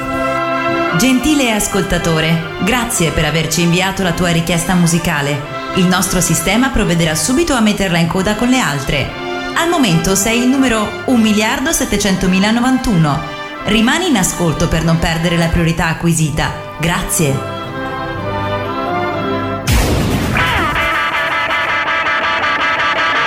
Gentile 0.99 1.53
ascoltatore, 1.53 2.59
grazie 2.63 3.11
per 3.11 3.25
averci 3.25 3.63
inviato 3.63 4.03
la 4.03 4.13
tua 4.13 4.31
richiesta 4.31 4.75
musicale. 4.75 5.57
Il 5.77 5.87
nostro 5.87 6.21
sistema 6.21 6.69
provvederà 6.69 7.15
subito 7.15 7.55
a 7.55 7.61
metterla 7.61 7.97
in 7.99 8.07
coda 8.07 8.35
con 8.35 8.49
le 8.49 8.61
altre. 8.61 9.11
Al 9.55 9.69
momento 9.69 10.15
sei 10.15 10.43
il 10.43 10.49
numero 10.49 11.05
1.700.091. 11.07 13.19
Rimani 13.65 14.09
in 14.09 14.17
ascolto 14.17 14.69
per 14.69 14.85
non 14.85 14.99
perdere 14.99 15.37
la 15.37 15.47
priorità 15.47 15.87
acquisita. 15.87 16.53
Grazie. 16.79 17.59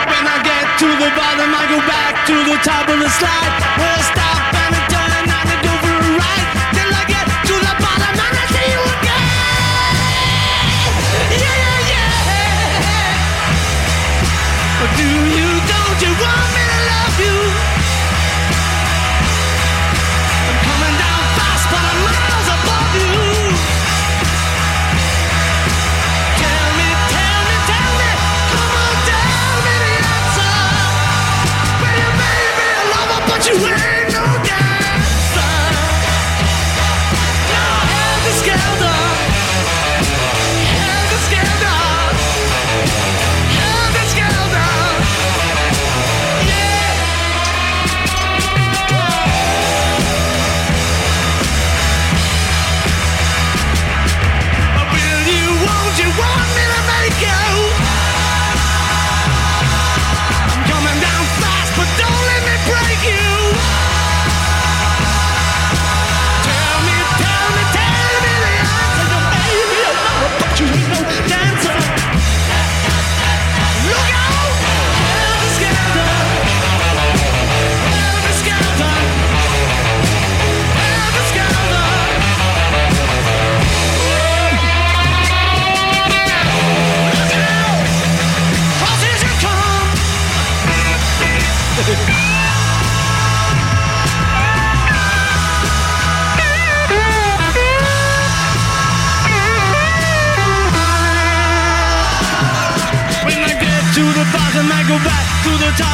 When 0.05 0.25
I 0.25 0.41
get 0.43 0.77
to 0.77 0.95
the 0.97 1.11
bottom, 1.15 1.53
I 1.53 1.67
go 1.67 1.77
back 1.85 2.25
to 2.25 2.43
the 2.43 2.57
top 2.61 2.87
of 2.87 2.99
the 2.99 3.09
slide. 3.09 4.32
You 16.03 16.09
want 16.19 16.47
me 16.53 16.63
to 16.67 16.79
love 16.91 17.19
you? 17.19 17.62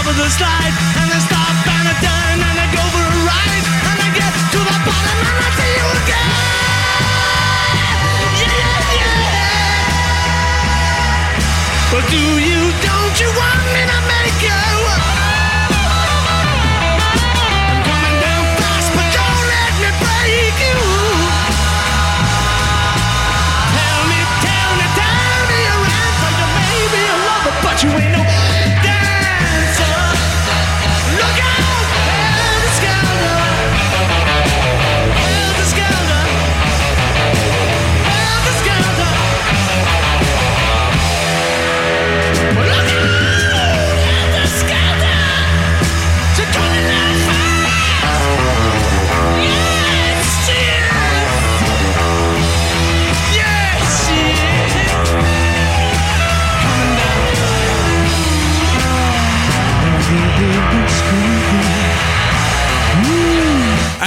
Of 0.10 0.18
the 0.18 0.30
slide, 0.30 0.89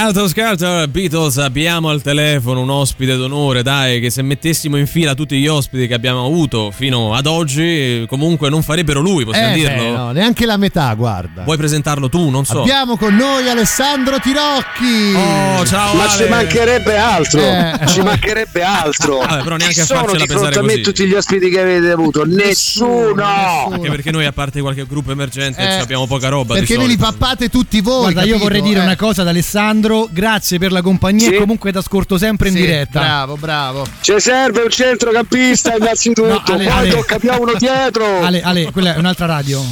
Alto 0.03 0.27
Scarter, 0.27 0.89
Beatles, 0.89 1.37
abbiamo 1.39 1.89
al 1.89 2.03
telefono 2.03 2.61
un 2.63 2.71
ospite 2.71 3.15
d'onore, 3.17 3.63
dai, 3.63 4.01
che 4.01 4.11
se 4.11 4.21
mettessimo 4.23 4.77
in 4.77 4.89
fila 4.89 5.15
tutti 5.15 5.39
gli 5.39 5.47
ospiti 5.47 5.87
che 5.87 5.95
abbiamo 5.95 6.27
avuto 6.27 6.73
fino 6.73 7.15
ad 7.15 7.27
oggi, 7.27 8.05
comunque 8.09 8.51
non 8.51 8.65
farebbero 8.65 8.99
lui, 8.99 9.25
possiamo 9.25 9.53
Eh, 9.53 9.55
dirlo? 9.55 9.83
beh, 9.83 9.91
no, 9.93 10.11
neanche 10.11 10.45
la 10.45 10.57
metà, 10.57 10.93
guarda. 10.95 11.45
Vuoi 11.45 11.57
presentarlo 11.57 12.09
tu? 12.09 12.31
Non 12.31 12.45
so. 12.45 12.63
Abbiamo 12.63 12.97
con 12.97 13.15
noi 13.15 13.49
Alessandro 13.49 14.19
Tirocchi. 14.19 15.15
Oh, 15.15 15.65
ciao 15.67 15.95
Ma 15.95 16.09
ci 16.09 16.25
mancherebbe 16.29 16.97
altro, 16.97 17.41
Eh. 17.41 17.79
ci 17.87 18.01
mancherebbe 18.03 18.61
altro. 18.65 19.19
Vabbè, 19.19 19.43
però 19.45 19.55
neanche 19.57 19.75
Chi 19.75 19.81
a 19.83 19.85
sono 19.85 20.01
farcela 20.01 20.25
di 20.25 20.33
fronte 20.33 20.59
a 20.59 20.63
me 20.63 20.81
tutti 20.81 21.07
gli 21.07 21.15
ospiti 21.15 21.49
che 21.49 21.61
avete 21.61 21.91
avuto? 21.93 22.25
Nessuno. 22.27 23.23
Anche 23.71 23.89
perché 23.89 24.11
noi, 24.11 24.25
a 24.27 24.33
parte 24.33 24.61
qualche 24.61 24.85
gruppo 24.85 25.13
emergente, 25.13 25.61
Eh, 25.63 25.75
abbiamo 25.79 26.09
poca 26.09 26.29
roba. 26.29 26.55
Perché 26.55 26.77
ve 26.77 26.87
li 26.87 26.97
pappate 26.97 27.49
tutti 27.49 27.81
voi. 27.81 28.01
Guarda, 28.13 28.25
io 28.25 28.39
vorrei 28.39 28.63
dire 28.63 28.81
Eh. 28.81 28.85
una 28.85 28.97
cosa 28.97 29.23
ad 29.23 29.29
Alessandro, 29.29 29.91
grazie 30.11 30.59
per 30.59 30.73
la 30.73 30.83
compagnia 30.83 31.29
Sì. 31.29 31.35
e 31.35 31.39
comunque 31.39 31.73
ti 31.73 31.79
ascolto 31.79 32.19
sempre 32.19 32.49
in 32.49 32.55
Sì, 32.55 32.61
diretta. 32.61 33.01
Bravo, 33.01 33.37
bravo. 33.37 33.87
Ci 34.01 34.15
serve 34.19 34.63
un 34.63 34.71
centrocampista 34.71 35.75
innanzitutto, 35.77 36.27
No, 36.29 36.43
Ale, 36.45 36.65
poi 36.65 36.73
Ale. 36.73 36.89
tocca 36.91 37.19
uno 37.39 37.53
dietro. 37.59 38.21
Ale, 38.23 38.43
Ale, 38.43 38.71
quella 38.71 38.95
è 38.95 38.99
un'altra 38.99 39.27
radio. 39.27 39.63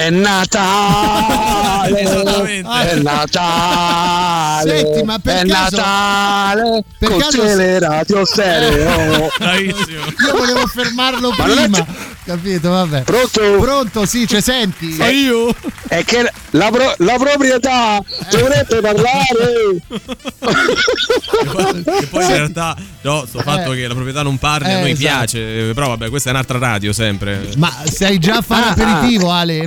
È 0.00 0.08
Natale, 0.08 2.00
Esattamente. 2.00 2.70
è 2.88 2.94
Natale, 3.02 4.78
Senti, 4.78 5.02
ma 5.02 5.18
per 5.18 5.44
è 5.44 5.46
caso- 5.46 5.76
Natale 5.76 6.84
per 6.98 7.08
con 7.10 7.18
caso- 7.18 7.40
teleradio 7.42 8.24
stereo. 8.24 9.28
Bravissimo. 9.38 10.04
Io 10.26 10.36
volevo 10.36 10.66
fermarlo 10.66 11.34
Ma 11.36 11.44
prima. 11.44 11.86
Capito, 12.24 12.70
vabbè. 12.70 13.02
Pronto? 13.02 13.40
Pronto, 13.60 14.06
sì, 14.06 14.26
ci 14.26 14.40
senti? 14.40 14.92
Sono 14.94 15.08
io? 15.10 15.54
È 15.88 16.02
che 16.04 16.30
la, 16.50 16.70
pro- 16.70 16.94
la 16.98 17.16
proprietà 17.18 18.00
dovrebbe 18.30 18.80
parlare. 18.80 19.82
E 22.00 22.06
poi 22.06 22.22
in 22.24 22.30
realtà, 22.30 22.76
no, 23.02 23.24
sto 23.26 23.40
fatto 23.40 23.72
che 23.72 23.86
la 23.86 23.94
proprietà 23.94 24.22
non 24.22 24.38
parli 24.38 24.66
a 24.72 24.78
Eh, 24.78 24.80
noi 24.80 24.90
esatto. 24.92 25.02
piace, 25.26 25.72
però 25.74 25.88
vabbè, 25.88 26.08
questa 26.08 26.30
è 26.30 26.32
un'altra 26.32 26.58
radio 26.58 26.92
sempre. 26.92 27.48
Ma 27.56 27.70
sai 27.84 28.18
già 28.18 28.40
fare 28.42 28.66
Ah, 28.66 28.70
aperitivo, 28.70 29.30
Ale? 29.30 29.66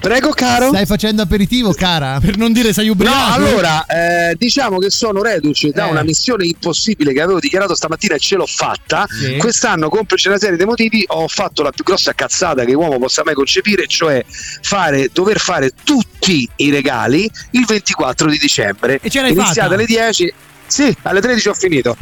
Prego, 0.00 0.30
caro. 0.30 0.68
Stai 0.68 0.84
facendo 0.84 1.22
aperitivo, 1.22 1.72
cara? 1.72 2.18
Per 2.20 2.36
non 2.36 2.52
dire 2.52 2.72
sei 2.74 2.86
No, 2.86 2.92
ubriaco. 2.92 3.32
allora, 3.32 3.86
eh, 3.86 4.34
diciamo 4.36 4.78
che 4.78 4.90
sono 4.90 5.22
reduce 5.22 5.70
da 5.70 5.86
Eh. 5.86 5.90
una 5.90 6.02
missione 6.02 6.44
impossibile 6.44 7.12
che 7.14 7.22
avevo 7.22 7.38
dichiarato 7.40 7.74
stamattina 7.74 8.14
e 8.14 8.18
ce 8.18 8.36
l'ho 8.36 8.46
fatta. 8.46 9.06
Sì. 9.08 9.36
Quest'anno, 9.38 9.88
complice 9.88 10.28
una 10.28 10.38
serie 10.38 10.58
di 10.58 10.64
motivi, 10.64 11.04
ho 11.08 11.26
fatto 11.28 11.62
la 11.62 11.70
più 11.70 11.84
grossa 11.84 12.12
cazzata 12.12 12.64
che 12.64 12.74
uomo 12.74 12.98
possa 12.98 13.22
mai 13.24 13.32
concepire, 13.34 13.86
cioè 13.86 14.22
fare, 14.28 15.08
dover 15.10 15.38
fare 15.38 15.70
tutti 15.84 16.46
i 16.56 16.70
regali 16.70 17.28
il 17.52 17.64
24 17.64 18.28
di 18.28 18.38
dicembre. 18.38 18.98
E 19.00 19.08
ce 19.08 19.22
l'hai 19.22 19.30
Iniziate 19.32 19.60
fatta? 19.60 19.74
alle 19.74 19.86
10. 19.86 20.32
Sì, 20.66 20.94
alle 21.02 21.20
13 21.20 21.48
ho 21.48 21.54
finito. 21.54 21.96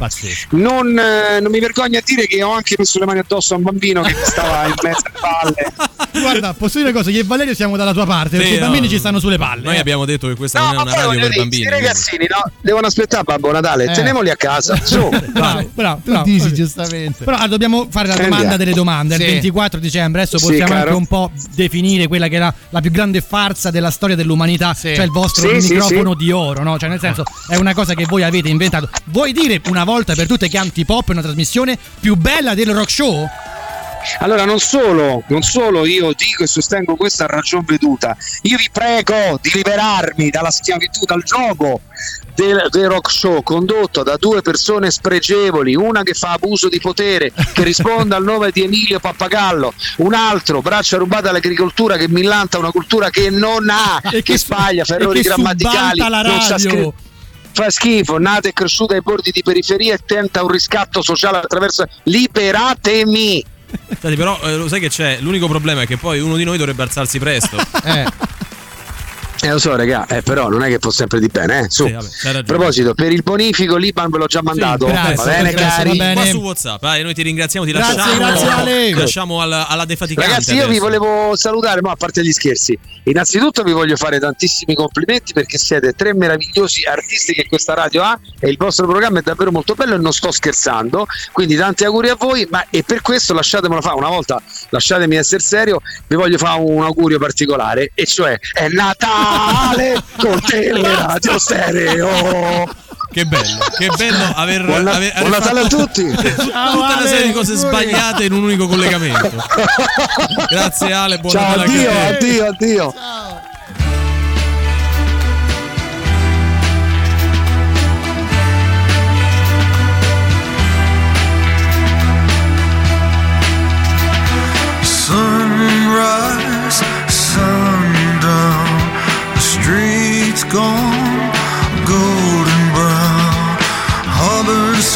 Non, 0.51 0.97
eh, 0.97 1.39
non 1.39 1.51
mi 1.51 1.59
vergogno 1.59 1.97
a 1.97 2.01
dire 2.03 2.25
che 2.27 2.41
ho 2.43 2.51
anche 2.53 2.75
messo 2.77 2.99
le 2.99 3.05
mani 3.05 3.19
addosso 3.19 3.53
a 3.53 3.57
un 3.57 3.63
bambino 3.63 4.01
che 4.01 4.13
mi 4.13 4.19
stava 4.23 4.65
in 4.65 4.73
mezzo 4.81 5.01
alle 5.05 5.19
palle. 5.19 5.73
Guarda, 6.23 6.53
posso 6.53 6.77
dire 6.77 6.89
una 6.89 6.97
cosa? 6.99 7.09
Io 7.09 7.21
e 7.21 7.23
Valerio 7.23 7.53
siamo 7.55 7.75
dalla 7.75 7.91
tua 7.93 8.05
parte, 8.05 8.37
perché 8.37 8.51
Sì, 8.51 8.55
i 8.55 8.59
bambini 8.59 8.85
no. 8.85 8.91
ci 8.91 8.97
stanno 8.99 9.19
sulle 9.19 9.37
palle. 9.37 9.63
Noi 9.63 9.75
eh. 9.75 9.79
abbiamo 9.79 10.05
detto 10.05 10.27
che 10.27 10.35
questa 10.35 10.59
No, 10.59 10.71
non 10.71 10.75
è 10.75 10.81
una 10.81 10.91
radio 10.95 11.19
per 11.19 11.29
dire, 11.29 11.35
bambini. 11.39 11.61
i 11.63 11.69
ragazzini 11.69 12.27
no, 12.29 12.51
devono 12.61 12.87
aspettare 12.87 13.23
Babbo 13.23 13.51
Natale, 13.51 13.85
Eh. 13.85 13.93
teniamoli 13.93 14.29
a 14.29 14.35
casa. 14.35 14.77
Su. 14.83 15.09
Bravo, 15.09 15.69
bravo, 15.73 16.01
bravo. 16.03 16.23
dici 16.23 16.53
giustamente. 16.53 17.23
Però 17.23 17.35
ah, 17.37 17.47
dobbiamo 17.47 17.87
fare 17.89 18.07
la 18.07 18.13
Andiamo. 18.13 18.35
domanda 18.35 18.57
delle 18.57 18.73
domande. 18.73 19.15
Sì. 19.15 19.21
Il 19.23 19.27
24 19.27 19.79
dicembre, 19.79 20.21
adesso 20.21 20.37
Sì, 20.37 20.45
possiamo 20.45 20.69
caro. 20.71 20.81
anche 20.81 20.93
un 20.93 21.07
po' 21.07 21.31
definire 21.55 22.07
quella 22.07 22.27
che 22.27 22.35
è 22.35 22.39
la, 22.39 22.53
la 22.69 22.81
più 22.81 22.91
grande 22.91 23.21
farsa 23.21 23.71
della 23.71 23.91
storia 23.91 24.15
dell'umanità, 24.15 24.73
Sì. 24.73 24.93
cioè 24.95 25.05
il 25.05 25.11
vostro 25.11 25.49
Sì, 25.49 25.61
sì, 25.61 25.73
microfono 25.73 26.11
sì. 26.11 26.17
di 26.25 26.31
oro, 26.31 26.63
no? 26.63 26.77
Cioè, 26.77 26.89
nel 26.89 26.99
senso, 26.99 27.23
è 27.49 27.55
una 27.55 27.73
cosa 27.73 27.93
che 27.95 28.05
voi 28.07 28.23
avete 28.23 28.49
inventato. 28.53 28.89
Vuoi 29.05 29.33
dire 29.33 29.61
una 29.67 29.83
volta 29.83 30.15
per 30.15 30.27
tutte 30.27 30.47
che 30.47 30.57
Antipop 30.57 31.09
è 31.09 31.11
una 31.11 31.21
trasmissione 31.21 31.77
più 31.99 32.15
bella 32.15 32.53
del 32.53 32.73
rock 32.73 32.89
show? 32.89 33.27
Allora, 34.19 34.43
non 34.45 34.59
solo, 34.59 35.23
non 35.27 35.43
solo 35.43 35.85
io 35.85 36.11
dico 36.15 36.43
e 36.43 36.47
sostengo 36.47 36.95
questa 36.95 37.25
ragion 37.25 37.63
veduta, 37.65 38.15
io 38.41 38.57
vi 38.57 38.69
prego 38.71 39.39
di 39.41 39.49
liberarmi 39.53 40.29
dalla 40.29 40.51
schiavitù, 40.51 41.05
dal 41.05 41.23
gioco 41.23 41.81
del, 42.35 42.67
del 42.69 42.89
rock 42.89 43.11
show 43.11 43.41
condotto 43.43 44.03
da 44.03 44.17
due 44.17 44.41
persone 44.41 44.91
spregevoli, 44.91 45.75
una 45.75 46.03
che 46.03 46.13
fa 46.13 46.31
abuso 46.31 46.67
di 46.67 46.79
potere, 46.79 47.31
che 47.53 47.63
risponde 47.63 48.15
al 48.15 48.23
nome 48.23 48.51
di 48.51 48.63
Emilio 48.63 48.99
Pappagallo, 48.99 49.73
un 49.97 50.13
altro 50.13 50.61
braccia 50.61 50.97
rubate 50.97 51.29
all'agricoltura 51.29 51.95
che 51.95 52.09
millanta 52.09 52.57
una 52.57 52.71
cultura 52.71 53.09
che 53.09 53.29
non 53.29 53.69
ha, 53.69 54.01
E 54.03 54.09
che, 54.09 54.21
che- 54.23 54.37
sbaglia, 54.37 54.83
errori 54.85 55.21
grammaticali, 55.21 55.99
non 55.99 56.41
sa 56.41 56.57
scrivere. 56.57 57.11
Fa 57.53 57.69
schifo, 57.69 58.17
nata 58.17 58.47
e 58.49 58.53
cresciuta 58.53 58.95
ai 58.95 59.01
bordi 59.01 59.31
di 59.31 59.43
periferia 59.43 59.93
e 59.93 59.99
tenta 60.05 60.41
un 60.41 60.49
riscatto 60.49 61.01
sociale 61.01 61.37
attraverso. 61.37 61.85
Liberatemi! 62.03 63.45
Senti, 63.99 64.15
però 64.17 64.39
eh, 64.43 64.55
lo 64.55 64.67
sai 64.67 64.79
che 64.79 64.89
c'è? 64.89 65.19
L'unico 65.19 65.47
problema 65.47 65.81
è 65.81 65.85
che 65.85 65.97
poi 65.97 66.19
uno 66.19 66.35
di 66.35 66.43
noi 66.43 66.57
dovrebbe 66.57 66.83
alzarsi 66.83 67.19
presto. 67.19 67.57
Eh. 67.83 68.05
Eh 69.43 69.49
lo 69.51 69.59
so, 69.59 69.75
raga, 69.75 70.07
eh, 70.07 70.21
però 70.21 70.47
non 70.47 70.63
è 70.63 70.69
che 70.69 70.79
può 70.79 70.89
sempre 70.89 71.19
di 71.19 71.27
bene, 71.27 71.59
eh. 71.59 71.65
Su. 71.69 71.85
Sì, 71.85 71.91
vabbè, 71.91 72.37
A 72.37 72.43
proposito, 72.43 72.93
per 72.93 73.11
il 73.11 73.23
bonifico 73.23 73.75
l'Iban 73.75 74.09
ve 74.09 74.17
l'ho 74.19 74.25
già 74.25 74.41
mandato. 74.41 74.85
grazie, 74.85 75.15
va 75.15 75.23
bene, 75.25 75.51
grazie, 75.51 75.83
cari? 75.83 75.89
va 75.89 75.95
bene. 75.95 76.13
Qua 76.13 76.25
su 76.25 76.37
WhatsApp, 76.37 76.83
eh, 76.85 77.03
noi 77.03 77.13
ti 77.13 77.21
ringraziamo, 77.23 77.65
ti 77.65 77.73
Grazie, 77.73 77.95
lasciamo. 77.97 78.17
grazie, 78.19 78.47
Ale. 78.47 78.85
Ti 78.87 78.99
lasciamo 78.99 79.41
alla, 79.41 79.67
alla 79.67 79.83
defaticante. 79.83 80.29
Ragazzi, 80.29 80.51
io 80.53 80.67
vi 80.67 80.77
adesso. 80.77 80.81
volevo 80.83 81.35
salutare, 81.35 81.81
ma 81.81 81.91
a 81.91 81.95
parte 81.97 82.23
gli 82.23 82.31
scherzi, 82.31 82.79
innanzitutto 83.03 83.63
vi 83.63 83.73
voglio 83.73 83.97
fare 83.97 84.17
tantissimi 84.17 84.75
complimenti 84.75 85.33
perché 85.33 85.57
siete 85.57 85.91
tre 85.91 86.13
meravigliosi 86.13 86.83
artisti 86.85 87.33
che 87.33 87.45
questa 87.49 87.73
radio 87.73 88.01
ha 88.01 88.17
e 88.39 88.49
il 88.49 88.55
vostro 88.57 88.87
programma 88.87 89.19
è 89.19 89.23
davvero 89.23 89.51
molto 89.51 89.73
bello 89.73 89.95
e 89.95 89.97
non 89.97 90.13
sto 90.13 90.31
scherzando, 90.31 91.05
quindi 91.33 91.57
tanti 91.57 91.83
auguri 91.83 92.07
a 92.07 92.15
voi, 92.15 92.47
ma 92.49 92.65
e 92.69 92.83
per 92.83 93.01
questo 93.01 93.33
lasciatemelo 93.33 93.81
fare 93.81 93.95
una 93.97 94.07
volta, 94.07 94.41
lasciatemi 94.69 95.17
essere 95.17 95.41
serio, 95.41 95.81
vi 96.07 96.15
voglio 96.15 96.37
fare 96.37 96.61
un 96.61 96.81
augurio 96.81 97.19
particolare 97.19 97.91
e 97.93 98.05
cioè 98.05 98.37
è 98.53 98.69
Natale 98.69 99.31
con 100.17 100.39
teleradio 100.41 101.39
stereo. 101.39 102.81
Che 103.13 103.25
bello, 103.25 103.59
che 103.77 103.91
bello 103.95 104.33
aver, 104.33 104.65
Buon, 104.65 104.87
aver, 104.87 105.13
a 105.15 105.67
tutti! 105.67 106.03
tutta 106.09 106.71
una 106.75 107.05
serie 107.05 107.27
di 107.27 107.31
cose 107.31 107.53
sbagliate 107.53 108.23
in 108.23 108.33
un 108.33 108.43
unico 108.43 108.67
collegamento. 108.67 109.31
Grazie 110.49 110.93
Ale, 110.93 111.19
buon 111.19 111.31
Ciao, 111.31 111.55
Natale 111.55 111.63
addio, 111.63 111.89
a 111.89 111.93
te. 111.93 112.07
addio, 112.07 112.45
addio. 112.47 112.93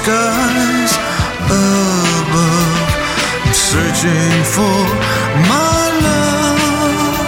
stars 0.08 0.94
above. 1.52 2.78
I'm 3.44 3.54
searching 3.54 4.44
for 4.56 4.80
my 5.52 5.82
love, 6.08 7.28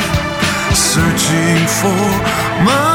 searching 0.74 1.68
for 1.80 2.04
my. 2.64 2.89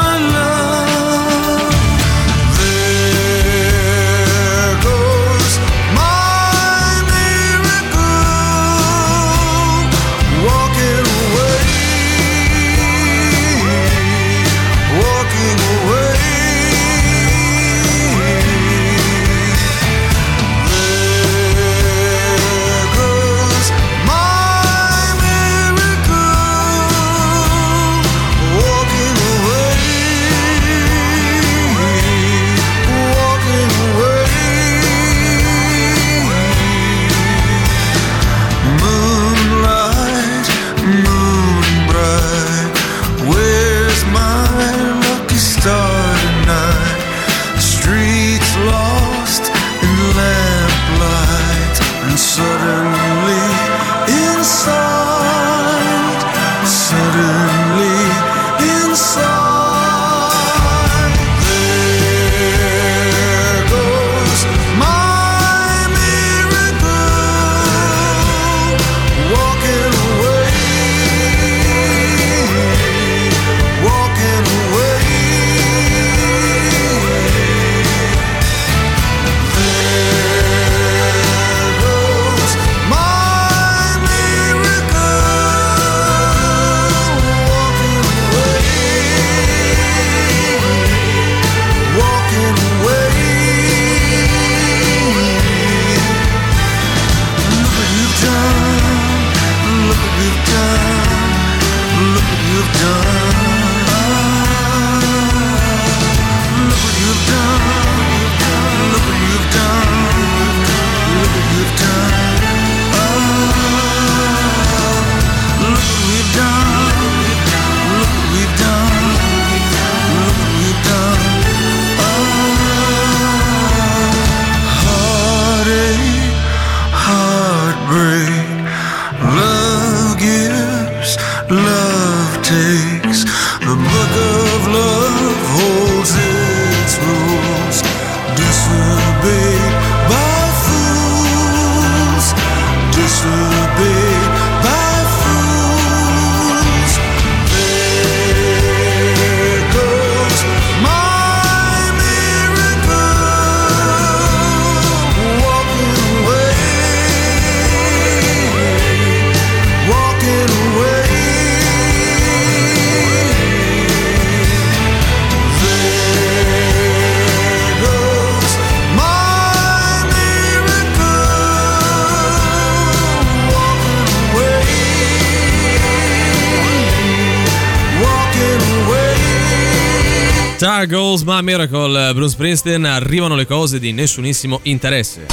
There 180.85 180.99
goes 180.99 181.23
my 181.23 181.41
miracle, 181.41 182.13
Bruce 182.13 182.33
Springsteen, 182.33 182.85
arrivano 182.85 183.35
le 183.35 183.47
cose 183.47 183.79
di 183.79 183.93
nessunissimo 183.93 184.61
interesse. 184.65 185.29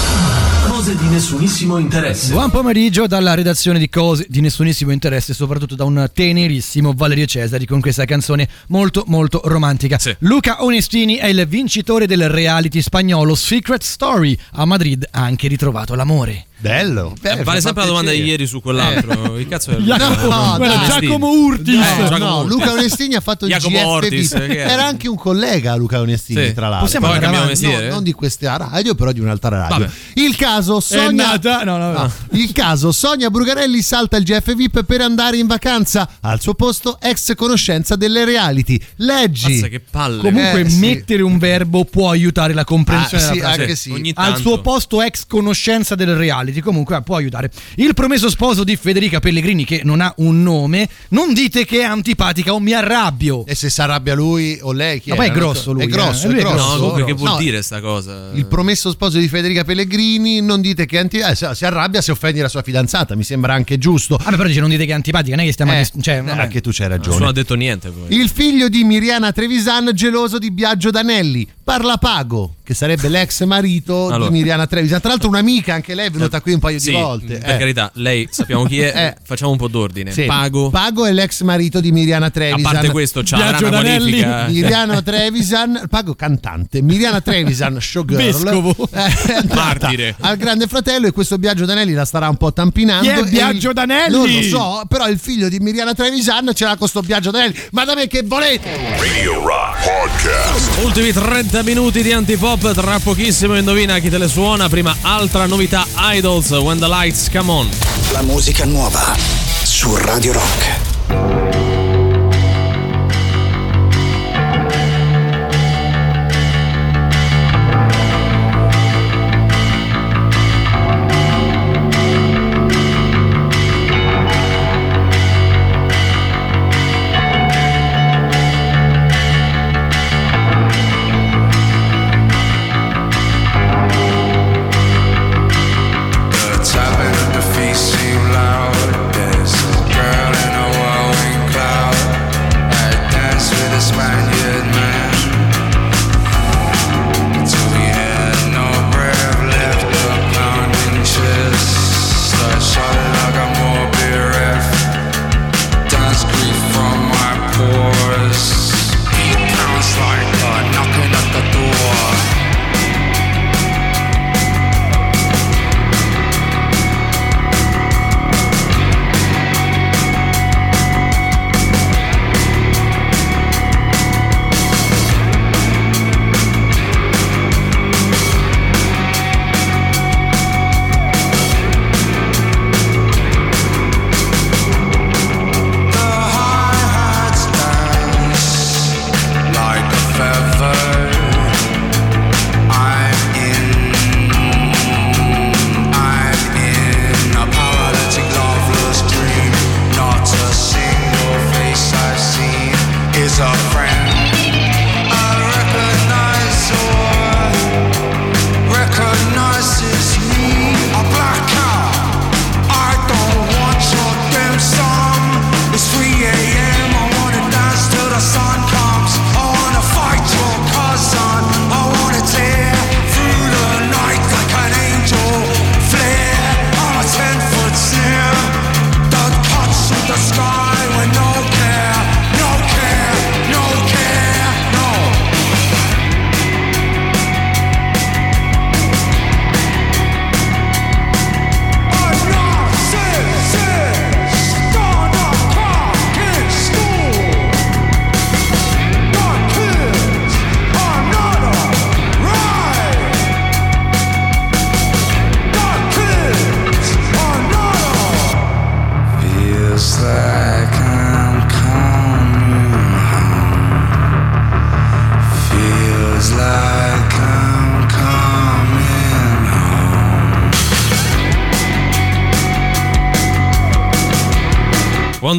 Cose 0.65 0.95
di 0.95 1.07
nessunissimo 1.07 1.78
interesse. 1.78 2.32
Buon 2.32 2.49
pomeriggio 2.52 3.06
dalla 3.06 3.34
redazione 3.34 3.78
di 3.78 3.90
Cose 3.90 4.28
di 4.30 4.40
nessunissimo 4.40 4.91
interesse, 4.91 5.34
soprattutto 5.34 5.76
da 5.76 5.84
un 5.84 6.10
tenerissimo 6.14 6.94
Valerio 6.95 7.26
Cesari 7.26 7.65
con 7.65 7.82
questa 7.82 8.06
canzone 8.06 8.48
molto 8.68 9.03
molto 9.07 9.41
romantica. 9.44 9.99
Luca 10.19 10.64
Onestini 10.64 11.15
è 11.15 11.28
il 11.28 11.45
vincitore 11.45 12.07
del 12.07 12.30
reality 12.30 12.82
spagnolo 12.82 13.36
Secret 13.36 13.84
Story. 13.84 14.38
A 14.53 14.64
Madrid 14.64 15.06
ha 15.11 15.22
anche 15.22 15.49
ritrovato 15.49 15.95
l'amore. 15.95 16.45
Bello. 16.62 17.16
Eh, 17.24 17.44
vale 17.44 17.60
sempre 17.60 17.82
la 17.82 17.88
domanda 17.90 18.12
di 18.12 18.22
ieri 18.24 18.46
su 18.46 18.62
quell'altro. 18.62 19.34
Che 19.34 19.48
cazzo 19.48 19.72
è? 19.72 19.78
Jacopo- 19.78 20.28
no, 20.30 20.58
dai. 20.60 20.86
Giacomo 20.86 21.32
Urtis. 21.32 21.76
No, 21.76 22.08
Giacomo 22.08 22.18
no, 22.26 22.38
Urtis. 22.42 22.52
Luca 22.52 22.72
Onestini 22.72 23.16
ha 23.16 23.20
fatto 23.22 23.46
il 23.46 23.52
Jacopo 23.52 23.88
Ortis? 23.88 24.32
Era 24.34 24.86
anche 24.86 25.08
un 25.08 25.16
collega 25.18 25.76
Luca 25.76 26.00
Onestini, 26.00 26.46
Sì. 26.48 26.54
tra 26.54 26.68
l'altro. 26.68 26.86
Possiamo 26.86 27.08
Poi 27.08 27.20
cambiamo 27.20 27.50
No, 27.52 27.88
non 27.90 28.04
di 28.04 28.14
questa 28.14 28.58
radio, 28.58 28.94
però 28.96 29.12
di 29.12 29.20
un'altra 29.20 29.50
radio. 29.50 29.78
Vabbè. 29.80 29.90
Il 30.14 30.36
caso 30.36 30.80
Sonia 30.80 31.12
nata- 31.32 31.64
no, 31.64 31.78
no, 31.78 31.92
no. 31.92 32.00
No. 32.02 32.12
Il 32.32 32.52
caso 32.52 32.92
Sonia 32.92 33.30
Brugarelli 33.30 33.82
salta 33.82 34.18
il 34.18 34.24
GF 34.24 34.54
VIP 34.56 34.84
per 34.84 35.02
andare 35.02 35.38
in 35.38 35.48
vacanza. 35.48 36.08
Al 36.22 36.40
suo 36.42 36.54
posto 36.54 37.00
ex 37.02 37.34
conoscenza 37.36 37.96
delle 37.96 38.24
reality. 38.24 38.80
Leggi. 38.98 39.54
Mazza, 39.54 39.68
che 39.68 39.80
palle. 39.80 40.22
Comunque, 40.22 40.62
Eh, 40.62 40.70
sì. 40.70 40.78
mettere 40.80 41.22
un 41.24 41.38
verbo 41.38 41.86
può 41.86 42.10
aiutare 42.12 42.54
la 42.54 42.64
comprensione 42.64 43.24
Ah, 43.24 43.28
sì, 43.28 43.34
della 43.34 43.46
frase. 43.48 43.62
anche 43.62 43.76
sì. 43.76 43.92
Ogni 43.92 44.12
Al 44.16 44.38
suo 44.38 44.62
posto 44.62 45.02
ex 45.02 45.26
conoscenza 45.28 45.96
del 45.96 46.16
reality, 46.16 46.51
comunque 46.60 46.95
ah, 46.95 47.02
può 47.02 47.15
aiutare. 47.15 47.49
Il 47.76 47.94
promesso 47.94 48.30
sposo 48.30 48.64
di 48.65 48.76
Federica 48.76 49.19
Pellegrini, 49.22 49.64
che 49.64 49.82
non 49.86 50.02
ha 50.02 50.14
un 50.18 50.44
nome, 50.44 50.90
non 51.10 51.34
dite 51.34 51.64
che 51.65 51.80
è 51.80 51.84
antipatica 51.84 52.53
o 52.53 52.60
mi 52.60 52.73
arrabbio. 52.73 53.45
E 53.45 53.56
se 53.56 53.69
si 53.69 53.80
arrabbia 53.82 54.14
lui 54.15 54.60
o 54.61 54.73
lei? 54.73 54.99
Chi 54.99 55.10
Ma 55.11 55.15
poi 55.15 55.28
è 55.28 55.30
era? 55.30 55.40
grosso 55.40 55.72
lui, 55.72 55.84
È 55.84 55.88
grosso, 55.88 56.26
eh. 56.28 56.32
Lui 56.32 56.40
è 56.40 56.41
è 56.41 56.44
grosso. 56.44 56.68
No, 56.73 56.76
comunque 56.78 57.06
che 57.06 57.14
vuol 57.14 57.30
No, 57.32 57.38
dire 57.38 57.61
sta 57.61 57.80
cosa? 57.80 58.32
Il 58.34 58.45
promesso 58.48 58.90
sposo 58.91 59.18
di 59.19 59.28
Federica 59.30 59.64
Pellegrini, 59.64 60.41
non 60.41 60.60
dite 60.60 60.86
che 60.86 60.98
è 60.98 60.99
anti- 60.99 61.19
eh, 61.19 61.36
si 61.36 61.45
si 61.53 61.65
arrabbia 61.65 62.02
se 62.02 62.11
offendi 62.11 62.40
la 62.41 62.49
sua 62.49 62.61
fidanzata, 62.64 63.15
mi 63.15 63.23
sembra 63.23 63.53
anche 63.53 63.78
giusto. 63.78 64.15
Ah, 64.15 64.30
beh, 64.32 64.36
però 64.36 64.48
dice 64.48 64.60
non 64.60 64.69
dite 64.69 64.86
che 64.86 64.91
è 64.91 64.95
antipatica, 64.95 65.36
non 65.36 65.44
è 65.45 65.48
che 65.48 65.53
stiamo... 65.53 65.73
Eh, 65.73 65.88
cioè, 66.02 66.15
eh, 66.18 66.22
vabbè. 66.22 66.41
anche 66.41 66.60
tu 66.61 66.72
c'hai 66.72 66.88
Nessuno 66.90 67.11
ha 67.11 67.11
ragione. 67.11 67.34
detto 67.34 67.53
niente 67.56 67.90
poi. 67.90 68.18
Il 68.18 68.30
figlio 68.30 68.68
di 68.69 68.84
Miriana 68.84 69.32
Trevisan 69.32 69.91
geloso 69.94 70.40
di 70.40 70.52
Biagio 70.52 70.90
Danelli, 70.90 71.48
parla 71.72 71.98
pago, 71.98 72.56
che 72.64 72.73
sarebbe 72.73 73.07
l'ex 73.07 73.43
marito 73.45 74.07
Allora. 74.07 74.26
di 74.30 74.31
Miriana 74.38 74.68
Trevisan. 74.68 74.99
Tra 74.99 75.10
l'altro 75.11 75.30
un'amica, 75.30 75.73
anche 75.73 75.95
lei 75.95 76.07
è 76.07 76.10
venuta 76.10 76.41
qui 76.41 76.52
un 76.52 76.60
paio 76.60 76.80
Sì, 76.80 76.89
di 76.89 76.95
volte. 76.98 77.38
per 77.38 77.49
Eh. 77.52 77.57
carità, 77.57 77.89
lei 77.95 78.27
sappiamo 78.30 78.65
chi 78.65 78.81
è, 78.81 78.91
Eh. 79.15 79.15
facciamo 79.23 79.52
un 79.52 79.57
po' 79.57 79.69
d'ordine. 79.69 80.11
Sì. 80.11 80.23
Pago. 80.23 80.69
Pago 80.69 81.06
è 81.06 81.14
l'ex 81.14 81.41
marito 81.43 81.80
di 81.80 81.93
Miriana 81.93 82.26
A 82.26 82.30
Trevisan. 82.30 82.61
parte 82.73 82.89
questo, 82.89 83.22
c'ha 83.23 83.38
Biagio 83.38 83.68
una 83.68 83.77
Danelli. 83.81 84.22
qualifica. 84.22 84.48
Miriana 84.49 85.02
Trevisan, 85.03 85.85
Pago 85.89 86.14
cantante, 86.14 86.81
Miriana 86.81 87.22
Trevisan 87.22 87.77
showgirl, 87.81 88.22
Vescovo. 88.22 88.76
Eh, 88.91 89.43
Martire. 89.53 90.15
al 90.19 90.35
Grande 90.35 90.68
Fratello 90.68 91.07
e 91.07 91.11
questo 91.11 91.38
Biagio 91.38 91.64
Danelli 91.65 91.93
la 91.93 92.03
starà 92.06 92.27
un 92.27 92.35
po' 92.38 92.52
tampinando. 92.52 93.10
Chi 93.10 93.18
è 93.19 93.23
Biagio 93.30 93.72
Danelli? 93.72 94.11
Non 94.15 94.30
lo 94.30 94.41
so, 94.41 94.84
però 94.89 95.07
il 95.07 95.18
figlio 95.19 95.48
di 95.48 95.60
Miriana 95.60 95.93
Trevisan 95.93 96.52
ce 96.53 96.65
l'ha 96.65 96.76
con 96.76 96.88
sto 96.89 97.02
Biagio 97.02 97.31
Danelli. 97.31 97.56
Ma 97.72 97.85
da 97.85 97.95
me 97.95 98.07
che 98.07 98.23
volete? 98.23 98.69
Radio 98.99 99.39
Rock 99.45 99.84
Podcast. 99.84 100.84
Ultimi 100.84 101.11
30 101.14 101.61
30 101.62 101.64
minuti 101.64 102.02
di 102.02 102.12
antipop, 102.12 102.74
tra 102.74 103.00
pochissimo 103.00 103.56
indovina 103.56 104.00
chi 104.00 104.10
te 104.10 104.18
le 104.18 104.28
suona. 104.28 104.68
Prima 104.68 104.96
altra 105.02 105.46
novità 105.46 105.86
Idols, 105.96 106.50
When 106.50 106.80
the 106.80 106.88
Lights 106.88 107.30
Come 107.32 107.52
On. 107.52 107.70
La 108.12 108.24
musica 108.24 108.66
nuova 108.66 109.16
su 109.64 109.96
Radio 109.96 110.34
Rock. 110.34 110.90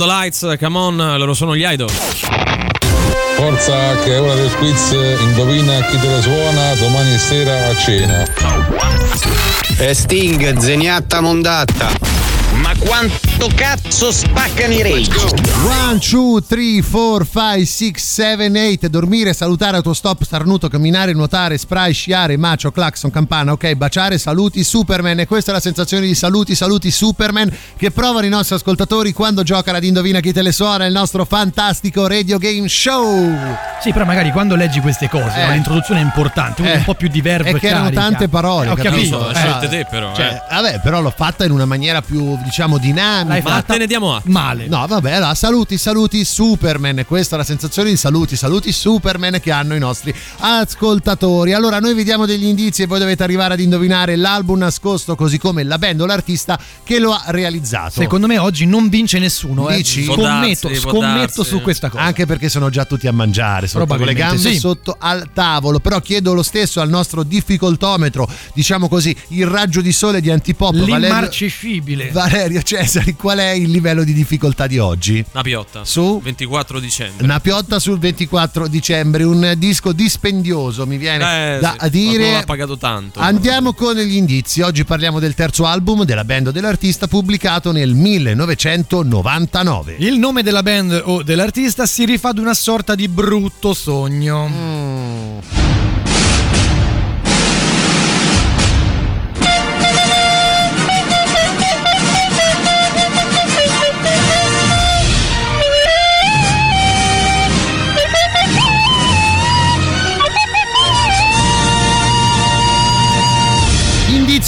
The 0.02 0.08
Lights 0.08 0.56
Come 0.58 0.78
On, 0.78 0.96
loro 0.96 1.32
sono 1.32 1.54
gli 1.54 1.64
Idols. 1.64 1.92
Forza 3.36 3.96
che 4.02 4.14
è 4.14 4.20
ora 4.20 4.34
del 4.34 4.52
quiz, 4.56 4.90
indovina 5.20 5.80
chi 5.86 5.98
te 5.98 6.08
la 6.08 6.20
suona 6.20 6.74
domani 6.74 7.16
sera 7.18 7.68
a 7.68 7.76
cena. 7.76 8.24
E 9.78 9.94
Sting, 9.94 10.58
zeniatta 10.58 11.20
mondatta. 11.20 11.90
Ma 12.54 12.72
quanto 12.78 13.48
cazzo 13.54 14.10
spaccano 14.10 14.72
i 14.72 14.82
rage? 14.82 15.51
1, 15.64 15.98
2, 16.10 16.40
3, 16.44 16.82
4, 16.82 17.24
5, 17.24 17.64
6, 17.64 17.93
7, 17.97 18.68
8 18.72 18.89
Dormire, 18.89 19.32
salutare, 19.32 19.76
autostop, 19.76 20.24
starnuto, 20.24 20.68
camminare, 20.68 21.12
nuotare, 21.12 21.56
spray, 21.56 21.93
sciare, 21.93 22.36
macio, 22.36 22.72
clacson, 22.72 23.10
campana 23.12 23.52
Ok, 23.52 23.74
baciare, 23.74 24.18
saluti, 24.18 24.64
Superman 24.64 25.20
E 25.20 25.26
questa 25.26 25.52
è 25.52 25.55
la 25.55 25.60
sensazione 25.60 26.06
di 26.06 26.16
saluti, 26.16 26.56
saluti, 26.56 26.90
Superman 26.90 27.48
Che 27.76 27.90
provano 27.93 28.26
i 28.26 28.28
nostri 28.28 28.56
ascoltatori 28.56 29.12
quando 29.12 29.44
giocano 29.44 29.76
ad 29.76 29.84
Indovina 29.84 30.18
chi 30.18 30.32
te 30.32 30.43
le 30.43 30.51
suona 30.51 30.84
Il 30.86 30.93
nostro 30.93 31.24
fantastico 31.24 32.09
radio 32.09 32.39
game 32.39 32.66
show 32.68 33.32
Sì, 33.80 33.93
però 33.93 34.05
magari 34.05 34.32
quando 34.32 34.56
leggi 34.56 34.80
queste 34.80 35.09
cose, 35.09 35.40
Eh. 35.43 35.47
no, 35.47 35.52
l'introduzione 35.52 36.01
è 36.01 36.02
importante, 36.02 36.62
Eh. 36.72 36.76
un 36.78 36.82
po' 36.84 36.94
più 36.94 37.06
di 37.09 37.20
verbo 37.20 37.48
e 37.51 37.59
che 37.60 37.68
erano 37.68 37.84
carica. 37.84 38.01
tante 38.02 38.28
parole, 38.28 38.66
Eh, 38.66 38.70
ho 38.70 38.74
capito? 38.74 39.18
capito. 39.18 39.30
Eh, 39.30 39.34
Scelte 39.34 39.68
te 39.68 39.86
però, 39.89 40.12
Cioè, 40.12 40.26
eh. 40.26 40.55
vabbè, 40.55 40.80
però 40.80 41.01
l'ho 41.01 41.12
fatta 41.16 41.44
in 41.44 41.52
una 41.52 41.66
maniera 41.66 42.01
più, 42.02 42.36
diciamo, 42.43 42.78
dinamica. 42.78 43.28
L'hai 43.28 43.43
fatta 43.43 43.72
te 43.74 43.78
ne 43.78 43.86
diamo 43.86 44.16
atto. 44.16 44.28
male. 44.30 44.66
No, 44.66 44.84
vabbè, 44.86 45.12
allora, 45.12 45.34
saluti, 45.34 45.51
saluti 45.76 46.24
Superman. 46.24 47.04
Questa 47.06 47.34
è 47.34 47.38
la 47.38 47.44
sensazione 47.44 47.90
di 47.90 47.96
saluti, 47.98 48.36
saluti 48.36 48.72
Superman 48.72 49.38
che 49.38 49.50
hanno 49.50 49.74
i 49.74 49.78
nostri 49.78 50.14
ascoltatori. 50.38 51.52
Allora, 51.52 51.78
noi 51.78 51.92
vediamo 51.92 52.24
degli 52.24 52.46
indizi 52.46 52.82
e 52.82 52.86
voi 52.86 52.98
dovete 52.98 53.22
arrivare 53.22 53.52
ad 53.52 53.60
indovinare 53.60 54.16
l'album 54.16 54.58
nascosto, 54.58 55.14
così 55.14 55.36
come 55.36 55.62
la 55.62 55.76
band 55.76 56.00
o 56.00 56.06
l'artista 56.06 56.58
che 56.82 56.98
lo 56.98 57.12
ha 57.12 57.24
realizzato. 57.26 58.00
Secondo 58.00 58.26
me 58.26 58.38
oggi 58.38 58.64
non 58.64 58.88
vince 58.88 59.18
nessuno, 59.18 59.68
eh. 59.68 59.76
Dici? 59.76 60.04
Scommetto, 60.04 60.68
Può 60.68 60.72
darsi, 60.72 60.80
scommetto 60.80 61.44
su 61.44 61.60
questa 61.60 61.90
cosa. 61.90 62.02
Anche 62.02 62.24
perché 62.24 62.48
sono 62.48 62.70
già 62.70 62.86
tutti 62.86 63.06
a 63.06 63.12
mangiare 63.12 63.66
sotto 63.66 63.84
con 63.84 63.98
le 63.98 64.04
Probabilmente 64.04 64.36
gambe 64.36 64.54
sì. 64.54 64.58
sotto 64.58 64.96
al 64.98 65.28
tavolo. 65.34 65.80
Però 65.80 66.00
chiedo 66.00 66.32
lo 66.32 66.42
stesso 66.42 66.80
al 66.80 66.88
nostro 66.88 67.22
difficoltometro, 67.24 68.26
diciamo 68.54 68.88
così, 68.88 69.14
il 69.28 69.46
raggio 69.46 69.82
di 69.82 69.92
sole 69.92 70.22
di 70.22 70.30
antipop 70.30 70.72
Valerio, 70.72 70.96
L'immarcescibile. 70.96 72.10
Valerio 72.10 72.62
Cesari. 72.62 73.14
Qual 73.14 73.38
è 73.38 73.50
il 73.50 73.70
livello 73.70 74.02
di 74.02 74.14
difficoltà 74.14 74.66
di 74.66 74.78
oggi? 74.78 75.22
Una 75.43 75.51
piotta. 75.51 75.85
Su? 75.85 76.20
24 76.23 76.78
dicembre. 76.78 77.24
Una 77.24 77.40
piotta 77.40 77.81
sul 77.81 77.98
24 77.98 78.69
dicembre, 78.69 79.24
un 79.24 79.55
disco 79.59 79.93
dispendioso, 79.93 80.86
mi 80.86 80.98
viene 80.98 81.56
Eh, 81.56 81.59
da 81.59 81.74
sì, 81.82 81.90
dire. 81.90 82.31
l'ha 82.32 82.44
pagato 82.44 82.78
tanto. 82.78 83.19
Andiamo 83.19 83.73
con 83.73 83.97
gli 83.97 84.14
indizi. 84.14 84.60
Oggi 84.60 84.85
parliamo 84.85 85.19
del 85.19 85.35
terzo 85.35 85.66
album 85.66 86.05
della 86.05 86.23
band 86.24 86.47
o 86.48 86.51
dell'artista 86.52 87.09
pubblicato 87.09 87.73
nel 87.73 87.93
1999. 87.94 89.97
Il 89.98 90.19
nome 90.19 90.44
della 90.44 90.62
band 90.62 91.02
o 91.05 91.23
dell'artista 91.24 91.86
si 91.86 92.05
rifà 92.05 92.28
ad 92.28 92.39
una 92.39 92.55
sorta 92.55 92.94
di 92.94 93.09
brutto 93.09 93.74
sogno. 93.74 94.47
Mm. 94.48 95.61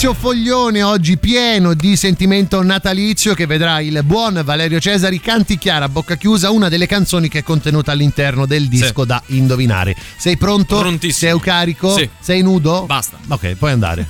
Maurizio 0.04 0.28
Foglione 0.28 0.82
oggi 0.82 1.16
pieno 1.16 1.72
di 1.72 1.96
sentimento 1.96 2.62
natalizio 2.62 3.32
che 3.32 3.46
vedrà 3.46 3.80
il 3.80 4.02
buon 4.04 4.42
Valerio 4.44 4.78
Cesari 4.78 5.18
canticchiare 5.18 5.82
a 5.82 5.88
bocca 5.88 6.16
chiusa 6.16 6.50
una 6.50 6.68
delle 6.68 6.84
canzoni 6.86 7.28
che 7.28 7.38
è 7.38 7.42
contenuta 7.42 7.92
all'interno 7.92 8.44
del 8.44 8.68
disco 8.68 9.06
da 9.06 9.22
indovinare. 9.28 9.96
Sei 10.18 10.36
pronto? 10.36 10.78
Prontissimo. 10.78 11.30
Sei 11.30 11.40
carico? 11.40 11.96
Sì. 11.96 12.06
Sei 12.20 12.42
nudo? 12.42 12.84
Basta. 12.84 13.16
Ok, 13.28 13.54
puoi 13.54 13.72
andare. 13.72 14.06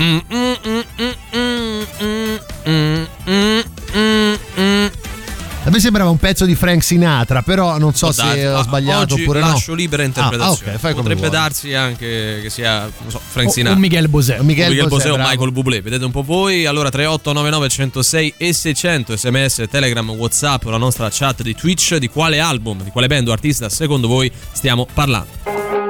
Mm, 0.00 0.18
mm, 0.34 0.54
mm, 0.66 0.82
A 5.66 5.70
me 5.70 5.80
sembrava 5.80 6.10
un 6.10 6.18
pezzo 6.18 6.44
di 6.44 6.54
Frank 6.54 6.82
Sinatra, 6.82 7.40
però 7.40 7.78
non 7.78 7.94
so 7.94 8.06
Può 8.06 8.14
se 8.14 8.22
darsi. 8.22 8.44
ho 8.44 8.58
Ah, 8.58 8.62
sbagliato 8.64 9.14
oggi 9.14 9.22
oppure 9.22 9.40
no. 9.40 9.46
lascio 9.48 9.72
libera 9.72 10.02
interpretazione. 10.02 10.72
Ah, 10.72 10.74
ok, 10.74 10.78
fai 10.78 10.92
come 10.94 11.14
Potrebbe 11.14 11.30
darsi 11.30 11.72
anche 11.72 12.40
che 12.42 12.50
sia, 12.50 12.80
non 12.82 13.10
so, 13.10 13.18
Frank 13.26 13.48
O- 13.48 13.52
Sinatra. 13.52 13.78
o 13.78 13.80
Miguel 13.80 14.08
Bosé. 14.08 14.36
O 14.38 14.42
Miguel 14.42 14.68
Miguel 14.68 14.88
Bosé, 14.88 15.08
Bosé 15.08 15.22
o. 15.22 15.26
Michael 15.26 15.52
Bublé, 15.52 15.80
vedete 15.80 16.04
un 16.04 16.10
po' 16.10 16.22
voi. 16.22 16.66
Allora 16.66 16.90
3899 16.90 17.68
106 17.70 18.34
e 18.36 18.52
600 18.52 19.16
sms, 19.16 19.64
telegram, 19.70 20.10
whatsapp, 20.10 20.62
la 20.64 20.76
nostra 20.76 21.08
chat 21.10 21.40
di 21.40 21.54
Twitch. 21.54 21.96
Di 21.96 22.08
quale 22.08 22.40
album, 22.40 22.82
di 22.82 22.90
quale 22.90 23.06
band 23.06 23.28
o 23.28 23.32
artista 23.32 23.70
secondo 23.70 24.06
voi 24.06 24.30
stiamo 24.52 24.86
parlando? 24.92 25.83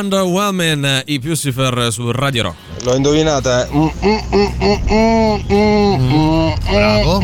Underwhelming, 0.00 0.99
i 1.12 1.18
Pucifer 1.18 1.88
su 1.90 2.10
Radio 2.12 2.42
Rock. 2.44 2.56
L'ho 2.84 2.94
indovinata. 2.94 3.68
Mm, 3.72 3.86
Bravo. 6.70 7.18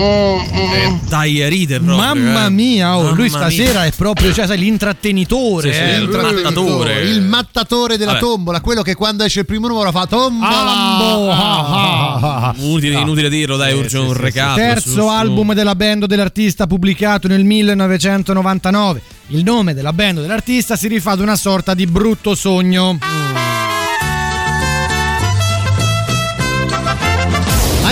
Dai, 1.09 1.49
ride 1.49 1.79
proprio. 1.81 1.97
Mamma 1.97 2.47
eh. 2.47 2.51
mia, 2.51 2.97
oh, 2.97 3.15
lui 3.15 3.29
Mamma 3.29 3.49
stasera 3.49 3.85
è 3.85 3.93
proprio, 3.93 4.33
cioè, 4.33 4.47
sai, 4.47 4.59
l'intrattenitore. 4.59 5.73
Sì, 5.73 5.79
sì, 5.79 5.85
eh. 5.85 5.97
il 5.99 6.09
mattatore. 6.09 7.01
Il 7.03 7.23
mattatore 7.23 7.97
della 7.97 8.13
Vabbè. 8.13 8.25
tombola, 8.25 8.61
quello 8.61 8.83
che 8.83 8.95
quando 8.95 9.23
esce 9.23 9.41
il 9.41 9.47
primo 9.47 9.69
numero 9.69 9.93
fa 9.93 10.07
tombola. 10.07 10.49
Ambo, 10.49 11.31
ah, 11.31 11.67
ah, 11.67 12.49
ah. 12.49 12.55
Inutile, 12.59 12.99
inutile 12.99 13.29
dirlo, 13.29 13.57
dai, 13.57 13.71
Sì, 13.73 13.79
urge 13.79 13.89
sì, 13.89 13.97
un 13.99 14.15
sì, 14.15 14.21
recap. 14.21 14.57
Terzo 14.57 14.89
su- 14.89 14.95
su- 15.01 15.07
album 15.07 15.55
della 15.55 15.77
band 15.77 16.07
dell'artista 16.07 16.67
pubblicato 16.67 17.29
nel 17.29 17.45
1999. 17.45 19.01
Il 19.29 19.45
nome 19.45 19.75
della 19.75 19.93
band 19.93 20.21
dell'artista 20.21 20.75
si 20.75 20.89
rifà 20.89 21.13
ad 21.13 21.21
una 21.21 21.37
sorta 21.37 21.73
di 21.75 21.87
brutto 21.87 22.35
sogno. 22.35 22.99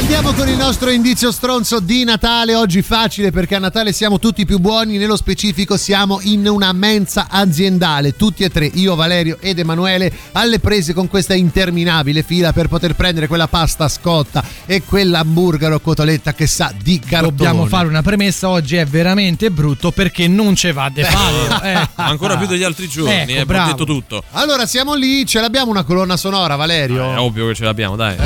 Andiamo 0.05 0.35
con 0.35 0.49
il 0.51 0.57
nostro 0.57 0.91
indizio 0.91 1.33
stronzo 1.33 1.81
di 1.81 2.05
Natale, 2.05 2.55
oggi 2.55 2.83
facile 2.83 3.31
perché 3.31 3.55
a 3.55 3.59
Natale 3.59 3.91
siamo 3.91 4.19
tutti 4.19 4.45
più 4.45 4.59
buoni, 4.59 4.99
nello 4.99 5.17
specifico 5.17 5.79
siamo 5.79 6.19
in 6.25 6.47
una 6.47 6.75
mensa 6.75 7.27
aziendale, 7.31 8.15
tutti 8.15 8.45
e 8.45 8.51
tre, 8.51 8.67
io, 8.67 8.97
Valerio 8.97 9.39
ed 9.41 9.59
Emanuele, 9.59 10.13
alle 10.33 10.61
prese 10.61 10.93
con 10.93 11.09
questa 11.09 11.33
interminabile 11.33 12.23
fila 12.23 12.53
per 12.53 12.69
poter 12.69 12.95
prendere 12.95 13.29
quella 13.29 13.49
pasta 13.49 13.89
scotta 13.89 14.45
e 14.67 14.83
quell'hamburger 14.83 15.73
o 15.73 15.81
cotoletta 15.81 16.35
che 16.35 16.47
sa 16.47 16.71
di 16.79 16.99
cartone. 16.99 17.31
Dobbiamo 17.31 17.67
fare 17.67 17.89
una 17.89 18.03
premessa, 18.03 18.51
oggi 18.51 18.77
è 18.77 18.85
veramente 18.85 19.51
brutto 19.51 19.91
perché 19.91 20.29
non 20.29 20.55
ce 20.55 20.73
va 20.73 20.91
de 20.91 21.03
fare. 21.03 21.73
Eh. 21.73 21.89
Ancora 22.03 22.37
più 22.37 22.47
degli 22.47 22.63
altri 22.63 22.89
giorni, 22.89 23.33
Ecco, 23.33 23.53
eh, 23.53 23.65
detto 23.65 23.85
tutto. 23.85 24.23
Allora 24.33 24.67
siamo 24.67 24.95
lì, 24.95 25.25
ce 25.25 25.41
l'abbiamo 25.41 25.71
una 25.71 25.83
colonna 25.83 26.19
sonora, 26.19 26.57
Valerio? 26.57 27.15
È 27.15 27.19
ovvio 27.19 27.49
che 27.49 27.55
ce 27.55 27.65
l'abbiamo, 27.65 27.97
dai. 27.97 28.17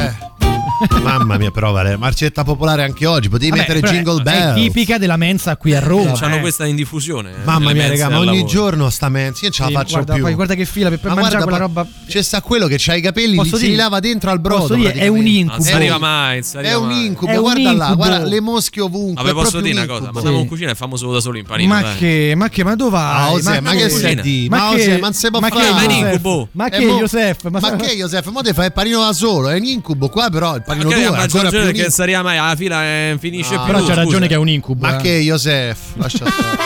Mamma 1.02 1.36
mia, 1.38 1.50
però, 1.50 1.72
Valerio, 1.72 1.98
marcetta 1.98 2.44
popolare 2.44 2.82
anche 2.84 3.04
oggi, 3.06 3.28
potevi 3.28 3.50
Vabbè, 3.50 3.60
mettere 3.62 3.80
però 3.80 3.92
Jingle 3.92 4.20
è 4.20 4.22
Bells. 4.22 4.54
tipica 4.62 4.98
della 4.98 5.16
mensa 5.16 5.56
qui 5.56 5.74
a 5.74 5.80
Roma. 5.80 6.12
C'hanno 6.12 6.36
eh. 6.36 6.40
questa 6.40 6.66
in 6.66 6.76
diffusione. 6.76 7.30
eh, 7.32 7.44
Mamma 7.44 7.72
mia, 7.72 7.88
raga, 7.88 8.08
ma 8.08 8.18
ogni 8.18 8.26
lavoro. 8.26 8.46
giorno 8.46 8.90
sta 8.90 9.08
mensa, 9.08 9.40
io 9.40 9.42
non 9.48 9.52
ce 9.52 9.62
la 9.62 9.68
Sì, 9.68 9.74
faccio 9.74 9.92
guarda, 9.94 10.14
più. 10.14 10.22
poi 10.22 10.34
guarda 10.34 10.54
che 10.54 10.64
fila 10.64 10.88
per 10.90 10.98
Ma 11.02 11.14
mangiare 11.14 11.36
guarda, 11.36 11.44
quella 11.44 11.68
ma 11.72 11.80
roba. 11.82 11.88
C'è 12.06 12.22
sta 12.22 12.40
quello 12.42 12.66
che 12.66 12.76
c'ha 12.78 12.94
i 12.94 13.00
capelli, 13.00 13.34
Posso 13.36 13.56
li 13.56 13.62
si 13.62 13.64
dire- 13.70 13.76
lava 13.82 14.00
dentro 14.00 14.30
al 14.30 14.40
brodo. 14.40 14.74
dire, 14.74 14.92
è 14.92 15.08
un 15.08 15.26
incubo. 15.26 15.56
Non 15.56 15.62
si 15.66 15.72
arriva 15.72 15.98
mai, 15.98 16.42
si 16.42 16.56
È 16.56 16.74
un 16.74 16.90
incubo, 16.92 17.32
È 17.32 17.36
un 17.36 17.42
guarda 17.42 17.62
là, 17.72 17.84
incubo. 17.88 17.94
guarda 17.96 18.24
le 18.24 18.40
mosche 18.40 18.80
ovunque. 18.80 19.14
Vabbè, 19.22 19.30
è 19.30 19.42
posso 19.42 19.60
dire 19.60 19.80
un 19.80 19.84
una 19.84 19.92
cosa? 19.98 20.10
Ma 20.12 20.18
andiamo 20.18 20.38
in 20.40 20.46
cucina 20.46 20.70
e 20.70 20.74
famo 20.74 20.96
solo 20.96 21.12
da 21.12 21.20
solo 21.20 21.38
in 21.38 21.44
panino. 21.44 21.74
Ma 21.74 21.82
che, 21.98 22.34
ma 22.36 22.48
che, 22.48 22.64
ma 22.64 22.74
dove 22.76 22.90
vai? 22.90 23.40
Ah, 23.44 23.60
ma 23.60 23.72
che 23.72 23.88
sei 23.88 24.14
di? 24.20 24.46
Ma 24.48 24.70
Ose, 24.70 24.98
ma 24.98 25.12
si 25.12 25.28
può 25.30 25.40
ma 25.40 25.48
fare. 25.48 25.66
che, 25.66 25.72
Ma 25.72 25.80
è 25.80 25.84
un 25.86 25.90
Joseph? 25.90 26.12
incubo. 26.12 26.48
Ma 26.52 26.66
Eh, 26.66 26.70
che, 26.78 26.86
Joseph? 26.86 27.48
Ma, 27.48 27.76
che, 27.76 27.96
Joseph? 27.96 28.26
Ma 28.30 28.40
te 28.42 28.52
fai 28.52 28.66
il 28.66 28.72
panino 28.72 29.00
da 29.04 29.12
solo, 29.12 29.48
è 29.48 29.56
un 29.58 29.64
incubo 29.64 30.08
qua, 30.08 30.28
però 30.30 30.54
il 30.54 30.62
è 30.72 30.76
maggior 30.76 31.18
ancora 31.18 31.48
più 31.50 31.72
che 31.72 31.90
saria 31.90 32.22
mai 32.22 32.36
alla 32.38 32.56
fila 32.56 32.82
eh, 32.84 33.16
finisce 33.18 33.54
Ah, 33.54 33.58
più. 33.58 33.66
Però 33.66 33.78
c'ha 33.78 33.84
scusa. 33.86 33.94
ragione 34.02 34.26
che 34.28 34.34
è 34.34 34.38
un 34.38 34.48
incubo. 34.48 34.86
Ma 34.86 34.98
eh. 34.98 35.02
che, 35.02 35.18
Joseph? 35.20 35.78
Lascia 35.96 36.26
stare. 36.26 36.56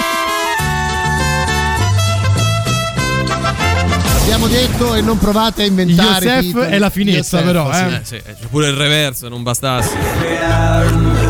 Abbiamo 4.23 4.47
detto 4.49 4.95
e 4.95 5.01
non 5.03 5.19
provate 5.19 5.63
a 5.63 5.67
inventare. 5.67 6.25
Joseph 6.25 6.41
titoli. 6.41 6.67
è 6.71 6.79
la 6.79 6.91
finezza, 6.91 7.43
però, 7.43 7.73
sì. 7.73 7.81
eh. 7.81 7.95
Eh, 7.95 8.01
sì, 8.03 8.15
eh, 8.17 8.23
c'è 8.41 8.47
pure 8.49 8.69
il 8.69 8.75
reverso, 8.77 9.29
non 9.29 9.43
bastasse. 9.43 11.22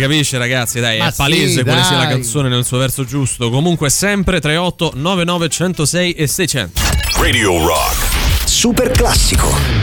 Capisce 0.00 0.38
ragazzi, 0.38 0.80
dai, 0.80 0.98
Ma 0.98 1.08
è 1.08 1.12
palese 1.14 1.58
sì, 1.58 1.62
quale 1.62 1.82
sia 1.84 1.96
la 1.96 2.06
canzone 2.08 2.48
nel 2.48 2.64
suo 2.64 2.78
verso 2.78 3.04
giusto. 3.04 3.50
Comunque 3.50 3.90
sempre 3.90 4.40
38 4.40 4.92
99 4.94 5.48
106 5.48 6.12
e 6.12 6.26
600. 6.26 6.80
Radio 7.20 7.64
Rock. 7.64 8.08
Super 8.44 8.90
classico. 8.90 9.79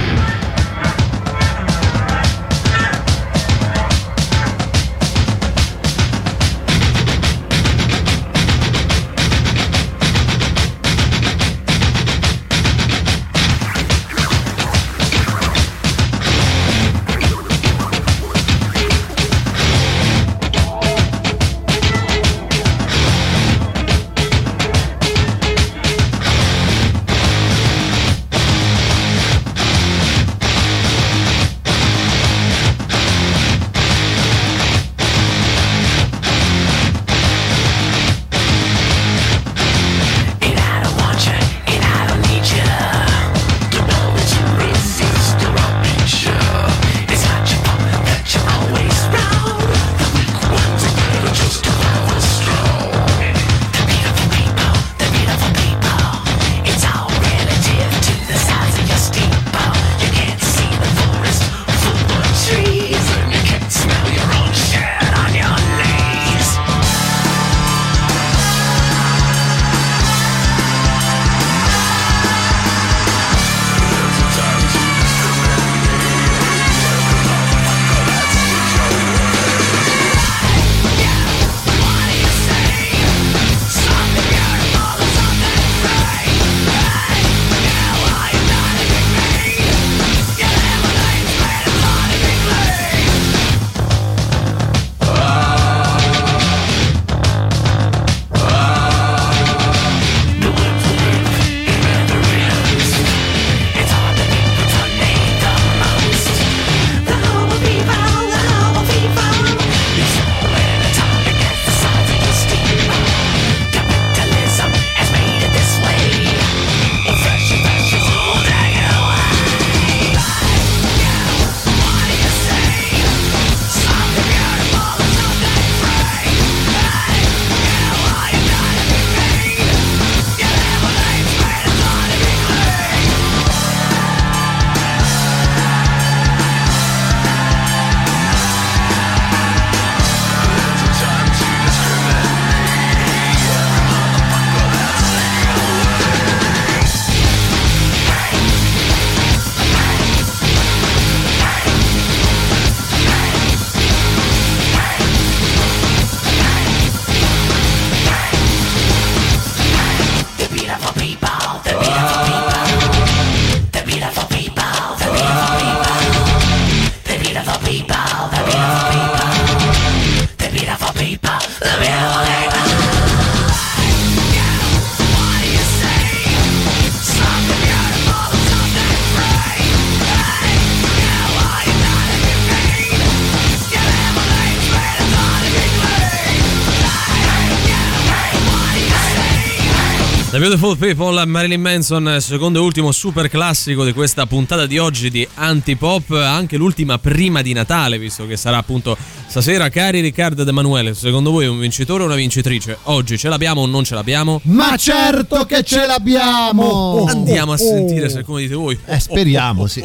Beautiful 190.47 190.77
People, 190.77 191.25
Marilyn 191.25 191.59
Manson, 191.59 192.19
secondo 192.21 192.59
e 192.59 192.61
ultimo 192.61 192.93
super 192.93 193.27
classico 193.27 193.83
di 193.83 193.91
questa 193.91 194.25
puntata 194.27 194.65
di 194.65 194.77
oggi 194.77 195.09
di 195.09 195.27
Antipop, 195.33 196.11
anche 196.11 196.55
l'ultima 196.55 196.97
prima 196.99 197.41
di 197.41 197.51
Natale, 197.51 197.99
visto 197.99 198.25
che 198.25 198.37
sarà 198.37 198.55
appunto 198.55 198.95
stasera. 199.27 199.67
Cari 199.67 199.99
Riccardo 199.99 200.43
ed 200.43 200.47
Emanuele, 200.47 200.93
secondo 200.93 201.31
voi 201.31 201.47
un 201.47 201.59
vincitore 201.59 202.03
o 202.03 202.05
una 202.05 202.15
vincitrice? 202.15 202.77
Oggi 202.83 203.17
ce 203.17 203.27
l'abbiamo 203.27 203.59
o 203.59 203.65
non 203.65 203.83
ce 203.83 203.95
l'abbiamo? 203.95 204.39
Ma 204.43 204.77
certo 204.77 205.43
che 205.43 205.63
ce 205.63 205.85
l'abbiamo! 205.85 206.63
Oh, 206.63 207.05
Andiamo 207.07 207.51
a 207.51 207.55
Oh, 207.55 207.57
sentire 207.57 208.05
oh. 208.05 208.09
se 208.09 208.23
come 208.23 208.39
dite 208.43 208.55
voi. 208.55 208.79
Eh, 208.85 209.01
speriamo, 209.01 209.67
sì. 209.67 209.81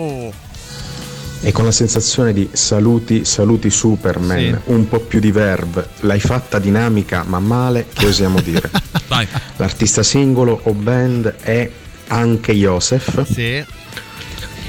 E 1.45 1.51
con 1.51 1.65
la 1.65 1.73
sensazione 1.73 2.33
di 2.33 2.49
saluti, 2.53 3.25
saluti 3.25 3.69
Superman, 3.69 4.39
Sì. 4.65 4.71
un 4.73 4.89
po' 4.89 5.01
più 5.01 5.19
di 5.19 5.33
verb, 5.33 5.85
l'hai 6.01 6.21
fatta 6.21 6.61
dinamica 6.61 7.25
ma 7.27 7.41
male, 7.41 7.87
che 7.93 8.07
osiamo 8.07 8.41
dire. 8.41 8.71
L'artista 9.57 10.05
singolo 10.05 10.61
o 10.65 10.73
band 10.73 11.35
è 11.41 11.69
anche 12.09 12.53
Joseph. 12.53 13.25
Sì. 13.25 13.65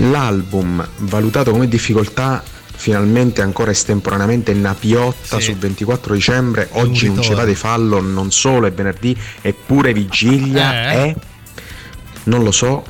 L'album, 0.09 0.85
valutato 0.99 1.51
come 1.51 1.67
difficoltà, 1.67 2.43
finalmente 2.75 3.43
ancora 3.43 3.69
estemporaneamente 3.69 4.51
Napiotta 4.53 5.37
Sì. 5.37 5.43
sul 5.43 5.57
24 5.57 6.13
dicembre, 6.15 6.69
oggi 6.71 7.05
non 7.05 7.17
ritorno. 7.17 7.37
va 7.37 7.45
di 7.45 7.55
fallo, 7.55 8.01
non 8.01 8.31
solo 8.31 8.65
è 8.65 8.71
venerdì, 8.71 9.15
eppure 9.41 9.93
vigilia, 9.93 10.91
Eh? 10.91 10.95
è... 11.11 11.15
Non 12.23 12.43
lo 12.43 12.51
so, 12.51 12.83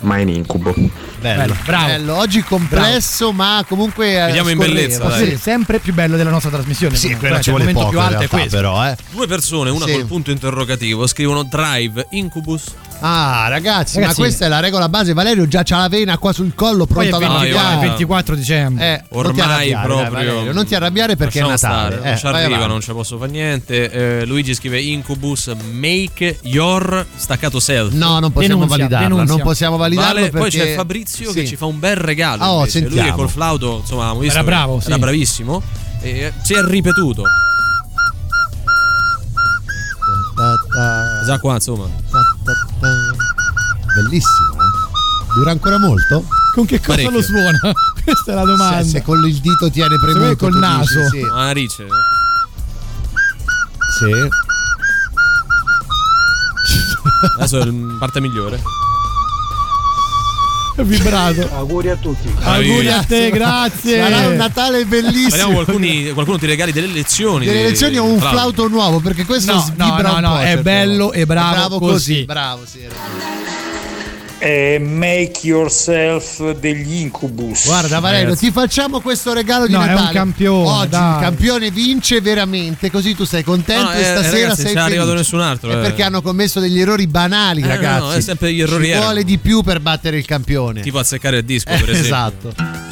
ma 0.00 0.16
è 0.16 0.20
in 0.20 0.28
incubo. 0.28 0.74
Bello, 1.20 1.56
bravo. 1.64 1.86
bello. 1.86 2.16
Oggi 2.16 2.42
complesso, 2.42 3.32
ma 3.32 3.64
comunque. 3.68 4.20
eh, 4.22 4.26
Vediamo 4.26 4.48
in 4.50 4.58
bellezza, 4.58 5.04
dire, 5.18 5.36
sempre 5.38 5.78
più 5.78 5.92
bello 5.92 6.16
della 6.16 6.30
nostra 6.30 6.50
trasmissione. 6.50 6.96
Sì, 6.96 7.14
quello 7.16 7.34
eh, 7.34 7.38
ci 7.38 7.44
cioè, 7.44 7.54
vuole 7.54 7.70
il 7.70 7.74
momento 7.76 7.96
poco 7.96 8.06
più 8.08 8.14
alto 8.16 8.24
è 8.24 8.28
questo. 8.28 8.56
però, 8.56 8.86
eh. 8.86 8.96
Due 9.10 9.26
persone, 9.26 9.70
una 9.70 9.86
Sì. 9.86 9.92
col 9.92 10.06
punto 10.06 10.30
interrogativo, 10.30 11.06
scrivono 11.06 11.42
Drive 11.44 12.06
Incubus. 12.10 12.64
Ah, 13.02 13.46
ragazzi, 13.48 13.94
ma 13.96 14.02
Ragazzi- 14.02 14.20
questa 14.20 14.44
è 14.44 14.48
la 14.48 14.60
regola 14.60 14.88
base. 14.90 15.14
Valerio 15.14 15.48
già 15.48 15.62
c'ha 15.62 15.78
la 15.78 15.88
vena 15.88 16.18
qua 16.18 16.34
sul 16.34 16.54
collo 16.54 16.84
Poi 16.84 17.06
è 17.06 17.08
pronta 17.08 17.26
da 17.26 17.32
24, 17.38 17.58
arrabbiare. 17.60 17.86
24 17.88 18.34
dicembre. 18.34 18.84
Eh, 18.84 19.04
non 19.10 19.26
Ormai 19.26 19.40
arrabbiare, 19.72 19.86
proprio. 19.86 20.10
dai, 20.10 20.24
Valerio, 20.26 20.52
non 20.52 20.66
ti 20.66 20.74
arrabbiare 20.74 21.16
perché 21.16 21.40
Lasciamo 21.40 21.56
è 21.56 21.76
Natale. 21.78 21.94
stare, 21.96 22.06
Eh, 22.06 22.10
non 22.10 22.18
ci 22.18 22.26
arriva, 22.26 22.46
avanti. 22.56 22.68
non 22.68 22.80
ci 22.82 22.92
posso 22.92 23.16
fare 23.18 23.30
niente. 23.30 23.90
Eh, 24.20 24.24
Luigi 24.26 24.52
scrive 24.54 24.80
Incubus 24.82 25.50
Make 25.72 26.40
Your 26.42 27.06
staccato 27.16 27.58
self. 27.58 27.92
No, 27.92 28.18
non 28.18 28.32
possiamo 28.32 28.60
Denunzia, 28.60 28.76
validarla. 28.76 29.08
denunzia. 29.08 29.34
Non 29.34 29.42
possiamo 29.44 29.76
validarlo 29.78 30.14
Vale, 30.14 30.28
poi 30.30 30.40
perché... 30.50 30.58
c'è 30.58 30.74
Fabrizio 30.74 31.08
Sì. 31.10 31.32
che 31.32 31.46
ci 31.46 31.56
fa 31.56 31.66
un 31.66 31.78
bel 31.78 31.96
regalo. 31.96 32.42
Ah, 32.42 32.50
oh, 32.52 32.58
invece. 32.60 32.80
Lui 32.80 32.88
che 32.88 32.94
sentiamo. 32.94 33.16
col 33.18 33.30
flauto, 33.30 33.78
insomma, 33.80 34.14
visto 34.14 34.34
Era 34.38 34.44
bravo, 34.44 34.80
Era 34.84 34.94
sì. 34.94 35.00
bravissimo. 35.00 35.62
E 36.00 36.32
si 36.42 36.54
è 36.54 36.62
ripetuto. 36.64 37.24
Già 41.26 41.38
qua, 41.38 41.54
insomma. 41.54 41.86
Bellissimo, 43.94 44.52
eh? 44.54 45.34
Dura 45.34 45.50
ancora 45.50 45.78
molto? 45.78 46.24
Con 46.54 46.64
che 46.66 46.78
cosa 46.78 46.92
Parecchio. 46.92 47.10
lo 47.10 47.22
suona? 47.22 47.58
Questa 48.02 48.32
è 48.32 48.34
la 48.34 48.44
domanda. 48.44 48.82
Se, 48.82 48.88
se 48.90 49.02
con 49.02 49.24
il 49.24 49.36
dito 49.38 49.70
tiene 49.70 49.98
premuto 49.98 50.36
col 50.36 50.52
tu 50.52 50.58
dici, 50.58 50.60
naso. 50.60 51.08
Sì. 51.08 51.20
La 51.20 51.34
narice. 51.34 51.86
Sì. 53.98 54.28
Adesso 57.36 57.58
è 57.60 57.64
la 57.66 57.96
parte 57.98 58.20
migliore. 58.20 58.60
Vibrato. 60.76 61.48
Auguri 61.52 61.88
a 61.90 61.96
tutti. 61.96 62.32
Auguri 62.40 62.88
a 62.88 63.02
te, 63.02 63.30
grazie. 63.30 63.98
Sarà 64.00 64.28
un 64.28 64.36
Natale 64.36 64.84
bellissimo. 64.84 65.52
qualcuni- 65.52 66.10
qualcuno 66.12 66.38
ti 66.38 66.46
regali 66.46 66.72
delle 66.72 66.86
lezioni. 66.86 67.44
Delle 67.46 67.62
lezioni 67.64 67.98
o 67.98 68.04
un 68.04 68.18
flauto 68.18 68.68
nuovo 68.68 69.00
perché 69.00 69.24
questo 69.24 69.52
No, 69.52 69.72
no, 69.76 70.00
no, 70.00 70.14
un 70.14 70.20
no, 70.20 70.38
è 70.38 70.44
certe 70.46 70.62
bello 70.62 71.12
e 71.12 71.26
bravo 71.26 71.78
così. 71.78 71.92
così. 71.92 72.24
Bravo, 72.24 72.62
sì. 72.66 72.78
Hai 74.40 74.48
ragione. 74.48 74.74
E 74.74 74.78
make 74.78 75.40
yourself 75.42 76.52
degli 76.58 76.94
incubus. 77.00 77.66
Guarda 77.66 77.98
Valerio, 78.00 78.34
ti 78.36 78.50
facciamo 78.50 79.00
questo 79.00 79.32
regalo 79.32 79.66
di 79.66 79.72
No, 79.72 79.82
è 79.82 79.86
Natale. 79.86 80.06
un 80.06 80.12
campione, 80.12 80.68
Oggi 80.68 80.88
dai. 80.88 81.14
il 81.14 81.20
campione 81.20 81.70
vince 81.70 82.20
veramente, 82.20 82.90
così 82.90 83.14
tu 83.14 83.24
sei 83.24 83.42
contento 83.44 83.84
No, 83.84 83.92
e 83.92 84.00
eh, 84.00 84.04
stasera 84.04 84.42
ragazzi, 84.42 84.62
sei 84.62 84.74
non 84.74 84.82
è 84.82 84.86
arrivato 84.86 85.14
nessun 85.14 85.40
altro, 85.40 85.70
È 85.70 85.76
eh. 85.76 85.80
perché 85.80 86.02
hanno 86.02 86.22
commesso 86.22 86.60
degli 86.60 86.80
errori 86.80 87.06
banali, 87.06 87.60
Eh, 87.60 87.64
no, 87.64 87.68
ragazzi. 87.68 88.00
no, 88.06 88.12
è 88.12 88.20
sempre 88.20 88.52
gli 88.52 88.60
errori 88.60 88.84
Ci 88.84 88.90
erano. 88.90 89.04
vuole 89.06 89.24
di 89.24 89.38
più 89.38 89.62
per 89.62 89.80
battere 89.80 90.16
il 90.18 90.24
campione. 90.24 90.80
Tipo 90.80 90.98
azzeccare 90.98 91.38
il 91.38 91.44
disco, 91.44 91.68
Eh, 91.70 91.78
per 91.78 91.90
esempio. 91.90 92.04
esatto. 92.04 92.89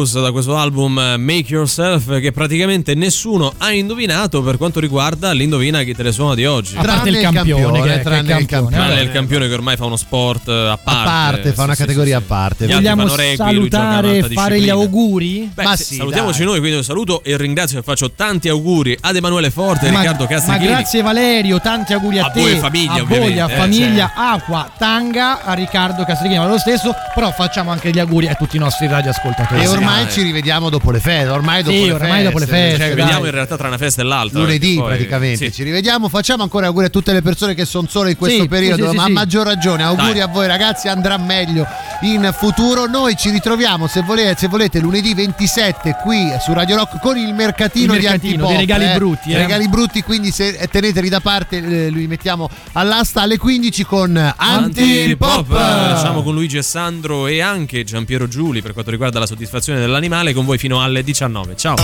Incubus 0.00 0.20
da 0.22 0.32
questo 0.32 0.56
album 0.56 0.98
eh, 0.98 1.16
Make 1.18 1.44
Yourself 1.48 2.18
che 2.20 2.32
praticamente 2.32 2.94
nessuno 2.94 3.52
ha 3.58 3.70
indovinato 3.72 4.42
per 4.42 4.56
quanto 4.56 4.80
riguarda 4.80 5.32
l'indovina 5.32 5.82
chi 5.82 5.94
te 5.94 6.02
le 6.02 6.12
suona 6.12 6.34
di 6.34 6.46
oggi. 6.46 6.76
A 6.76 6.82
parte 6.82 7.10
il 7.10 7.16
Tranne 7.16 7.28
il 7.28 7.34
campione, 7.34 7.62
campione, 7.62 7.82
che- 7.88 8.00
è 8.00 8.02
tranne 8.02 8.20
il 8.38 8.46
campione. 8.46 8.76
Tranne 8.76 9.00
il 9.02 9.12
campione 9.12 9.48
che 9.48 9.52
ormai 9.54 9.76
fa 9.76 9.84
uno 9.84 9.96
sport 9.96 10.48
eh, 10.48 10.52
a 10.52 10.78
parte. 10.82 11.00
A 11.00 11.04
parte, 11.04 11.52
fa 11.52 11.62
una 11.64 11.74
Sì, 11.74 11.80
categoria 11.80 12.16
sì, 12.18 12.22
a 12.22 12.26
parte. 12.26 12.66
Gli 12.66 12.72
Vogliamo 12.72 13.08
salutare 13.08 14.16
e 14.18 14.22
fare 14.30 14.60
gli 14.60 14.68
auguri? 14.70 15.50
Beh, 15.52 15.62
Ma 15.64 15.76
sì, 15.76 15.96
salutiamoci 15.96 16.38
dai. 16.38 16.46
noi, 16.46 16.58
quindi 16.60 16.76
io 16.78 16.82
saluto 16.82 17.22
e 17.22 17.36
ringrazio 17.36 17.78
e 17.78 17.82
faccio 17.82 18.10
tanti 18.12 18.48
auguri 18.48 18.96
ad 19.00 19.16
Emanuele 19.16 19.50
Forte 19.50 19.86
e 19.86 19.90
Riccardo 19.90 20.22
ma 20.24 20.28
Castrichini. 20.28 20.66
grazie 20.66 21.02
Valerio, 21.02 21.60
tanti 21.60 21.92
auguri 21.92 22.18
a, 22.20 22.26
A 22.26 22.30
te, 22.30 22.40
voi 22.40 22.52
e 22.52 22.56
famiglia, 22.56 22.92
a 22.94 23.04
voi, 23.04 23.38
a 23.38 23.50
eh, 23.50 23.54
famiglia, 23.54 24.12
Acqua, 24.14 24.70
Tanga, 24.78 25.42
a 25.44 25.52
Riccardo 25.52 26.04
Castrichini, 26.04 26.38
ma 26.38 26.46
lo 26.46 26.58
stesso, 26.58 26.94
però 27.14 27.30
facciamo 27.32 27.70
anche 27.70 27.90
gli 27.90 27.98
auguri 27.98 28.28
a 28.28 28.34
tutti 28.34 28.56
i 28.56 28.58
nostri 28.58 28.86
radioascoltatori. 28.86 29.62
E 29.62 29.68
ormai 29.68 29.89
dai. 30.04 30.10
ci 30.10 30.22
rivediamo 30.22 30.68
dopo 30.70 30.90
le 30.90 31.00
feste. 31.00 31.28
Ormai 31.28 31.62
dopo 31.62 31.76
Sì, 31.76 31.86
le 31.86 31.92
ormai 31.92 32.10
feste. 32.10 32.24
dopo 32.24 32.38
le 32.38 32.46
feste, 32.46 32.78
Cioè, 32.78 32.88
Ci 32.90 32.94
vediamo 32.94 33.24
in 33.26 33.30
realtà 33.30 33.56
tra 33.56 33.68
una 33.68 33.78
festa 33.78 34.02
e 34.02 34.04
l'altra. 34.04 34.38
Lunedì 34.40 34.74
poi- 34.76 34.86
praticamente 34.86 35.46
sì. 35.46 35.52
ci 35.52 35.62
rivediamo. 35.62 36.08
Facciamo 36.08 36.42
ancora 36.42 36.66
auguri 36.66 36.86
a 36.86 36.88
tutte 36.88 37.12
le 37.12 37.22
persone 37.22 37.54
che 37.54 37.64
sono 37.64 37.86
sole 37.88 38.10
in 38.10 38.16
questo 38.16 38.42
Sì, 38.42 38.48
periodo, 38.48 38.84
sì, 38.84 38.90
sì, 38.90 38.96
ma 38.96 39.04
sì. 39.04 39.10
a 39.10 39.12
maggior 39.12 39.46
ragione 39.46 39.82
auguri 39.82 40.12
Dai. 40.12 40.20
a 40.22 40.26
voi 40.26 40.46
ragazzi, 40.46 40.88
andrà 40.88 41.16
meglio 41.18 41.66
in 42.02 42.30
futuro. 42.36 42.86
Noi 42.86 43.16
ci 43.16 43.30
ritroviamo 43.30 43.86
se 43.86 44.02
volete, 44.02 44.36
se 44.38 44.48
volete 44.48 44.78
lunedì 44.80 45.14
27 45.14 45.96
qui 46.02 46.28
su 46.42 46.52
Radio 46.52 46.76
Rock 46.76 47.00
con 47.00 47.16
il 47.16 47.32
mercatino, 47.34 47.94
Il 47.94 48.00
di 48.00 48.04
mercatino, 48.06 48.32
Antipop. 48.46 48.48
dei 48.48 48.58
regali 48.58 48.84
eh. 48.84 48.94
brutti, 48.94 49.32
eh. 49.32 49.36
Regali 49.36 49.68
brutti, 49.68 50.02
quindi 50.02 50.30
se 50.30 50.48
eh, 50.48 50.66
teneteli 50.68 51.08
da 51.08 51.20
parte 51.20 51.56
eh, 51.58 51.90
li 51.90 52.06
mettiamo 52.06 52.48
all'asta 52.72 53.22
alle 53.22 53.36
15 53.38 53.84
con 53.84 54.16
Antipop. 54.16 55.22
Antipop 55.22 55.50
lasciamo 55.50 56.22
con 56.22 56.34
Luigi 56.34 56.56
e 56.58 56.62
Sandro 56.62 57.26
e 57.26 57.40
anche 57.40 57.84
Giampiero 57.84 58.28
Giuli 58.28 58.62
per 58.62 58.72
quanto 58.72 58.90
riguarda 58.90 59.18
la 59.18 59.26
soddisfazione 59.26 59.79
dell'animale 59.80 60.32
con 60.32 60.44
voi 60.44 60.58
fino 60.58 60.82
alle 60.82 61.02
19 61.02 61.56
ciao 61.56 61.76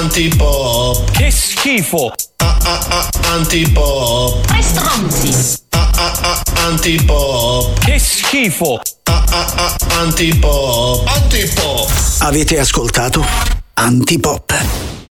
Antipop. 0.00 1.10
Che 1.10 1.30
schifo. 1.30 2.12
Antipop. 3.26 4.46
Tre 4.46 4.62
stronzi. 4.62 5.58
Antipop. 6.54 7.78
Che 7.80 7.98
schifo. 7.98 8.80
Antipop. 9.98 11.06
Antipop. 11.06 11.90
Avete 12.20 12.58
ascoltato 12.58 13.24
Antipop. 13.74 15.09